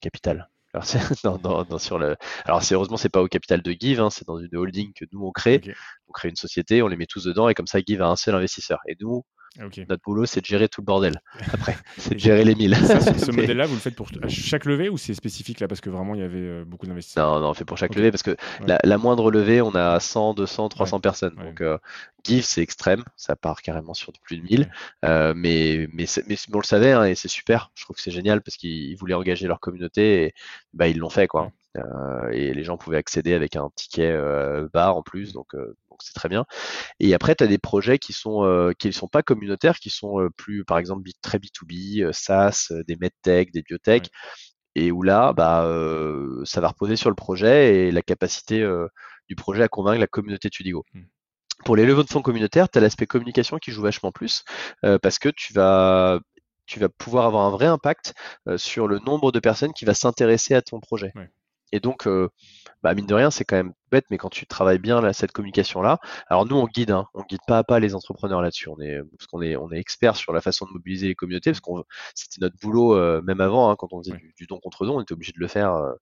capital. 0.00 0.48
Alors, 0.76 0.84
sur 1.80 1.98
le... 1.98 2.16
Alors 2.44 2.62
c'est 2.62 2.74
heureusement 2.74 2.96
c'est 2.96 3.08
pas 3.08 3.22
au 3.22 3.28
capital 3.28 3.62
de 3.62 3.72
Give, 3.72 4.00
hein, 4.00 4.10
c'est 4.10 4.26
dans 4.26 4.38
une 4.38 4.54
holding 4.54 4.92
que 4.92 5.04
nous 5.12 5.24
on 5.24 5.32
crée. 5.32 5.62
On 6.08 6.12
crée 6.12 6.28
une 6.28 6.36
société, 6.36 6.82
on 6.82 6.88
les 6.88 6.96
met 6.96 7.06
tous 7.06 7.24
dedans 7.24 7.48
et 7.48 7.54
comme 7.54 7.66
ça 7.66 7.80
Give 7.80 8.02
a 8.02 8.08
un 8.08 8.16
seul 8.16 8.34
investisseur. 8.34 8.80
Et 8.86 8.96
nous, 9.00 9.24
Notre 9.58 10.02
boulot, 10.02 10.26
c'est 10.26 10.40
de 10.40 10.46
gérer 10.46 10.68
tout 10.68 10.80
le 10.80 10.86
bordel. 10.86 11.20
Après, 11.52 11.76
c'est 11.98 12.14
de 12.14 12.18
gérer 12.18 12.44
les 12.44 12.54
milles. 12.54 12.76
ce 12.76 13.30
modèle-là, 13.32 13.66
vous 13.66 13.74
le 13.74 13.80
faites 13.80 13.94
pour 13.94 14.08
chaque 14.28 14.64
levée 14.64 14.88
ou 14.88 14.98
c'est 14.98 15.14
spécifique 15.14 15.60
là 15.60 15.68
parce 15.68 15.80
que 15.80 15.90
vraiment 15.90 16.14
il 16.14 16.20
y 16.20 16.24
avait 16.24 16.38
euh, 16.38 16.64
beaucoup 16.64 16.86
d'investisseurs? 16.86 17.34
Non, 17.34 17.40
non, 17.40 17.50
on 17.50 17.54
fait 17.54 17.64
pour 17.64 17.78
chaque 17.78 17.94
levée 17.94 18.10
parce 18.10 18.22
que 18.22 18.36
la, 18.66 18.98
moindre 18.98 19.30
levée, 19.30 19.60
on 19.60 19.74
a 19.74 19.98
100, 20.00 20.34
200, 20.34 20.68
300 20.68 21.00
personnes. 21.00 21.34
Donc, 21.36 21.60
euh, 21.60 21.78
Give, 22.24 22.44
c'est 22.44 22.62
extrême, 22.62 23.04
ça 23.16 23.36
part 23.36 23.62
carrément 23.62 23.94
sur 23.94 24.12
plus 24.22 24.38
de 24.38 24.42
1000. 24.42 24.70
Euh, 25.04 25.32
mais, 25.36 25.88
mais, 25.92 26.06
mais, 26.26 26.36
on 26.52 26.58
le 26.58 26.64
savait 26.64 26.92
hein, 26.92 27.04
et 27.04 27.14
c'est 27.14 27.28
super. 27.28 27.70
Je 27.74 27.84
trouve 27.84 27.96
que 27.96 28.02
c'est 28.02 28.10
génial 28.10 28.42
parce 28.42 28.56
qu'ils 28.56 28.96
voulaient 28.96 29.14
engager 29.14 29.46
leur 29.46 29.60
communauté 29.60 30.24
et 30.24 30.34
bah, 30.74 30.88
ils 30.88 30.98
l'ont 30.98 31.10
fait. 31.10 31.26
quoi. 31.26 31.52
Et 32.32 32.54
les 32.54 32.64
gens 32.64 32.76
pouvaient 32.76 32.96
accéder 32.96 33.34
avec 33.34 33.56
un 33.56 33.70
ticket 33.76 34.16
bar 34.72 34.96
en 34.96 35.02
plus. 35.02 35.32
Donc, 35.32 35.54
donc 35.96 36.02
c'est 36.02 36.14
très 36.14 36.28
bien. 36.28 36.44
Et 37.00 37.14
après, 37.14 37.34
tu 37.34 37.44
as 37.44 37.46
des 37.46 37.58
projets 37.58 37.98
qui 37.98 38.12
sont 38.12 38.44
euh, 38.44 38.72
qui 38.78 38.88
ne 38.88 38.92
sont 38.92 39.08
pas 39.08 39.22
communautaires, 39.22 39.78
qui 39.78 39.88
sont 39.88 40.20
euh, 40.20 40.28
plus, 40.28 40.64
par 40.64 40.78
exemple, 40.78 41.08
très 41.22 41.38
B2B, 41.38 42.04
euh, 42.04 42.12
SaaS, 42.12 42.70
des 42.86 42.96
medtech, 42.96 43.50
des 43.50 43.62
biotech, 43.62 44.10
et 44.74 44.92
où 44.92 45.02
là, 45.02 45.32
bah, 45.32 45.62
ça 46.44 46.60
va 46.60 46.68
reposer 46.68 46.96
sur 46.96 47.08
le 47.08 47.16
projet 47.16 47.86
et 47.86 47.90
la 47.90 48.02
capacité 48.02 48.62
du 49.26 49.34
projet 49.34 49.62
à 49.62 49.68
convaincre 49.68 50.00
la 50.00 50.06
communauté 50.06 50.50
Tudigo. 50.50 50.84
Mmh. 50.92 51.02
Pour 51.64 51.76
les 51.76 51.86
levées 51.86 52.04
de 52.04 52.10
fonds 52.10 52.20
communautaires, 52.20 52.68
tu 52.68 52.76
as 52.76 52.82
l'aspect 52.82 53.06
communication 53.06 53.56
qui 53.56 53.70
joue 53.70 53.80
vachement 53.80 54.12
plus, 54.12 54.44
parce 55.00 55.18
que 55.18 55.30
tu 55.30 55.54
vas 55.54 56.20
tu 56.66 56.78
vas 56.78 56.90
pouvoir 56.90 57.24
avoir 57.24 57.46
un 57.46 57.50
vrai 57.50 57.64
impact 57.64 58.12
sur 58.56 58.86
le 58.86 58.98
nombre 58.98 59.32
de 59.32 59.40
personnes 59.40 59.72
qui 59.72 59.86
va 59.86 59.94
s'intéresser 59.94 60.54
à 60.54 60.60
ton 60.60 60.78
projet. 60.78 61.14
Et 61.72 61.80
donc, 61.80 62.08
bah, 62.82 62.94
mine 62.94 63.06
de 63.06 63.14
rien, 63.14 63.30
c'est 63.30 63.44
quand 63.44 63.56
même 63.56 63.72
bête, 63.90 64.04
mais 64.10 64.18
quand 64.18 64.28
tu 64.28 64.46
travailles 64.46 64.78
bien 64.78 65.00
là, 65.00 65.12
cette 65.12 65.32
communication-là, 65.32 65.98
alors 66.28 66.46
nous, 66.46 66.56
on 66.56 66.66
guide, 66.66 66.90
hein, 66.90 67.06
on 67.14 67.22
guide 67.22 67.40
pas 67.46 67.58
à 67.58 67.64
pas 67.64 67.80
les 67.80 67.94
entrepreneurs 67.94 68.42
là-dessus. 68.42 68.68
On 68.68 68.78
est, 68.80 69.00
parce 69.18 69.26
qu'on 69.26 69.42
est, 69.42 69.56
on 69.56 69.72
est 69.72 69.78
expert 69.78 70.16
sur 70.16 70.32
la 70.32 70.40
façon 70.40 70.66
de 70.66 70.70
mobiliser 70.72 71.08
les 71.08 71.14
communautés, 71.14 71.50
parce 71.50 71.60
qu'on, 71.60 71.84
c'était 72.14 72.40
notre 72.40 72.56
boulot 72.58 72.96
euh, 72.96 73.22
même 73.22 73.40
avant, 73.40 73.70
hein, 73.70 73.76
quand 73.76 73.92
on 73.92 74.02
faisait 74.02 74.16
du, 74.36 74.46
don 74.46 74.58
contre 74.60 74.86
don, 74.86 74.98
on 74.98 75.00
était 75.00 75.14
obligé 75.14 75.32
de 75.32 75.40
le 75.40 75.48
faire 75.48 75.74
euh, 75.74 75.92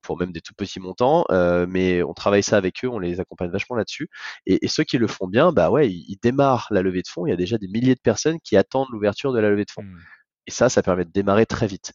pour 0.00 0.18
même 0.18 0.32
des 0.32 0.40
tout 0.40 0.54
petits 0.54 0.80
montants, 0.80 1.24
euh, 1.30 1.66
mais 1.68 2.02
on 2.02 2.14
travaille 2.14 2.42
ça 2.42 2.56
avec 2.56 2.84
eux, 2.84 2.88
on 2.88 2.98
les 2.98 3.20
accompagne 3.20 3.50
vachement 3.50 3.76
là-dessus. 3.76 4.08
Et, 4.46 4.66
ceux 4.68 4.84
qui 4.84 4.98
le 4.98 5.06
font 5.06 5.26
bien, 5.28 5.52
bah 5.52 5.70
ouais, 5.70 5.90
ils, 5.90 6.16
démarrent 6.22 6.68
la 6.70 6.82
levée 6.82 7.02
de 7.02 7.08
fonds. 7.08 7.26
Il 7.26 7.30
y 7.30 7.32
a 7.32 7.36
déjà 7.36 7.58
des 7.58 7.68
milliers 7.68 7.94
de 7.94 8.00
personnes 8.00 8.40
qui 8.40 8.56
attendent 8.56 8.88
l'ouverture 8.90 9.32
de 9.32 9.38
la 9.38 9.50
levée 9.50 9.64
de 9.64 9.70
fonds. 9.70 9.82
Mmh. 9.82 9.98
Et 10.46 10.50
ça, 10.50 10.68
ça 10.68 10.82
permet 10.82 11.04
de 11.04 11.10
démarrer 11.10 11.46
très 11.46 11.66
vite. 11.66 11.92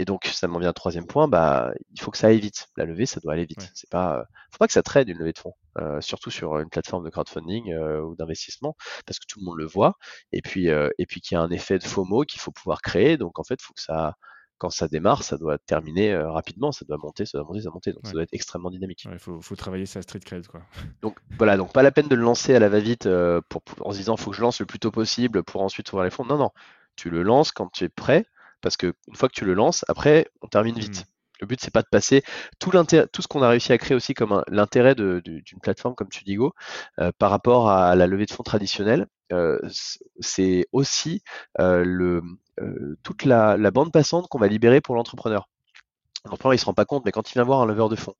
Et 0.00 0.04
donc, 0.04 0.26
ça 0.26 0.46
m'en 0.46 0.60
vient 0.60 0.70
au 0.70 0.72
troisième 0.72 1.08
point, 1.08 1.26
bah, 1.26 1.72
il 1.92 2.00
faut 2.00 2.12
que 2.12 2.18
ça 2.18 2.28
aille 2.28 2.38
vite. 2.38 2.68
La 2.76 2.84
levée, 2.84 3.04
ça 3.04 3.18
doit 3.18 3.32
aller 3.32 3.46
vite. 3.46 3.68
C'est 3.74 3.90
pas, 3.90 4.26
faut 4.52 4.58
pas 4.58 4.68
que 4.68 4.72
ça 4.72 4.84
traîne 4.84 5.08
une 5.08 5.18
levée 5.18 5.32
de 5.32 5.38
fonds, 5.38 5.54
euh, 5.78 6.00
surtout 6.00 6.30
sur 6.30 6.60
une 6.60 6.68
plateforme 6.70 7.04
de 7.04 7.10
crowdfunding 7.10 7.72
euh, 7.72 8.00
ou 8.02 8.14
d'investissement, 8.14 8.76
parce 9.06 9.18
que 9.18 9.26
tout 9.26 9.40
le 9.40 9.44
monde 9.44 9.58
le 9.58 9.66
voit. 9.66 9.94
Et 10.30 10.40
puis, 10.40 10.70
euh, 10.70 10.88
et 10.98 11.06
puis 11.06 11.20
qu'il 11.20 11.34
y 11.34 11.38
a 11.38 11.42
un 11.42 11.50
effet 11.50 11.80
de 11.80 11.84
FOMO 11.84 12.22
qu'il 12.22 12.40
faut 12.40 12.52
pouvoir 12.52 12.80
créer. 12.80 13.16
Donc, 13.16 13.40
en 13.40 13.42
fait, 13.42 13.60
faut 13.60 13.74
que 13.74 13.80
ça, 13.80 14.14
quand 14.58 14.70
ça 14.70 14.86
démarre, 14.86 15.24
ça 15.24 15.36
doit 15.36 15.58
terminer 15.58 16.16
rapidement, 16.16 16.70
ça 16.70 16.84
doit 16.84 16.98
monter, 16.98 17.26
ça 17.26 17.38
doit 17.38 17.48
monter, 17.48 17.58
ça 17.58 17.64
doit 17.64 17.74
monter. 17.74 17.92
Donc, 17.92 18.06
ça 18.06 18.12
doit 18.12 18.22
être 18.22 18.32
extrêmement 18.34 18.70
dynamique. 18.70 19.04
Il 19.10 19.18
faut, 19.18 19.40
faut, 19.40 19.56
travailler 19.56 19.86
sa 19.86 20.00
street 20.02 20.20
cred, 20.20 20.46
quoi. 20.46 20.60
Donc, 21.02 21.18
voilà, 21.38 21.56
donc 21.56 21.72
pas 21.72 21.82
la 21.82 21.90
peine 21.90 22.06
de 22.06 22.14
le 22.14 22.22
lancer 22.22 22.54
à 22.54 22.60
la 22.60 22.68
va-vite 22.68 23.08
pour, 23.48 23.62
en 23.80 23.90
se 23.90 23.96
disant, 23.96 24.16
faut 24.16 24.30
que 24.30 24.36
je 24.36 24.42
lance 24.42 24.60
le 24.60 24.66
plus 24.66 24.78
tôt 24.78 24.92
possible 24.92 25.42
pour 25.42 25.62
ensuite 25.62 25.92
ouvrir 25.92 26.04
les 26.04 26.10
fonds. 26.10 26.24
Non, 26.24 26.38
non 26.38 26.52
tu 26.98 27.10
le 27.10 27.22
lances 27.22 27.52
quand 27.52 27.70
tu 27.72 27.84
es 27.84 27.88
prêt, 27.88 28.26
parce 28.60 28.76
que 28.76 28.92
une 29.08 29.16
fois 29.16 29.28
que 29.28 29.34
tu 29.34 29.44
le 29.44 29.54
lances, 29.54 29.84
après, 29.88 30.26
on 30.42 30.48
termine 30.48 30.78
vite. 30.78 31.00
Mmh. 31.00 31.18
Le 31.40 31.46
but, 31.46 31.60
c'est 31.60 31.72
pas 31.72 31.82
de 31.82 31.88
passer 31.88 32.22
tout 32.58 32.70
tout 32.70 33.22
ce 33.22 33.28
qu'on 33.28 33.42
a 33.42 33.48
réussi 33.48 33.72
à 33.72 33.78
créer 33.78 33.94
aussi 33.94 34.12
comme 34.14 34.42
l'intérêt 34.48 34.94
d'une 34.96 35.60
plateforme 35.62 35.94
comme 35.94 36.08
Tudigo 36.08 36.52
euh, 36.98 37.12
par 37.16 37.30
rapport 37.30 37.70
à 37.70 37.94
la 37.94 38.06
levée 38.08 38.26
de 38.26 38.32
fonds 38.32 38.42
traditionnelle. 38.42 39.06
Euh, 39.32 39.60
c'est 40.18 40.66
aussi 40.72 41.22
euh, 41.60 41.84
le, 41.84 42.22
toute 43.04 43.24
la, 43.24 43.56
la, 43.56 43.70
bande 43.70 43.92
passante 43.92 44.26
qu'on 44.28 44.38
va 44.38 44.48
libérer 44.48 44.80
pour 44.80 44.96
l'entrepreneur. 44.96 45.48
L'entrepreneur, 46.24 46.54
il 46.54 46.58
se 46.58 46.64
rend 46.64 46.74
pas 46.74 46.84
compte, 46.84 47.04
mais 47.04 47.12
quand 47.12 47.30
il 47.30 47.34
vient 47.34 47.44
voir 47.44 47.60
un 47.60 47.66
leveur 47.66 47.88
de 47.88 47.96
fonds 47.96 48.14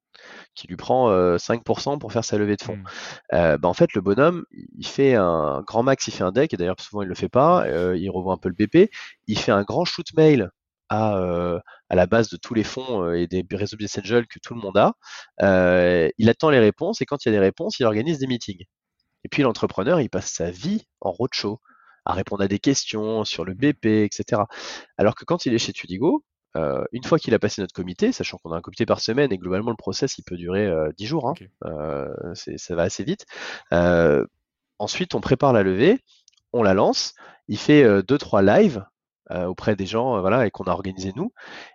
qui 0.54 0.66
lui 0.66 0.76
prend 0.76 1.10
5% 1.36 1.94
euh, 1.94 1.98
pour 1.98 2.12
faire 2.12 2.24
sa 2.24 2.38
levée 2.38 2.56
de 2.56 2.62
fonds, 2.62 2.76
mmh. 2.76 2.84
euh, 3.34 3.58
bah, 3.58 3.68
en 3.68 3.74
fait, 3.74 3.92
le 3.94 4.00
bonhomme, 4.00 4.44
il 4.52 4.86
fait 4.86 5.14
un 5.14 5.62
grand 5.66 5.82
max, 5.82 6.06
il 6.06 6.12
fait 6.12 6.24
un 6.24 6.32
deck, 6.32 6.54
et 6.54 6.56
d'ailleurs, 6.56 6.80
souvent, 6.80 7.02
il 7.02 7.08
le 7.08 7.14
fait 7.14 7.28
pas, 7.28 7.66
euh, 7.66 7.96
il 7.96 8.08
revoit 8.10 8.34
un 8.34 8.38
peu 8.38 8.48
le 8.48 8.54
BP, 8.54 8.90
il 9.26 9.38
fait 9.38 9.52
un 9.52 9.62
grand 9.62 9.84
shoot 9.84 10.06
mail 10.16 10.50
à, 10.90 11.18
à 11.90 11.94
la 11.94 12.06
base 12.06 12.30
de 12.30 12.38
tous 12.38 12.54
les 12.54 12.64
fonds 12.64 13.12
et 13.12 13.26
des 13.26 13.44
réseaux 13.52 13.76
business 13.76 13.98
angels 14.02 14.26
que 14.26 14.38
tout 14.42 14.54
le 14.54 14.60
monde 14.60 14.78
a. 14.78 14.94
il 16.16 16.30
attend 16.30 16.50
les 16.50 16.60
réponses, 16.60 17.02
et 17.02 17.04
quand 17.04 17.24
il 17.24 17.28
y 17.28 17.30
a 17.30 17.32
des 17.32 17.44
réponses, 17.44 17.78
il 17.78 17.84
organise 17.84 18.18
des 18.18 18.26
meetings. 18.26 18.64
Et 19.24 19.28
puis, 19.28 19.42
l'entrepreneur, 19.42 20.00
il 20.00 20.08
passe 20.08 20.30
sa 20.32 20.50
vie 20.50 20.86
en 21.00 21.10
roadshow 21.10 21.60
à 22.06 22.14
répondre 22.14 22.42
à 22.42 22.48
des 22.48 22.58
questions 22.58 23.24
sur 23.24 23.44
le 23.44 23.54
BP, 23.54 23.86
etc. 23.86 24.42
Alors 24.96 25.14
que 25.14 25.24
quand 25.24 25.44
il 25.44 25.54
est 25.54 25.58
chez 25.58 25.74
Tudigo, 25.74 26.24
euh, 26.56 26.84
une 26.92 27.04
fois 27.04 27.18
qu'il 27.18 27.34
a 27.34 27.38
passé 27.38 27.60
notre 27.60 27.74
comité, 27.74 28.12
sachant 28.12 28.38
qu'on 28.38 28.52
a 28.52 28.56
un 28.56 28.60
comité 28.60 28.86
par 28.86 29.00
semaine 29.00 29.32
et 29.32 29.38
globalement 29.38 29.70
le 29.70 29.76
process 29.76 30.18
il 30.18 30.22
peut 30.22 30.36
durer 30.36 30.66
euh, 30.66 30.90
10 30.96 31.06
jours, 31.06 31.28
hein, 31.28 31.34
euh, 31.64 32.08
ça 32.34 32.74
va 32.74 32.82
assez 32.82 33.04
vite. 33.04 33.26
Euh, 33.72 34.24
ensuite, 34.78 35.14
on 35.14 35.20
prépare 35.20 35.52
la 35.52 35.62
levée, 35.62 35.98
on 36.52 36.62
la 36.62 36.74
lance, 36.74 37.14
il 37.48 37.58
fait 37.58 37.84
2-3 38.02 38.42
lives 38.42 38.84
auprès 39.30 39.76
des 39.76 39.84
gens 39.84 40.20
voilà, 40.22 40.46
et 40.46 40.50
qu'on 40.50 40.64
a 40.64 40.70
organisé 40.70 41.12
nous. 41.14 41.32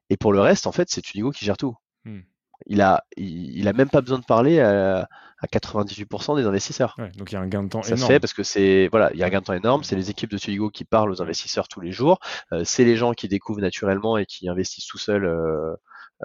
Et 0.09 0.17
pour 0.17 0.33
le 0.33 0.39
reste, 0.39 0.65
en 0.65 0.71
fait, 0.71 0.89
c'est 0.89 1.01
Tudigo 1.01 1.29
qui 1.29 1.45
gère 1.45 1.57
tout. 1.57 1.75
Hmm 2.03 2.21
il 2.67 2.81
a, 2.81 3.03
il, 3.17 3.67
a 3.67 3.73
même 3.73 3.89
pas 3.89 4.01
besoin 4.01 4.19
de 4.19 4.25
parler 4.25 4.59
à, 4.59 5.07
98% 5.51 6.37
des 6.37 6.45
investisseurs. 6.45 6.95
donc 7.17 7.31
il 7.31 7.35
y 7.35 7.37
a 7.37 7.41
un 7.41 7.47
gain 7.47 7.63
de 7.63 7.69
temps 7.69 7.81
ça 7.81 7.89
énorme. 7.89 8.01
se 8.01 8.07
fait 8.07 8.19
parce 8.21 8.33
que 8.33 8.43
c'est 8.43 8.87
voilà, 8.89 9.11
il 9.13 9.19
y 9.19 9.23
a 9.23 9.25
un 9.25 9.29
gain 9.29 9.41
de 9.41 9.45
temps 9.45 9.53
énorme. 9.53 9.83
C'est 9.83 9.97
les 9.97 10.09
équipes 10.09 10.31
de 10.31 10.37
Tuligo 10.37 10.69
qui 10.69 10.85
parlent 10.85 11.11
aux 11.11 11.21
investisseurs 11.21 11.67
tous 11.67 11.81
les 11.81 11.91
jours. 11.91 12.19
Euh, 12.53 12.63
c'est 12.63 12.85
les 12.85 12.95
gens 12.95 13.13
qui 13.13 13.27
découvrent 13.27 13.59
naturellement 13.59 14.17
et 14.17 14.25
qui 14.25 14.47
investissent 14.47 14.87
tout 14.87 14.97
seuls. 14.97 15.25
Euh, 15.25 15.75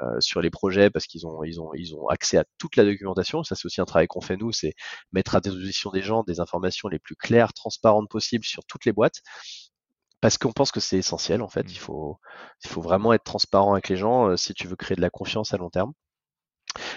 euh, 0.03 0.21
sur 0.21 0.41
les 0.41 0.51
projets 0.51 0.91
parce 0.91 1.07
qu'ils 1.07 1.27
ont, 1.27 1.43
ils 1.43 1.61
ont, 1.61 1.71
ils 1.75 1.97
ont 1.97 2.07
accès 2.07 2.37
à 2.37 2.45
toute 2.59 2.77
la 2.77 2.85
documentation. 2.85 3.43
Ça, 3.43 3.57
c'est 3.57 3.67
aussi 3.67 3.81
un 3.81 3.85
travail 3.85 4.07
qu'on 4.07 4.21
fait 4.21 4.37
nous, 4.37 4.53
c'est 4.53 4.75
mettre 5.13 5.35
à 5.35 5.41
disposition 5.41 5.91
des 5.91 6.03
gens 6.03 6.23
des 6.23 6.39
informations 6.39 6.89
les 6.89 7.01
plus 7.01 7.17
claires, 7.17 7.53
transparentes 7.53 8.09
possibles 8.09 8.45
sur 8.45 8.63
toutes 8.65 8.85
les 8.85 8.93
boîtes 8.93 9.23
parce 10.21 10.39
qu'on 10.39 10.53
pense 10.53 10.71
que 10.71 10.79
c'est 10.79 10.99
essentiel 10.99 11.43
en 11.43 11.49
fait. 11.49 11.65
Mmh. 11.65 11.71
Il 11.71 11.79
faut, 11.79 12.19
il 12.65 12.71
faut 12.71 12.83
vraiment 12.83 13.13
être 13.13 13.25
transparent 13.25 13.73
avec 13.73 13.89
les 13.89 13.97
gens 13.97 14.37
si 14.37 14.55
tu 14.55 14.69
veux 14.69 14.77
créer 14.77 14.95
de 14.95 15.01
la 15.01 15.11
confiance 15.11 15.53
à 15.53 15.57
long 15.57 15.71
terme. 15.71 15.93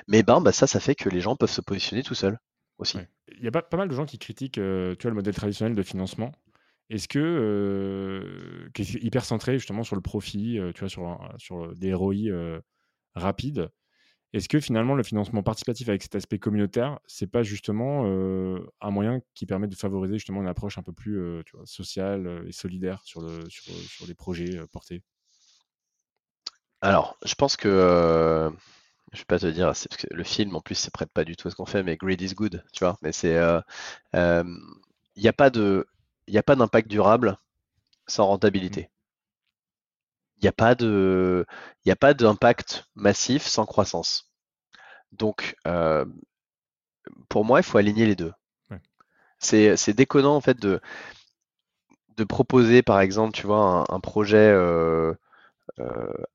Mais 0.07 0.23
ben, 0.23 0.41
bah, 0.41 0.51
ça, 0.51 0.67
ça 0.67 0.79
fait 0.79 0.95
que 0.95 1.09
les 1.09 1.21
gens 1.21 1.35
peuvent 1.35 1.51
se 1.51 1.61
positionner 1.61 2.03
tout 2.03 2.15
seuls 2.15 2.39
aussi. 2.77 2.97
Il 3.37 3.43
y 3.43 3.47
a 3.47 3.51
pas, 3.51 3.61
pas 3.61 3.77
mal 3.77 3.87
de 3.87 3.95
gens 3.95 4.05
qui 4.05 4.19
critiquent 4.19 4.57
euh, 4.57 4.95
tu 4.95 5.03
vois, 5.03 5.11
le 5.11 5.15
modèle 5.15 5.35
traditionnel 5.35 5.75
de 5.75 5.83
financement. 5.83 6.31
Est-ce 6.89 7.07
que, 7.07 7.19
euh, 7.19 8.69
qui 8.73 8.81
est 8.81 9.03
hyper 9.03 9.23
centré 9.23 9.57
justement 9.57 9.83
sur 9.83 9.95
le 9.95 10.01
profit, 10.01 10.59
euh, 10.59 10.73
tu 10.73 10.81
vois, 10.81 10.89
sur, 10.89 11.33
sur 11.37 11.73
des 11.75 11.93
ROI 11.93 12.59
rapides, 13.15 13.69
est-ce 14.33 14.47
que 14.47 14.59
finalement 14.59 14.95
le 14.95 15.03
financement 15.03 15.43
participatif 15.43 15.89
avec 15.89 16.01
cet 16.01 16.15
aspect 16.15 16.39
communautaire, 16.39 16.99
c'est 17.05 17.27
pas 17.27 17.43
justement 17.43 18.05
un 18.05 18.89
moyen 18.89 19.19
qui 19.33 19.45
permet 19.45 19.67
de 19.67 19.75
favoriser 19.75 20.13
justement 20.13 20.41
une 20.41 20.47
approche 20.47 20.77
un 20.77 20.83
peu 20.83 20.93
plus 20.93 21.43
tu 21.45 21.57
vois, 21.57 21.65
sociale 21.65 22.45
et 22.47 22.53
solidaire 22.53 23.01
sur, 23.03 23.21
le, 23.21 23.49
sur, 23.49 23.73
sur 23.73 24.07
les 24.07 24.13
projets 24.13 24.61
portés? 24.71 25.03
Alors, 26.79 27.17
je 27.25 27.35
pense 27.35 27.57
que 27.57 28.49
je 29.11 29.19
vais 29.19 29.25
pas 29.25 29.39
te 29.39 29.47
dire, 29.47 29.67
parce 29.67 29.87
que 29.87 30.07
le 30.11 30.23
film 30.23 30.55
en 30.55 30.61
plus, 30.61 30.75
ça 30.75 30.91
prête 30.91 31.11
pas 31.11 31.23
du 31.25 31.35
tout 31.35 31.47
à 31.47 31.51
ce 31.51 31.55
qu'on 31.55 31.65
fait, 31.65 31.83
mais 31.83 31.97
greed 31.97 32.21
is 32.21 32.33
good, 32.33 32.63
tu 32.73 32.83
vois. 32.83 32.97
Mais 33.01 33.11
c'est, 33.11 33.33
il 33.33 33.63
euh, 34.15 34.43
n'y 35.17 35.27
a 35.27 35.33
pas 35.33 35.49
de, 35.49 35.87
il 36.27 36.37
a 36.37 36.43
pas 36.43 36.55
d'impact 36.55 36.87
durable 36.87 37.37
sans 38.07 38.27
rentabilité. 38.27 38.89
Il 40.37 40.45
n'y 40.45 40.49
a 40.49 40.53
pas 40.53 40.75
de, 40.75 41.45
il 41.85 41.91
a 41.91 41.95
pas 41.95 42.13
d'impact 42.13 42.85
massif 42.95 43.43
sans 43.43 43.65
croissance. 43.65 44.31
Donc, 45.11 45.55
pour 47.29 47.45
moi, 47.45 47.59
il 47.59 47.63
faut 47.63 47.77
aligner 47.77 48.05
les 48.05 48.15
deux. 48.15 48.33
C'est, 49.39 49.93
déconnant 49.93 50.35
en 50.35 50.41
fait 50.41 50.59
de, 50.59 50.79
de 52.17 52.23
proposer, 52.23 52.83
par 52.83 52.99
exemple, 53.01 53.33
tu 53.33 53.47
vois, 53.47 53.85
un, 53.89 53.99
projet 53.99 54.37
euh, 54.37 55.13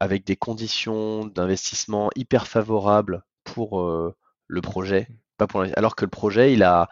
avec 0.01 0.24
des 0.24 0.37
conditions 0.37 1.26
d'investissement 1.26 2.11
hyper 2.16 2.47
favorables 2.47 3.22
pour 3.47 3.80
euh, 3.80 4.14
le 4.49 4.61
projet, 4.61 5.09
pas 5.39 5.47
pour 5.47 5.62
alors 5.62 5.97
que 5.97 6.05
le 6.05 6.11
projet 6.11 6.53
il 6.53 6.62
a 6.62 6.89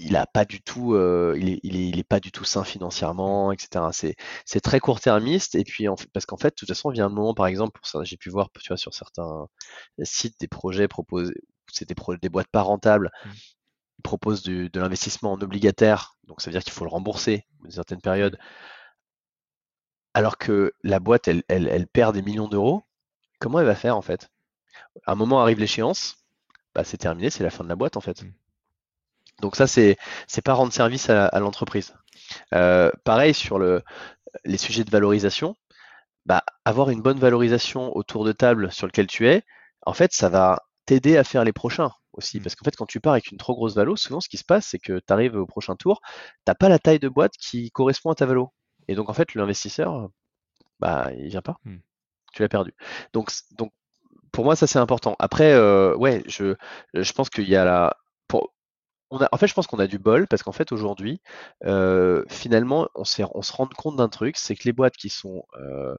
il 0.00 0.14
a 0.16 0.26
pas 0.26 0.44
du 0.44 0.62
tout, 0.62 0.94
euh, 0.94 1.34
il, 1.36 1.48
est, 1.48 1.60
il, 1.64 1.98
est, 1.98 2.04
pas 2.04 2.20
du 2.20 2.30
tout 2.30 2.44
sain 2.44 2.62
financièrement, 2.62 3.50
etc. 3.50 4.14
C'est, 4.44 4.60
très 4.60 4.78
court-termiste 4.78 5.56
et 5.56 5.64
puis 5.64 5.88
en, 5.88 5.96
parce 6.12 6.24
qu'en 6.24 6.36
fait, 6.36 6.50
de 6.50 6.54
toute 6.54 6.68
façon, 6.68 6.92
il 6.92 6.94
vient 6.94 7.06
un 7.06 7.08
moment, 7.08 7.34
par 7.34 7.48
exemple, 7.48 7.80
j'ai 8.02 8.16
pu 8.16 8.30
voir, 8.30 8.48
tu 8.60 8.68
vois, 8.68 8.76
sur 8.76 8.94
certains 8.94 9.48
sites 10.04 10.38
des 10.38 10.46
projets 10.46 10.86
proposés, 10.86 11.34
c'est 11.72 11.88
des, 11.88 11.96
des 12.22 12.28
boîtes 12.28 12.46
pas 12.46 12.62
rentables, 12.62 13.10
mmh. 13.24 13.30
ils 13.98 14.02
proposent 14.02 14.42
du, 14.42 14.70
de 14.70 14.80
l'investissement 14.80 15.32
en 15.32 15.40
obligataire, 15.40 16.14
donc 16.28 16.40
ça 16.42 16.50
veut 16.50 16.52
dire 16.52 16.62
qu'il 16.62 16.72
faut 16.72 16.84
le 16.84 16.90
rembourser 16.90 17.44
une 17.64 17.72
certaine 17.72 18.00
période 18.00 18.38
alors 20.18 20.36
que 20.36 20.72
la 20.82 20.98
boîte, 20.98 21.28
elle, 21.28 21.86
perd 21.92 22.12
des 22.12 22.22
millions 22.22 22.48
d'euros, 22.48 22.82
comment 23.38 23.60
elle 23.60 23.66
va 23.66 23.76
faire 23.76 23.96
en 23.96 24.02
fait? 24.02 24.32
À 25.06 25.12
un 25.12 25.14
moment 25.14 25.40
arrive 25.40 25.60
l'échéance, 25.60 26.16
bah, 26.74 26.82
c'est 26.82 26.96
terminé, 26.96 27.30
c'est 27.30 27.44
la 27.44 27.50
fin 27.50 27.62
de 27.62 27.68
la 27.68 27.76
boîte 27.76 27.96
en 27.96 28.00
fait. 28.00 28.24
Mmh. 28.24 28.32
Donc 29.42 29.54
ça, 29.54 29.68
c'est 29.68 29.96
pas 30.44 30.54
rendre 30.54 30.72
service 30.72 31.08
à, 31.08 31.38
l'entreprise. 31.38 31.94
Euh, 32.52 32.90
pareil 33.04 33.32
sur 33.32 33.60
le, 33.60 33.84
les 34.44 34.58
sujets 34.58 34.82
de 34.82 34.90
valorisation, 34.90 35.54
bah, 36.26 36.42
avoir 36.64 36.90
une 36.90 37.00
bonne 37.00 37.20
valorisation 37.20 37.96
autour 37.96 38.24
de 38.24 38.32
table 38.32 38.72
sur 38.72 38.88
lequel 38.88 39.06
tu 39.06 39.28
es, 39.28 39.44
en 39.82 39.92
fait, 39.92 40.12
ça 40.12 40.28
va 40.28 40.64
t'aider 40.84 41.16
à 41.16 41.22
faire 41.22 41.44
les 41.44 41.52
prochains 41.52 41.92
aussi. 42.12 42.40
Mmh. 42.40 42.42
Parce 42.42 42.56
qu'en 42.56 42.64
fait, 42.64 42.74
quand 42.74 42.86
tu 42.86 42.98
pars 42.98 43.12
avec 43.12 43.30
une 43.30 43.38
trop 43.38 43.54
grosse 43.54 43.76
valo, 43.76 43.94
souvent 43.94 44.20
ce 44.20 44.28
qui 44.28 44.36
se 44.36 44.44
passe, 44.44 44.66
c'est 44.66 44.80
que 44.80 44.98
tu 44.98 45.12
arrives 45.12 45.36
au 45.36 45.46
prochain 45.46 45.76
tour, 45.76 46.00
tu 46.02 46.42
n'as 46.48 46.56
pas 46.56 46.68
la 46.68 46.80
taille 46.80 46.98
de 46.98 47.08
boîte 47.08 47.34
qui 47.38 47.70
correspond 47.70 48.10
à 48.10 48.16
ta 48.16 48.26
valo. 48.26 48.52
Et 48.88 48.94
donc, 48.94 49.08
en 49.08 49.14
fait, 49.14 49.34
l'investisseur, 49.34 50.08
bah, 50.80 51.10
il 51.16 51.28
vient 51.28 51.42
pas. 51.42 51.58
Mmh. 51.64 51.76
Tu 52.32 52.42
l'as 52.42 52.48
perdu. 52.48 52.74
Donc, 53.12 53.30
donc, 53.52 53.72
pour 54.32 54.44
moi, 54.44 54.56
ça, 54.56 54.66
c'est 54.66 54.78
important. 54.78 55.16
Après, 55.18 55.52
euh, 55.52 55.96
ouais, 55.96 56.22
je, 56.26 56.54
je 56.94 57.12
pense 57.12 57.30
qu'il 57.30 57.48
y 57.48 57.56
a 57.56 57.64
la. 57.64 57.96
Pour, 58.28 58.52
on 59.10 59.18
a, 59.20 59.28
en 59.32 59.36
fait, 59.38 59.46
je 59.48 59.54
pense 59.54 59.66
qu'on 59.66 59.78
a 59.78 59.86
du 59.86 59.98
bol 59.98 60.26
parce 60.28 60.42
qu'en 60.42 60.52
fait, 60.52 60.72
aujourd'hui, 60.72 61.20
euh, 61.64 62.24
finalement, 62.28 62.88
on, 62.94 63.02
on 63.02 63.42
se 63.42 63.52
rend 63.52 63.66
compte 63.68 63.96
d'un 63.96 64.08
truc, 64.08 64.36
c'est 64.36 64.56
que 64.56 64.64
les 64.64 64.72
boîtes 64.72 64.96
qui 64.96 65.10
sont 65.10 65.44
euh, 65.60 65.94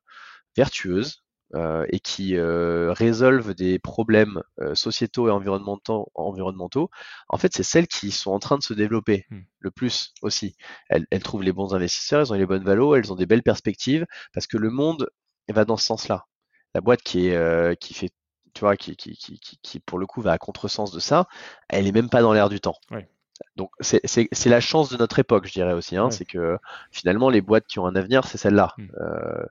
vertueuses, 0.57 1.23
euh, 1.55 1.83
et 1.89 1.99
qui 1.99 2.35
euh, 2.35 2.93
résolvent 2.93 3.55
des 3.55 3.79
problèmes 3.79 4.43
euh, 4.61 4.75
sociétaux 4.75 5.27
et 5.27 5.31
environnementaux, 5.31 6.11
environnementaux, 6.13 6.91
en 7.27 7.37
fait, 7.37 7.51
c'est 7.55 7.63
celles 7.63 7.87
qui 7.87 8.11
sont 8.11 8.31
en 8.31 8.37
train 8.37 8.57
de 8.59 8.63
se 8.63 8.73
développer 8.73 9.25
hmm. 9.31 9.39
le 9.59 9.71
plus 9.71 10.13
aussi. 10.21 10.55
Elles, 10.89 11.07
elles, 11.09 11.23
trouvent 11.23 11.41
les 11.41 11.51
bons 11.51 11.73
investisseurs, 11.73 12.21
elles 12.21 12.33
ont 12.33 12.35
les 12.35 12.45
bonnes 12.45 12.63
valos, 12.63 12.95
elles 12.95 13.11
ont 13.11 13.15
des 13.15 13.25
belles 13.25 13.41
perspectives, 13.41 14.05
parce 14.31 14.45
que 14.45 14.57
le 14.57 14.69
monde 14.69 15.09
va 15.47 15.65
dans 15.65 15.77
ce 15.77 15.85
sens-là. 15.85 16.27
La 16.75 16.81
boîte 16.81 17.01
qui, 17.01 17.29
est, 17.29 17.79
qui 17.79 17.95
fait, 17.95 18.11
tu 18.53 18.59
vois, 18.59 18.77
qui, 18.77 18.95
qui, 18.95 19.17
qui, 19.17 19.39
qui, 19.39 19.79
pour 19.79 19.97
le 19.97 20.05
coup 20.05 20.21
va 20.21 20.33
à 20.33 20.37
contresens 20.37 20.91
de 20.91 20.99
ça, 20.99 21.27
elle 21.67 21.87
est 21.87 21.91
même 21.91 22.09
pas 22.09 22.21
dans 22.21 22.31
l'air 22.31 22.49
du 22.49 22.59
temps. 22.59 22.75
Ouais. 22.91 23.09
Donc 23.55 23.71
c'est 23.81 24.45
la 24.45 24.61
chance 24.61 24.89
de 24.89 24.97
notre 24.97 25.19
époque, 25.19 25.47
je 25.47 25.53
dirais 25.53 25.73
aussi. 25.73 25.97
Hein, 25.97 26.11
C'est 26.11 26.25
que 26.25 26.57
finalement 26.91 27.29
les 27.29 27.41
boîtes 27.41 27.67
qui 27.67 27.79
ont 27.79 27.85
un 27.85 27.95
avenir, 27.95 28.25
c'est 28.25 28.37
celle-là. 28.37 28.73
Mmh. 28.77 28.87
Euh, 29.01 29.45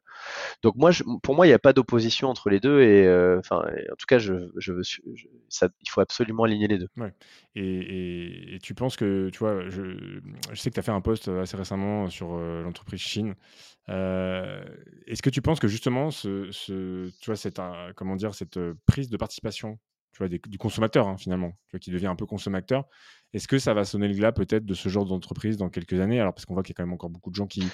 donc 0.62 0.76
moi, 0.76 0.90
je, 0.90 1.02
pour 1.22 1.34
moi, 1.34 1.46
il 1.46 1.50
n'y 1.50 1.54
a 1.54 1.58
pas 1.58 1.72
d'opposition 1.72 2.28
entre 2.28 2.48
les 2.50 2.60
deux 2.60 2.80
et 2.80 3.06
euh, 3.06 3.38
enfin, 3.38 3.58
en 3.58 3.96
tout 3.96 4.06
cas, 4.06 4.18
je, 4.18 4.50
je 4.56 4.72
veux, 4.72 4.82
ça, 5.48 5.68
il 5.82 5.90
faut 5.90 6.00
absolument 6.00 6.44
aligner 6.44 6.68
les 6.68 6.78
deux. 6.78 6.88
Ouais. 6.96 7.12
Et, 7.54 8.54
et, 8.54 8.58
tu 8.60 8.74
penses 8.74 8.96
que, 8.96 9.30
tu 9.30 9.38
vois, 9.38 9.68
je, 9.68 9.82
je 10.52 10.60
sais 10.60 10.70
que 10.70 10.74
tu 10.74 10.80
as 10.80 10.84
fait 10.84 10.92
un 10.92 11.00
post 11.00 11.28
assez 11.28 11.56
récemment 11.56 12.08
sur 12.08 12.34
euh, 12.34 12.62
l'entreprise 12.62 13.00
Chine. 13.00 13.34
Est-ce 13.88 15.22
que 15.22 15.30
tu 15.30 15.42
penses 15.42 15.60
que 15.60 15.68
justement, 15.68 16.10
ce, 16.10 16.50
ce 16.50 17.10
tu 17.20 17.26
vois, 17.26 17.36
cette, 17.36 17.60
comment 17.96 18.16
dire, 18.16 18.34
cette 18.34 18.58
prise 18.86 19.08
de 19.08 19.16
participation 19.16 19.78
tu 20.12 20.18
vois, 20.18 20.28
du 20.28 20.58
consommateur 20.58 21.06
hein, 21.06 21.16
finalement, 21.16 21.52
tu 21.66 21.72
vois, 21.72 21.80
qui 21.80 21.90
devient 21.90 22.06
un 22.06 22.16
peu 22.16 22.26
consommateur. 22.26 22.86
Est-ce 23.34 23.48
que 23.48 23.58
ça 23.58 23.74
va 23.74 23.84
sonner 23.84 24.08
le 24.08 24.14
glas 24.14 24.32
peut-être 24.32 24.64
de 24.64 24.74
ce 24.74 24.88
genre 24.88 25.04
d'entreprise 25.04 25.56
dans 25.56 25.68
quelques 25.68 26.00
années? 26.00 26.20
Alors 26.20 26.32
parce 26.32 26.46
qu'on 26.46 26.54
voit 26.54 26.62
qu'il 26.62 26.72
y 26.72 26.76
a 26.76 26.76
quand 26.76 26.84
même 26.84 26.94
encore 26.94 27.10
beaucoup 27.10 27.30
de 27.30 27.34
gens 27.34 27.46
qui. 27.46 27.66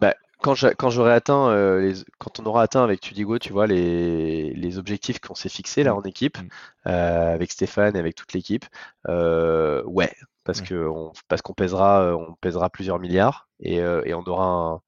Bah, 0.00 0.14
quand 0.40 0.54
j'aurai 0.90 1.12
atteint, 1.12 1.48
euh, 1.50 1.80
les, 1.80 1.94
quand 2.18 2.40
on 2.40 2.46
aura 2.46 2.62
atteint 2.62 2.82
avec 2.82 3.00
Tudigo, 3.00 3.38
tu 3.38 3.52
vois, 3.52 3.66
les, 3.66 4.52
les 4.54 4.78
objectifs 4.78 5.20
qu'on 5.20 5.36
s'est 5.36 5.48
fixés 5.48 5.84
là 5.84 5.92
mmh. 5.92 5.96
en 5.96 6.02
équipe, 6.02 6.38
mmh. 6.38 6.48
euh, 6.88 7.34
avec 7.34 7.52
Stéphane 7.52 7.94
et 7.94 7.98
avec 7.98 8.16
toute 8.16 8.32
l'équipe, 8.32 8.64
euh, 9.08 9.82
ouais, 9.84 10.12
parce 10.44 10.60
que 10.60 10.88
on, 10.88 11.12
parce 11.28 11.42
qu'on 11.42 11.54
pèsera, 11.54 12.16
on 12.16 12.34
pèsera 12.40 12.70
plusieurs 12.70 12.98
milliards 12.98 13.48
et, 13.60 13.76
et 13.76 14.14
on 14.14 14.22
aura 14.22 14.46
un, 14.46 14.80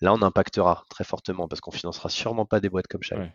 là 0.00 0.14
on 0.14 0.22
impactera 0.22 0.84
très 0.88 1.04
fortement 1.04 1.48
parce 1.48 1.60
qu'on 1.60 1.72
financera 1.72 2.08
sûrement 2.08 2.46
pas 2.46 2.60
des 2.60 2.68
boîtes 2.68 2.86
comme 2.86 3.02
Shine. 3.02 3.32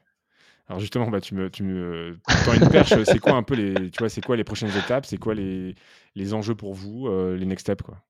Alors 0.67 0.79
justement, 0.79 1.09
bah, 1.09 1.21
tu 1.21 1.35
me, 1.35 1.49
tu 1.49 1.63
me 1.63 2.17
tends 2.45 2.53
une 2.53 2.69
perche. 2.69 3.03
c'est 3.03 3.19
quoi 3.19 3.35
un 3.35 3.43
peu 3.43 3.55
les, 3.55 3.91
tu 3.91 3.99
vois, 3.99 4.09
c'est 4.09 4.21
quoi 4.21 4.35
les 4.35 4.43
prochaines 4.43 4.75
étapes? 4.75 5.05
C'est 5.05 5.17
quoi 5.17 5.35
les, 5.35 5.75
les 6.15 6.33
enjeux 6.33 6.55
pour 6.55 6.73
vous, 6.73 7.07
euh, 7.07 7.35
les 7.35 7.45
next 7.45 7.65
steps 7.65 7.83
quoi? 7.83 8.01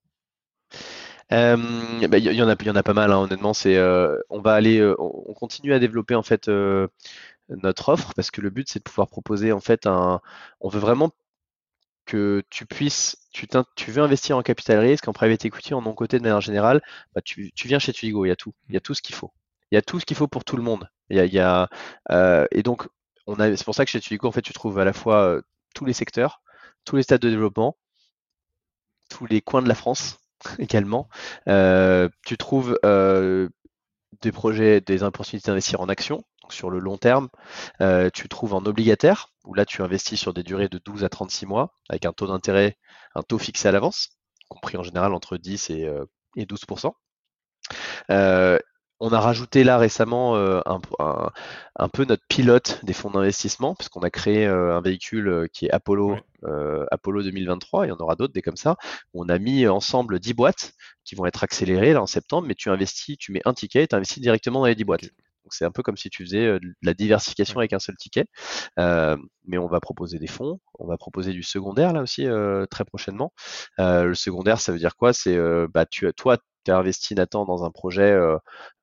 Euh, 1.32 1.56
bah, 2.08 2.18
il 2.18 2.24
y, 2.24 2.42
en 2.42 2.48
a, 2.48 2.56
y 2.62 2.70
en 2.70 2.76
a 2.76 2.82
pas 2.82 2.94
mal. 2.94 3.12
Hein, 3.12 3.18
honnêtement, 3.18 3.52
c'est, 3.52 3.76
euh, 3.76 4.16
on 4.30 4.40
va 4.40 4.54
aller, 4.54 4.82
on 4.98 5.34
continue 5.34 5.74
à 5.74 5.78
développer 5.78 6.14
en 6.14 6.22
fait 6.22 6.48
notre 7.48 7.88
offre 7.90 8.12
parce 8.14 8.30
que 8.30 8.40
le 8.40 8.50
but 8.50 8.68
c'est 8.68 8.80
de 8.80 8.84
pouvoir 8.84 9.08
proposer 9.08 9.52
en 9.52 9.60
fait 9.60 9.86
un, 9.86 10.20
on 10.60 10.68
veut 10.68 10.80
vraiment 10.80 11.12
que 12.06 12.42
tu 12.50 12.66
puisses, 12.66 13.18
tu, 13.32 13.48
tu 13.76 13.90
veux 13.90 14.02
investir 14.02 14.36
en 14.36 14.42
capital 14.42 14.78
risque, 14.78 15.08
en 15.08 15.12
private 15.12 15.44
equity, 15.44 15.74
en 15.74 15.82
non 15.82 15.94
côté 15.94 16.18
de 16.18 16.22
manière 16.22 16.40
générale, 16.40 16.82
bah, 17.14 17.20
tu, 17.22 17.52
tu 17.52 17.68
viens 17.68 17.78
chez 17.80 17.92
Tuigo, 17.92 18.24
il 18.24 18.28
y 18.28 18.32
a 18.32 18.36
tout, 18.36 18.52
il 18.68 18.74
y 18.74 18.76
a 18.76 18.80
tout 18.80 18.94
ce 18.94 19.02
qu'il 19.02 19.14
faut 19.14 19.32
il 19.70 19.74
y 19.74 19.78
a 19.78 19.82
tout 19.82 20.00
ce 20.00 20.06
qu'il 20.06 20.16
faut 20.16 20.28
pour 20.28 20.44
tout 20.44 20.56
le 20.56 20.62
monde. 20.62 20.88
Il 21.10 21.16
y 21.16 21.38
a, 21.38 21.68
euh, 22.10 22.46
et 22.50 22.62
donc, 22.62 22.88
on 23.26 23.38
a, 23.40 23.54
c'est 23.56 23.64
pour 23.64 23.74
ça 23.74 23.84
que 23.84 23.90
chez 23.90 24.00
Tulico, 24.00 24.26
en 24.26 24.32
fait, 24.32 24.42
tu 24.42 24.52
trouves 24.52 24.78
à 24.78 24.84
la 24.84 24.92
fois 24.92 25.22
euh, 25.22 25.42
tous 25.74 25.84
les 25.84 25.92
secteurs, 25.92 26.42
tous 26.84 26.96
les 26.96 27.02
stades 27.02 27.20
de 27.20 27.30
développement, 27.30 27.76
tous 29.08 29.26
les 29.26 29.40
coins 29.40 29.62
de 29.62 29.68
la 29.68 29.74
France 29.74 30.18
également. 30.58 31.08
Euh, 31.48 32.08
tu 32.24 32.36
trouves 32.36 32.78
des 34.22 34.32
projets, 34.32 34.80
des 34.80 35.02
opportunités 35.02 35.48
d'investir 35.48 35.80
en 35.80 35.88
actions, 35.88 36.22
donc 36.42 36.52
sur 36.52 36.70
le 36.70 36.78
long 36.78 36.96
terme. 36.96 37.28
tu 38.12 38.28
trouves 38.28 38.54
en 38.54 38.64
obligataire, 38.64 39.28
où 39.44 39.54
là, 39.54 39.64
tu 39.64 39.82
investis 39.82 40.18
sur 40.18 40.34
des 40.34 40.42
durées 40.42 40.68
de 40.68 40.78
12 40.78 41.04
à 41.04 41.08
36 41.08 41.46
mois, 41.46 41.76
avec 41.88 42.06
un 42.06 42.12
taux 42.12 42.26
d'intérêt, 42.26 42.78
un 43.14 43.22
taux 43.22 43.38
fixé 43.38 43.68
à 43.68 43.72
l'avance, 43.72 44.18
compris 44.48 44.76
en 44.76 44.82
général 44.82 45.12
entre 45.14 45.36
10 45.36 45.70
et, 45.70 45.88
et 46.36 46.46
12% 46.46 46.92
on 49.00 49.10
a 49.10 49.20
rajouté 49.20 49.62
là 49.64 49.78
récemment 49.78 50.36
euh, 50.36 50.60
un, 51.76 51.88
peu 51.88 52.04
notre 52.04 52.24
pilote 52.28 52.80
des 52.82 52.92
fonds 52.92 53.10
d'investissement, 53.10 53.74
puisqu'on 53.74 54.00
a 54.00 54.10
créé 54.10 54.46
euh, 54.46 54.76
un 54.76 54.80
véhicule 54.80 55.28
euh, 55.28 55.46
qui 55.52 55.66
est 55.66 55.70
Apollo, 55.70 56.16
Apollo 56.90 57.24
2023, 57.24 57.86
il 57.86 57.88
y 57.88 57.92
en 57.92 57.96
aura 57.96 58.14
d'autres 58.14 58.32
des 58.32 58.42
comme 58.42 58.56
ça. 58.56 58.76
On 59.14 59.28
a 59.28 59.38
mis 59.38 59.66
ensemble 59.66 60.20
10 60.20 60.34
boîtes 60.34 60.72
qui 61.04 61.16
vont 61.16 61.26
être 61.26 61.42
accélérées 61.42 61.92
là 61.92 62.00
en 62.00 62.06
septembre, 62.06 62.46
mais 62.46 62.54
tu 62.54 62.70
investis, 62.70 63.18
tu 63.18 63.32
mets 63.32 63.42
un 63.44 63.52
ticket 63.52 63.82
et 63.82 63.88
tu 63.88 63.96
investis 63.96 64.22
directement 64.22 64.60
dans 64.60 64.66
les 64.66 64.76
10 64.76 64.84
boîtes. 64.84 65.02
Donc 65.02 65.52
c'est 65.52 65.64
un 65.64 65.72
peu 65.72 65.82
comme 65.82 65.96
si 65.96 66.08
tu 66.08 66.24
faisais 66.24 66.60
de 66.60 66.74
la 66.82 66.94
diversification 66.94 67.58
avec 67.58 67.72
un 67.72 67.80
seul 67.80 67.96
ticket. 67.96 68.26
mais 68.76 69.58
on 69.58 69.66
va 69.66 69.80
proposer 69.80 70.18
des 70.18 70.28
fonds, 70.28 70.60
on 70.78 70.86
va 70.86 70.96
proposer 70.96 71.32
du 71.32 71.42
secondaire 71.42 71.92
là 71.92 72.02
aussi 72.02 72.28
très 72.70 72.84
prochainement. 72.84 73.32
le 73.78 74.14
secondaire, 74.14 74.60
ça 74.60 74.70
veut 74.70 74.78
dire 74.78 74.94
quoi? 74.94 75.12
C'est 75.12 75.36
bah 75.74 75.84
tu, 75.84 76.12
toi, 76.14 76.38
tu 76.66 76.70
as 76.70 76.78
investi 76.78 77.14
Nathan 77.14 77.44
dans 77.44 77.64
un 77.64 77.70
projet 77.70 78.10
euh, 78.12 78.36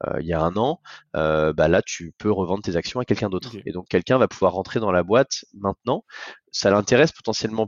euh, 0.06 0.20
il 0.22 0.28
y 0.28 0.34
a 0.34 0.42
un 0.42 0.56
an, 0.58 0.82
bah 1.14 1.68
là 1.68 1.82
tu 1.82 2.14
peux 2.18 2.32
revendre 2.32 2.64
tes 2.64 2.76
actions 2.76 3.00
à 3.00 3.06
quelqu'un 3.06 3.30
d'autre. 3.30 3.52
Et 3.66 3.72
donc 3.72 3.88
quelqu'un 3.88 4.18
va 4.18 4.28
pouvoir 4.28 4.54
rentrer 4.54 4.80
dans 4.80 4.92
la 4.92 5.04
boîte 5.04 5.46
maintenant. 5.54 6.04
Ça 6.52 6.72
l'intéresse 6.72 7.12
potentiellement 7.12 7.68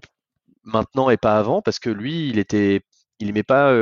maintenant 0.63 1.09
et 1.09 1.17
pas 1.17 1.37
avant 1.37 1.61
parce 1.61 1.79
que 1.79 1.89
lui 1.89 2.29
il 2.29 2.39
était 2.39 2.81
il 3.19 3.27
n'aimait 3.27 3.43
pas 3.43 3.73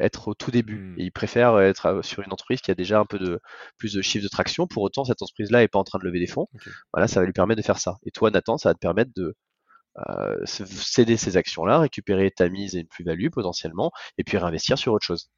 être 0.00 0.28
au 0.28 0.34
tout 0.34 0.50
début. 0.50 0.94
Hmm. 0.94 0.94
il 0.98 1.12
préfère 1.12 1.58
être 1.60 2.00
sur 2.02 2.22
une 2.22 2.32
entreprise 2.32 2.60
qui 2.60 2.70
a 2.70 2.74
déjà 2.74 3.00
un 3.00 3.04
peu 3.04 3.18
de 3.18 3.40
plus 3.76 3.92
de 3.92 4.02
chiffre 4.02 4.24
de 4.24 4.28
traction. 4.28 4.66
Pour 4.66 4.82
autant, 4.82 5.04
cette 5.04 5.20
entreprise-là 5.20 5.60
n'est 5.60 5.68
pas 5.68 5.78
en 5.78 5.84
train 5.84 5.98
de 5.98 6.04
lever 6.04 6.20
des 6.20 6.26
fonds. 6.26 6.48
Voilà, 6.92 7.08
ça 7.08 7.20
va 7.20 7.26
lui 7.26 7.32
permettre 7.32 7.60
de 7.60 7.66
faire 7.66 7.78
ça. 7.78 7.96
Et 8.06 8.10
toi, 8.10 8.30
Nathan, 8.30 8.56
ça 8.56 8.70
va 8.70 8.74
te 8.74 8.78
permettre 8.78 9.10
de 9.14 9.34
céder 10.44 11.16
ces 11.16 11.36
actions-là, 11.36 11.78
récupérer 11.80 12.30
ta 12.30 12.48
mise 12.48 12.76
et 12.76 12.80
une 12.80 12.86
plus-value 12.86 13.28
potentiellement, 13.30 13.92
et 14.18 14.24
puis 14.24 14.38
réinvestir 14.38 14.78
sur 14.78 14.92
autre 14.92 15.06
chose. 15.06 15.30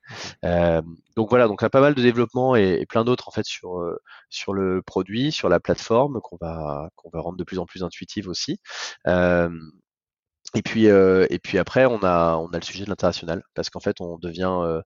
donc 0.43 1.31
voilà, 1.31 1.49
donc 1.49 1.61
il 1.61 1.65
y 1.65 1.67
a 1.67 1.71
pas 1.71 1.81
mal 1.81 1.95
de 1.95 2.03
développement 2.03 2.57
et, 2.57 2.85
plein 2.87 3.05
d'autres 3.05 3.29
en 3.29 3.33
fait 3.33 3.47
sur 3.47 3.83
sur 4.29 4.53
le 4.55 4.83
produit, 4.83 5.33
sur 5.33 5.49
la 5.49 5.61
plateforme 5.61 6.21
qu'on 6.21 6.37
va 6.41 6.89
qu'on 6.97 7.11
va 7.11 7.21
rendre 7.21 7.39
de 7.39 7.45
plus 7.45 7.59
en 7.59 7.67
plus 7.67 7.83
intuitive 7.83 8.29
aussi. 8.29 8.61
Et 10.55 10.63
puis, 10.63 10.89
euh, 10.89 11.27
et 11.31 11.39
puis 11.39 11.59
après, 11.59 11.85
on 11.85 12.03
a, 12.05 12.37
on 12.37 12.49
a 12.49 12.59
le 12.59 12.63
sujet 12.63 12.85
de 12.85 12.89
l'international, 12.89 13.43
parce 13.55 13.71
qu'en 13.71 13.81
fait, 13.81 14.01
on 14.01 14.19
devient, 14.19 14.53
euh, 14.63 14.81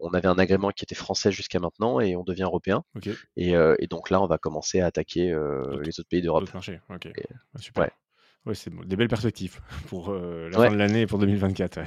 on 0.00 0.10
avait 0.14 0.26
un 0.26 0.38
agrément 0.38 0.70
qui 0.70 0.84
était 0.84 0.96
français 0.96 1.30
jusqu'à 1.30 1.60
maintenant, 1.60 2.00
et 2.00 2.16
on 2.16 2.24
devient 2.24 2.42
européen. 2.42 2.82
Et, 3.36 3.54
euh, 3.54 3.76
et, 3.78 3.86
donc 3.86 4.10
là, 4.10 4.20
on 4.20 4.26
va 4.26 4.38
commencer 4.38 4.80
à 4.80 4.86
attaquer 4.86 5.28
les 5.80 6.00
autres 6.00 6.08
pays 6.08 6.22
d'Europe. 6.22 6.48
Ok, 6.88 7.12
super. 7.60 7.84
Ouais, 7.84 7.92
c'est 8.54 8.72
des 8.86 8.96
belles 8.96 9.08
perspectives 9.08 9.60
pour 9.88 10.12
la 10.12 10.50
fin 10.50 10.70
de 10.70 10.76
l'année 10.76 11.02
et 11.02 11.06
pour 11.06 11.18
2024. 11.18 11.80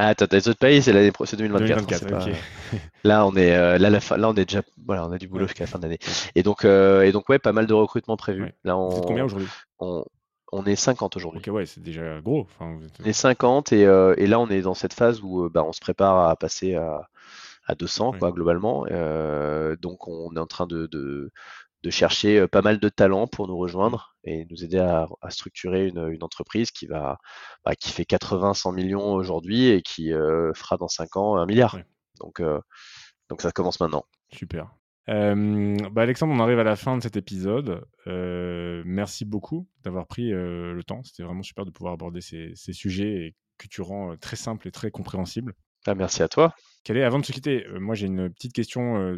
Ah, 0.00 0.08
attends, 0.08 0.26
les 0.30 0.48
autres 0.48 0.60
pays, 0.60 0.80
c'est 0.80 0.92
l'année 0.92 1.10
c'est 1.24 1.36
2024. 1.36 1.86
2024 1.86 2.28
Là, 3.04 3.26
on 3.26 3.34
est 3.34 3.50
là, 3.78 3.90
la 3.90 4.00
fin... 4.00 4.16
là, 4.16 4.28
on 4.28 4.34
est 4.34 4.44
déjà, 4.44 4.62
voilà, 4.86 5.04
on 5.04 5.10
a 5.10 5.18
du 5.18 5.26
boulot 5.26 5.46
jusqu'à 5.46 5.64
la 5.64 5.68
fin 5.68 5.78
de 5.78 5.84
l'année. 5.84 5.98
Et 6.36 6.44
donc, 6.44 6.64
et 6.64 7.10
donc, 7.10 7.28
ouais, 7.28 7.40
pas 7.40 7.52
mal 7.52 7.66
de 7.66 7.74
recrutements 7.74 8.16
prévus. 8.16 8.52
Là, 8.62 8.78
on, 8.78 8.90
Vous 8.90 8.98
êtes 8.98 9.06
combien 9.06 9.24
aujourd'hui? 9.24 9.48
on 10.52 10.64
est 10.64 10.76
50 10.76 11.16
aujourd'hui. 11.16 11.40
Ok, 11.40 11.54
ouais, 11.54 11.66
c'est 11.66 11.82
déjà 11.82 12.20
gros. 12.20 12.46
On 12.60 12.80
est 13.04 13.12
50 13.12 13.72
euh, 13.72 14.14
et, 14.16 14.26
là 14.26 14.40
on 14.40 14.48
est 14.48 14.62
dans 14.62 14.74
cette 14.74 14.94
phase 14.94 15.20
où 15.22 15.44
euh, 15.44 15.50
bah, 15.52 15.64
on 15.64 15.72
se 15.72 15.80
prépare 15.80 16.28
à 16.28 16.36
passer 16.36 16.74
à, 16.74 17.08
200 17.78 18.14
quoi, 18.18 18.32
globalement. 18.32 18.86
Euh, 18.90 19.76
donc 19.76 20.08
on 20.08 20.34
est 20.34 20.40
en 20.40 20.46
train 20.46 20.66
de, 20.66 20.86
de, 20.86 21.30
chercher 21.90 22.46
pas 22.48 22.62
mal 22.62 22.78
de 22.78 22.88
talents 22.88 23.26
pour 23.26 23.48
nous 23.48 23.56
rejoindre 23.56 24.16
et 24.24 24.46
nous 24.50 24.64
aider 24.64 24.78
à, 24.78 25.08
structurer 25.30 25.88
une, 25.88 26.22
entreprise 26.22 26.70
qui 26.70 26.86
va 26.86 27.18
bah, 27.64 27.74
qui 27.74 27.90
fait 27.90 28.02
80-100 28.02 28.74
millions 28.74 29.12
aujourd'hui 29.12 29.68
et 29.68 29.82
qui 29.82 30.10
fera 30.10 30.76
dans 30.76 30.88
5 30.88 31.16
ans 31.16 31.36
un 31.36 31.46
milliard. 31.46 31.78
Donc, 32.20 32.42
donc 33.28 33.42
ça 33.42 33.52
commence 33.52 33.80
maintenant. 33.80 34.04
Super. 34.32 34.70
Bah, 35.06 36.02
Alexandre, 36.02 36.34
on 36.34 36.40
arrive 36.40 36.58
à 36.58 36.64
la 36.64 36.76
fin 36.76 36.96
de 36.96 37.02
cet 37.02 37.16
épisode. 37.16 37.84
merci 38.06 39.24
beaucoup 39.24 39.68
d'avoir 39.84 40.06
pris 40.06 40.30
le 40.30 40.82
temps. 40.84 41.02
C'était 41.04 41.22
vraiment 41.22 41.42
super 41.42 41.64
de 41.64 41.70
pouvoir 41.70 41.94
aborder 41.94 42.20
ces, 42.20 42.54
sujets 42.72 43.26
et 43.26 43.36
que 43.56 43.68
tu 43.68 43.82
rends 43.82 44.16
très 44.16 44.36
simple 44.36 44.68
et 44.68 44.70
très 44.70 44.90
compréhensible. 44.90 45.54
Ah, 45.86 45.94
merci 45.94 46.22
à 46.22 46.28
toi. 46.28 46.54
Quelle 46.84 46.96
est, 46.96 47.04
avant 47.04 47.18
de 47.18 47.24
se 47.24 47.32
quitter, 47.32 47.64
moi 47.78 47.94
j'ai 47.94 48.06
une 48.06 48.30
petite 48.30 48.52
question 48.52 49.16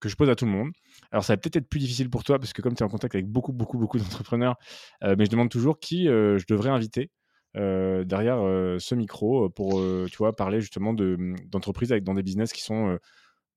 que, 0.00 0.08
je 0.08 0.16
pose 0.16 0.30
à 0.30 0.34
tout 0.34 0.46
le 0.46 0.50
monde. 0.50 0.70
Alors 1.12 1.24
ça 1.24 1.34
va 1.34 1.36
peut-être 1.36 1.56
être 1.56 1.68
plus 1.68 1.80
difficile 1.80 2.10
pour 2.10 2.24
toi 2.24 2.38
parce 2.38 2.52
que 2.52 2.62
comme 2.62 2.74
tu 2.74 2.82
es 2.82 2.86
en 2.86 2.88
contact 2.88 3.14
avec 3.14 3.26
beaucoup, 3.26 3.52
beaucoup, 3.52 3.78
beaucoup 3.78 3.98
d'entrepreneurs, 3.98 4.56
mais 5.02 5.24
je 5.24 5.30
demande 5.30 5.50
toujours 5.50 5.78
qui 5.78 6.06
je 6.06 6.44
devrais 6.48 6.70
inviter 6.70 7.10
derrière 7.54 8.38
ce 8.80 8.94
micro 8.94 9.48
pour 9.50 9.80
tu 10.10 10.16
vois, 10.18 10.34
parler 10.34 10.60
justement 10.60 10.94
d'entreprises 10.94 11.90
dans 12.02 12.14
des 12.14 12.22
business 12.22 12.52
qui 12.52 12.62
sont 12.62 12.98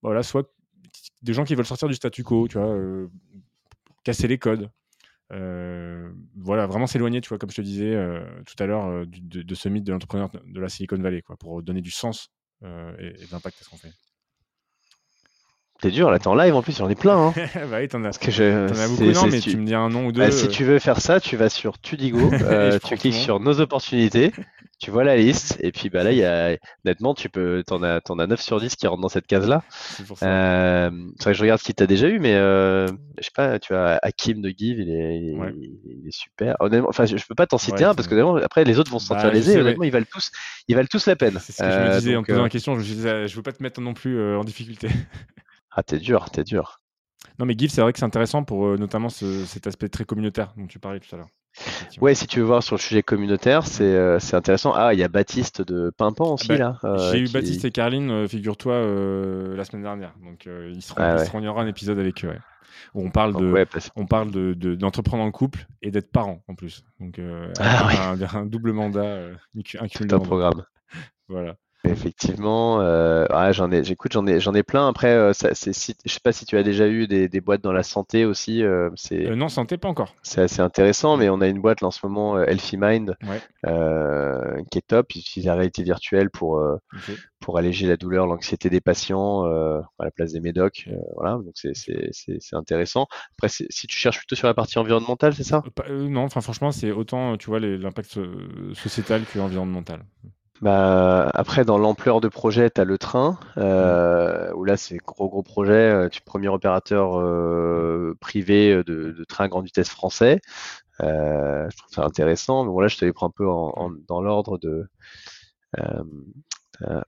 voilà, 0.04 0.22
soit 0.22 0.52
des 1.22 1.34
gens 1.34 1.46
qui 1.46 1.56
veulent 1.56 1.66
sortir 1.66 1.88
du 1.88 1.96
statu 1.96 2.24
quo, 2.24 2.48
tu 2.48 2.58
vois, 2.58 2.68
euh, 2.68 3.08
casser 4.04 4.28
les 4.28 4.38
codes. 4.38 4.70
Euh, 5.32 6.12
voilà, 6.36 6.68
vraiment 6.68 6.86
s'éloigner, 6.86 7.22
tu 7.22 7.30
vois, 7.30 7.38
comme 7.38 7.50
je 7.50 7.56
te 7.56 7.62
disais 7.62 7.96
euh, 7.96 8.24
tout 8.46 8.62
à 8.62 8.68
l'heure, 8.68 9.08
de, 9.08 9.56
ce 9.56 9.70
mythe 9.70 9.86
de 9.86 9.94
l'entrepreneur 9.94 10.30
de 10.46 10.60
la 10.60 10.70
Silicon 10.70 10.98
Valley, 10.98 11.22
quoi, 11.22 11.38
pour 11.38 11.64
donner 11.64 11.82
du 11.82 11.92
sens 11.92 12.30
et, 12.62 13.14
et 13.20 13.26
d'impact 13.32 13.60
à 13.62 13.64
ce 13.64 13.70
qu'on 13.70 13.78
fait. 13.78 13.92
C'est 15.84 15.92
dur, 15.92 16.10
là, 16.10 16.18
t'es 16.18 16.30
en 16.30 16.36
live 16.36 16.56
en 16.56 16.62
plus, 16.62 16.78
j'en 16.78 16.90
ai 16.90 16.96
plein. 16.96 17.18
Hein. 17.18 17.34
bah 17.70 17.80
oui, 17.82 17.90
t'en 17.90 18.06
as, 18.06 18.12
as 18.12 18.88
beaucoup, 18.88 19.04
non, 19.04 19.28
mais 19.30 19.42
tu... 19.42 19.58
me 19.58 19.66
dis 19.66 19.76
un 19.76 19.90
nom 19.90 20.06
ou 20.06 20.12
deux. 20.14 20.22
Bah, 20.22 20.32
si 20.32 20.48
tu 20.48 20.64
veux 20.64 20.80
faire 20.80 21.02
ça, 21.02 21.20
tu 21.20 21.36
vas 21.36 21.50
sur 21.50 21.78
Tudigo, 21.78 22.32
tu 22.88 22.96
cliques 22.96 23.14
sur 23.14 23.42
nos 23.42 23.60
opportunités, 23.60 24.32
tu 24.80 24.92
vois 24.92 25.04
la 25.04 25.18
liste, 25.18 25.58
et 25.60 25.74
puis 25.74 25.90
bah 25.90 26.04
là, 26.04 26.14
il 26.14 26.20
y 26.20 26.24
a, 26.24 26.56
honnêtement, 26.86 27.14
tu 27.14 27.28
peux, 27.28 27.66
t'en 27.68 27.84
as, 27.84 28.00
t'en 28.00 28.18
as 28.18 28.28
9 28.28 28.40
sur 28.40 28.62
10 28.62 28.78
qui 28.78 28.88
rentrent 28.88 29.02
dans 29.02 29.10
cette 29.10 29.28
case-là. 29.28 29.62
C'est 29.70 30.08
pour 30.08 30.18
ça. 30.18 30.26
Euh, 30.26 30.90
vrai 31.20 31.32
que 31.34 31.38
je 31.38 31.42
regarde 31.42 31.60
qui 31.60 31.74
t'a 31.74 31.86
déjà 31.86 32.08
eu, 32.08 32.18
mais 32.20 32.36
euh, 32.36 32.88
je 33.18 33.26
sais 33.26 33.32
pas, 33.36 33.60
tu 33.60 33.74
vois, 33.74 34.00
Hakim 34.04 34.42
de 34.42 34.54
Give, 34.58 34.80
il 34.80 34.90
est, 34.90 35.18
il, 35.20 36.08
est 36.08 36.12
super. 36.12 36.56
Honnêtement, 36.62 36.88
enfin, 36.88 37.04
je, 37.06 37.18
peux 37.28 37.36
pas 37.36 37.46
t'en 37.46 37.58
citer 37.58 37.84
un 37.84 37.94
parce 37.94 38.08
que 38.08 38.42
après, 38.42 38.64
les 38.64 38.80
autres 38.80 38.90
vont 38.90 39.00
se 39.00 39.08
sentir 39.08 39.26
bah, 39.26 39.34
lésés. 39.34 39.60
Honnêtement, 39.60 39.84
ils 39.84 39.92
valent 39.92 40.06
tous, 40.10 40.32
ils 40.70 40.76
valent 40.78 40.88
tous 40.90 41.08
la 41.08 41.18
peine. 41.18 41.38
C'est 41.42 41.52
ce 41.52 41.62
que 41.62 41.70
je 41.70 41.76
me 41.76 41.84
euh, 41.84 42.00
disais 42.00 42.16
en 42.16 42.24
posant 42.24 42.44
la 42.44 42.50
question. 42.50 42.80
Je 42.80 43.28
je 43.28 43.36
veux 43.36 43.44
pas 43.44 43.52
te 43.52 43.62
mettre 43.62 43.82
non 43.82 43.94
plus 43.94 44.38
en 44.38 44.46
difficulté. 44.46 44.88
ah, 45.76 45.84
t'es 45.84 45.98
dur, 45.98 46.30
t'es 46.30 46.44
dur. 46.44 46.82
Non, 47.40 47.46
mais 47.46 47.56
Give, 47.58 47.70
c'est 47.70 47.82
vrai 47.82 47.94
que 47.94 48.00
c'est 48.00 48.06
intéressant 48.06 48.44
pour 48.44 48.78
notamment 48.78 49.10
cet 49.10 49.68
aspect 49.68 49.90
très 49.90 50.06
communautaire 50.06 50.54
dont 50.58 50.68
tu 50.68 50.80
parlais 50.80 51.00
tout 51.00 51.14
à 51.16 51.18
l'heure. 51.18 51.30
Ouais, 52.02 52.16
si 52.16 52.26
tu 52.28 52.40
veux 52.40 52.46
voir 52.46 52.64
sur 52.64 52.76
le 52.76 52.82
sujet 52.82 53.04
communautaire, 53.04 53.66
c'est 53.68 53.84
euh, 53.84 54.18
intéressant. 54.34 54.74
Ah, 54.74 54.94
il 54.94 55.00
y 55.00 55.04
a 55.04 55.08
Baptiste 55.08 55.62
de 55.62 55.92
Pimpan 55.96 56.34
aussi, 56.34 56.48
bah, 56.48 56.58
là. 56.58 56.80
Euh, 56.84 57.12
j'ai 57.12 57.20
eu 57.20 57.30
Baptiste 57.30 57.64
et 57.66 57.72
Carline, 57.72 58.10
euh, 58.10 58.28
figure-toi, 58.28 58.76
la 59.56 59.64
semaine 59.64 59.84
dernière. 59.84 60.14
Donc, 60.24 60.46
ils 60.48 60.82
seront, 60.82 61.02
ah 61.02 61.24
il 61.36 61.44
y 61.44 61.48
aura 61.48 61.62
un 61.62 61.68
épisode 61.68 62.00
avec 62.00 62.26
eux. 62.26 62.34
Où 62.96 63.06
on 63.06 63.12
parle 63.12 63.36
de, 63.36 63.66
on 63.96 64.06
parle 64.08 64.32
de, 64.32 64.76
d'entreprendre 64.76 65.24
en 65.24 65.32
couple 65.32 65.68
et 65.82 65.92
d'être 65.92 66.12
parent 66.12 66.44
en 66.48 66.56
plus. 66.56 66.84
Donc, 67.00 67.20
ah 67.60 68.16
un, 68.34 68.46
double 68.46 68.74
mandat, 68.74 69.30
un, 69.80 69.86
un 69.86 70.20
programme. 70.20 70.66
voilà. 71.28 71.56
Effectivement, 71.86 72.80
euh, 72.80 73.26
j'en 73.52 73.70
ai, 73.70 73.84
j'écoute, 73.84 74.14
j'en 74.14 74.26
ai, 74.26 74.40
j'en 74.40 74.54
ai 74.54 74.64
plein. 74.64 74.88
Après, 74.88 75.10
euh, 75.10 75.34
ça, 75.34 75.54
c'est, 75.54 75.74
si, 75.74 75.94
je 76.06 76.14
sais 76.14 76.22
pas 76.24 76.32
si 76.32 76.46
tu 76.46 76.56
as 76.56 76.64
déjà 76.64 76.88
eu 76.88 77.08
des, 77.08 77.28
des 77.28 77.42
boîtes 77.42 77.62
dans 77.62 77.74
la 77.74 77.84
santé 77.84 78.24
aussi. 78.24 78.64
Euh, 78.64 78.90
c'est 78.96 79.28
euh, 79.28 79.36
non, 79.36 79.50
santé 79.50 79.78
pas 79.78 79.90
encore. 79.90 80.16
C'est 80.24 80.42
assez 80.42 80.62
intéressant, 80.62 81.18
mais 81.18 81.28
on 81.28 81.42
a 81.42 81.48
une 81.48 81.60
boîte 81.60 81.82
là, 81.82 81.90
en 81.90 81.92
ce 81.92 82.00
moment, 82.06 82.42
Healthy 82.42 82.78
Mind, 82.78 83.18
qui 83.22 84.78
est 84.78 84.88
top. 84.88 85.14
Ils 85.14 85.20
utilisent 85.20 85.48
la 85.48 85.56
réalité 85.56 85.84
virtuelle 85.84 86.30
pour 86.30 86.64
pour 87.42 87.58
alléger 87.58 87.88
la 87.88 87.98
douleur, 87.98 88.28
l'anxiété 88.28 88.70
des 88.70 88.80
patients 88.80 89.44
à 89.44 89.84
la 90.00 90.12
place 90.12 90.32
des 90.32 90.40
médocs. 90.40 90.88
voilà, 91.16 91.34
donc 91.34 91.52
c'est, 91.56 91.76
c'est, 91.76 92.08
c'est, 92.12 92.38
c'est 92.40 92.56
intéressant. 92.56 93.08
Après, 93.38 93.50
si 93.50 93.88
tu 93.88 93.98
cherches 93.98 94.20
plutôt 94.20 94.36
sur 94.36 94.48
la 94.48 94.54
partie 94.54 94.80
environnementale, 94.80 95.34
c'est 95.34 95.44
ça? 95.44 95.62
Non, 95.90 96.22
enfin 96.22 96.40
franchement, 96.40 96.72
c'est 96.72 96.92
autant 96.92 97.36
tu 97.36 97.48
vois 97.48 97.60
l'impact 97.60 98.20
sociétal 98.74 99.24
que 99.26 99.40
environnemental. 99.40 100.06
Bah, 100.62 101.30
après, 101.34 101.66
dans 101.66 101.78
l'ampleur 101.78 102.22
de 102.22 102.28
projet, 102.28 102.70
tu 102.70 102.80
as 102.80 102.86
le 102.86 102.98
train, 102.98 103.40
euh, 103.58 104.52
où 104.54 104.64
là, 104.64 104.78
c'est 104.78 104.98
gros, 104.98 105.28
gros 105.30 105.44
projet. 105.44 105.74
Euh, 105.74 106.10
tu 106.10 106.22
premier 106.22 106.48
opérateur 106.48 107.20
euh, 107.20 108.16
privé 108.22 108.76
de, 108.76 109.12
de, 109.12 109.24
train 109.26 109.48
grande 109.50 109.66
vitesse 109.66 109.90
français. 109.90 110.40
Euh, 111.02 111.70
je 111.70 111.78
trouve 111.78 111.92
ça 111.92 112.04
intéressant. 112.06 112.64
Mais 112.64 112.72
bon, 112.72 112.80
là, 112.80 112.88
je 112.88 112.98
te 112.98 113.06
les 113.06 113.14
prends 113.14 113.28
un 113.28 113.32
peu 113.36 113.50
en, 113.50 113.92
dans 114.08 114.22
l'ordre 114.22 114.58
de 114.58 114.88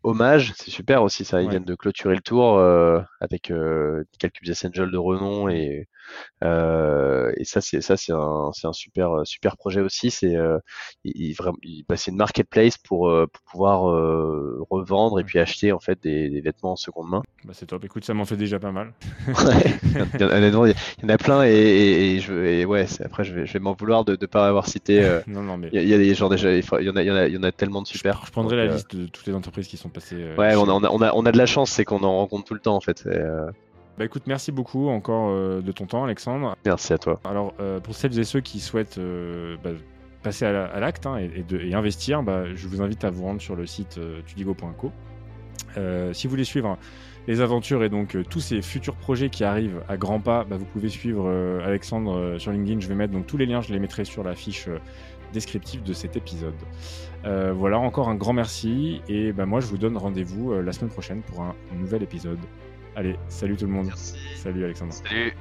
hommage. 0.03 0.53
C'est 0.57 0.71
super 0.71 1.03
aussi, 1.03 1.25
ça. 1.25 1.41
Ils 1.41 1.49
viennent 1.49 1.65
de 1.65 1.75
clôturer 1.75 2.15
le 2.15 2.21
tour 2.21 2.59
avec 3.21 3.53
quelques 4.19 4.41
business 4.41 4.65
angels 4.65 4.91
de 4.91 4.97
renom 4.97 5.49
et 5.49 5.81
euh, 5.81 5.94
et 6.41 7.43
ça, 7.43 7.61
c'est 7.61 7.81
ça, 7.81 7.97
c'est 7.97 8.13
un, 8.13 8.51
c'est 8.53 8.67
un 8.67 8.73
super 8.73 9.25
super 9.25 9.57
projet 9.57 9.81
aussi. 9.81 10.11
C'est 10.11 10.35
euh, 10.35 10.59
il, 11.03 11.33
vraiment, 11.33 11.57
bah, 11.87 11.97
c'est 11.97 12.11
une 12.11 12.17
marketplace 12.17 12.77
pour, 12.77 13.09
euh, 13.09 13.27
pour 13.31 13.41
pouvoir 13.43 13.89
euh, 13.89 14.63
revendre 14.69 15.19
et 15.19 15.23
puis 15.23 15.39
acheter 15.39 15.71
en 15.71 15.79
fait 15.79 16.01
des, 16.01 16.29
des 16.29 16.41
vêtements 16.41 16.73
en 16.73 16.75
seconde 16.75 17.09
main. 17.09 17.23
Bah, 17.43 17.53
c'est 17.53 17.65
top. 17.67 17.83
Écoute, 17.83 18.05
ça 18.05 18.13
m'en 18.13 18.25
fait 18.25 18.37
déjà 18.37 18.59
pas 18.59 18.71
mal. 18.71 18.93
il, 19.27 20.21
y 20.21 21.05
en 21.05 21.09
a 21.09 21.17
plein 21.17 21.43
et, 21.43 21.51
et, 21.51 22.15
et 22.15 22.19
je 22.19 22.33
et 22.33 22.65
ouais. 22.65 22.85
Après, 23.03 23.23
je 23.23 23.33
vais, 23.33 23.45
je 23.45 23.53
vais 23.53 23.59
m'en 23.59 23.73
vouloir 23.73 24.05
de 24.05 24.17
ne 24.19 24.25
pas 24.25 24.47
avoir 24.47 24.67
cité. 24.67 25.03
Euh, 25.03 25.21
non, 25.27 25.41
non, 25.41 25.57
mais 25.57 25.69
il 25.71 25.87
y, 25.87 25.93
a 25.93 25.97
des 25.97 26.15
gens 26.15 26.29
déjà. 26.29 26.51
Il, 26.51 26.63
y 26.63 26.89
en 26.89 26.95
a, 26.95 27.03
il 27.03 27.07
y 27.07 27.11
en 27.11 27.15
a, 27.15 27.27
il 27.27 27.33
y 27.33 27.37
en 27.37 27.43
a 27.43 27.51
tellement 27.51 27.81
de 27.81 27.87
super. 27.87 28.23
Je, 28.25 28.31
prendrai 28.31 28.55
la 28.55 28.67
liste 28.67 28.95
de 28.95 29.07
toutes 29.07 29.27
les 29.27 29.33
entreprises 29.33 29.67
qui 29.67 29.77
sont 29.77 29.89
passées. 29.89 30.33
ouais, 30.37 30.53
a, 30.53 30.59
on 30.59 30.83
a, 30.83 31.11
on 31.13 31.25
a 31.25 31.31
de 31.31 31.37
la 31.37 31.45
chance, 31.45 31.71
c'est 31.71 31.85
qu'on 31.85 32.03
en 32.03 32.17
rencontre 32.17 32.45
tout 32.45 32.53
le 32.53 32.59
temps 32.59 32.75
en 32.75 32.81
fait. 32.81 33.07
Bah 33.97 34.03
écoute, 34.03 34.23
merci 34.27 34.51
beaucoup 34.51 34.89
encore 34.89 35.29
euh, 35.29 35.61
de 35.61 35.71
ton 35.71 35.85
temps, 35.85 36.03
Alexandre. 36.03 36.55
Merci 36.65 36.91
à 36.91 36.97
toi. 36.97 37.19
Alors, 37.23 37.53
euh, 37.61 37.79
pour 37.79 37.95
celles 37.95 38.17
et 38.19 38.25
ceux 38.25 38.41
qui 38.41 38.59
souhaitent 38.59 38.97
euh, 38.97 39.55
bah, 39.63 39.69
passer 40.21 40.45
à 40.45 40.79
l'acte 40.79 41.05
hein, 41.05 41.17
et, 41.17 41.73
investir, 41.73 42.21
bah, 42.21 42.53
je 42.53 42.67
vous 42.67 42.81
invite 42.81 43.05
à 43.05 43.09
vous 43.09 43.23
rendre 43.23 43.39
sur 43.39 43.55
le 43.55 43.65
site 43.65 43.99
tudigo.co. 44.25 44.91
si 46.13 46.27
vous 46.27 46.31
voulez 46.31 46.43
suivre 46.43 46.77
les 47.27 47.41
aventures 47.41 47.83
et 47.83 47.89
donc 47.89 48.17
tous 48.29 48.39
ces 48.39 48.61
futurs 48.61 48.95
projets 48.95 49.29
qui 49.29 49.43
arrivent 49.43 49.81
à 49.87 49.97
grands 49.97 50.19
pas, 50.19 50.43
bah, 50.43 50.57
vous 50.57 50.65
pouvez 50.65 50.89
suivre 50.89 51.29
Alexandre 51.63 52.37
sur 52.39 52.51
LinkedIn. 52.51 52.79
Je 52.79 52.87
vais 52.87 52.95
mettre 52.95 53.13
donc 53.13 53.27
tous 53.27 53.37
les 53.37 53.45
liens, 53.45 53.61
je 53.61 53.71
les 53.71 53.79
mettrai 53.79 54.03
sur 54.03 54.23
la 54.23 54.33
fiche 54.33 54.67
descriptive 55.31 55.83
de 55.83 55.93
cet 55.93 56.17
épisode. 56.17 56.55
voilà, 57.23 57.77
encore 57.77 58.09
un 58.09 58.15
grand 58.15 58.33
merci 58.33 59.01
et 59.07 59.31
bah, 59.31 59.45
moi 59.45 59.61
je 59.61 59.67
vous 59.67 59.77
donne 59.77 59.95
rendez-vous 59.95 60.59
la 60.59 60.73
semaine 60.73 60.91
prochaine 60.91 61.21
pour 61.21 61.41
un 61.41 61.55
nouvel 61.77 62.01
épisode. 62.01 62.39
Allez, 62.95 63.17
salut 63.27 63.57
tout 63.57 63.65
le 63.65 63.73
monde. 63.73 63.87
Merci. 63.87 64.15
Salut 64.37 64.63
Alexandre. 64.63 64.93
Salut. 64.93 65.33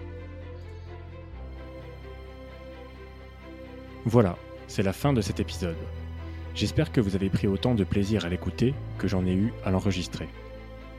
Voilà, 4.04 4.36
c'est 4.66 4.82
la 4.82 4.92
fin 4.92 5.12
de 5.12 5.20
cet 5.20 5.40
épisode. 5.40 5.76
J'espère 6.54 6.92
que 6.92 7.00
vous 7.00 7.14
avez 7.14 7.30
pris 7.30 7.46
autant 7.46 7.74
de 7.74 7.84
plaisir 7.84 8.24
à 8.24 8.28
l'écouter 8.28 8.74
que 8.98 9.08
j'en 9.08 9.24
ai 9.24 9.34
eu 9.34 9.52
à 9.64 9.70
l'enregistrer. 9.70 10.28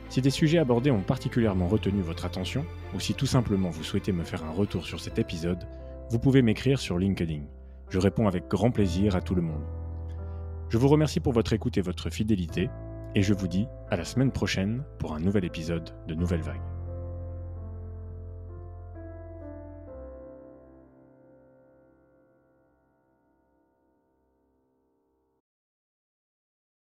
Si 0.08 0.22
des 0.22 0.30
sujets 0.30 0.58
abordés 0.58 0.90
ont 0.90 1.02
particulièrement 1.02 1.68
retenu 1.68 2.00
votre 2.00 2.24
attention, 2.24 2.64
ou 2.94 3.00
si 3.00 3.14
tout 3.14 3.26
simplement 3.26 3.70
vous 3.70 3.84
souhaitez 3.84 4.12
me 4.12 4.24
faire 4.24 4.44
un 4.44 4.50
retour 4.50 4.86
sur 4.86 5.00
cet 5.00 5.18
épisode, 5.18 5.66
vous 6.10 6.18
pouvez 6.18 6.42
m'écrire 6.42 6.78
sur 6.78 6.98
LinkedIn. 6.98 7.42
Je 7.90 7.98
réponds 7.98 8.28
avec 8.28 8.48
grand 8.48 8.70
plaisir 8.70 9.14
à 9.14 9.20
tout 9.20 9.34
le 9.34 9.42
monde. 9.42 9.64
Je 10.68 10.78
vous 10.78 10.88
remercie 10.88 11.20
pour 11.20 11.32
votre 11.32 11.52
écoute 11.52 11.78
et 11.78 11.82
votre 11.82 12.10
fidélité, 12.10 12.70
et 13.16 13.22
je 13.22 13.32
vous 13.32 13.48
dis 13.48 13.66
à 13.90 13.96
la 13.96 14.04
semaine 14.04 14.30
prochaine 14.30 14.84
pour 14.98 15.14
un 15.14 15.20
nouvel 15.20 15.46
épisode 15.46 15.88
de 16.06 16.14
Nouvelle 16.14 16.42
Vague. 16.42 16.75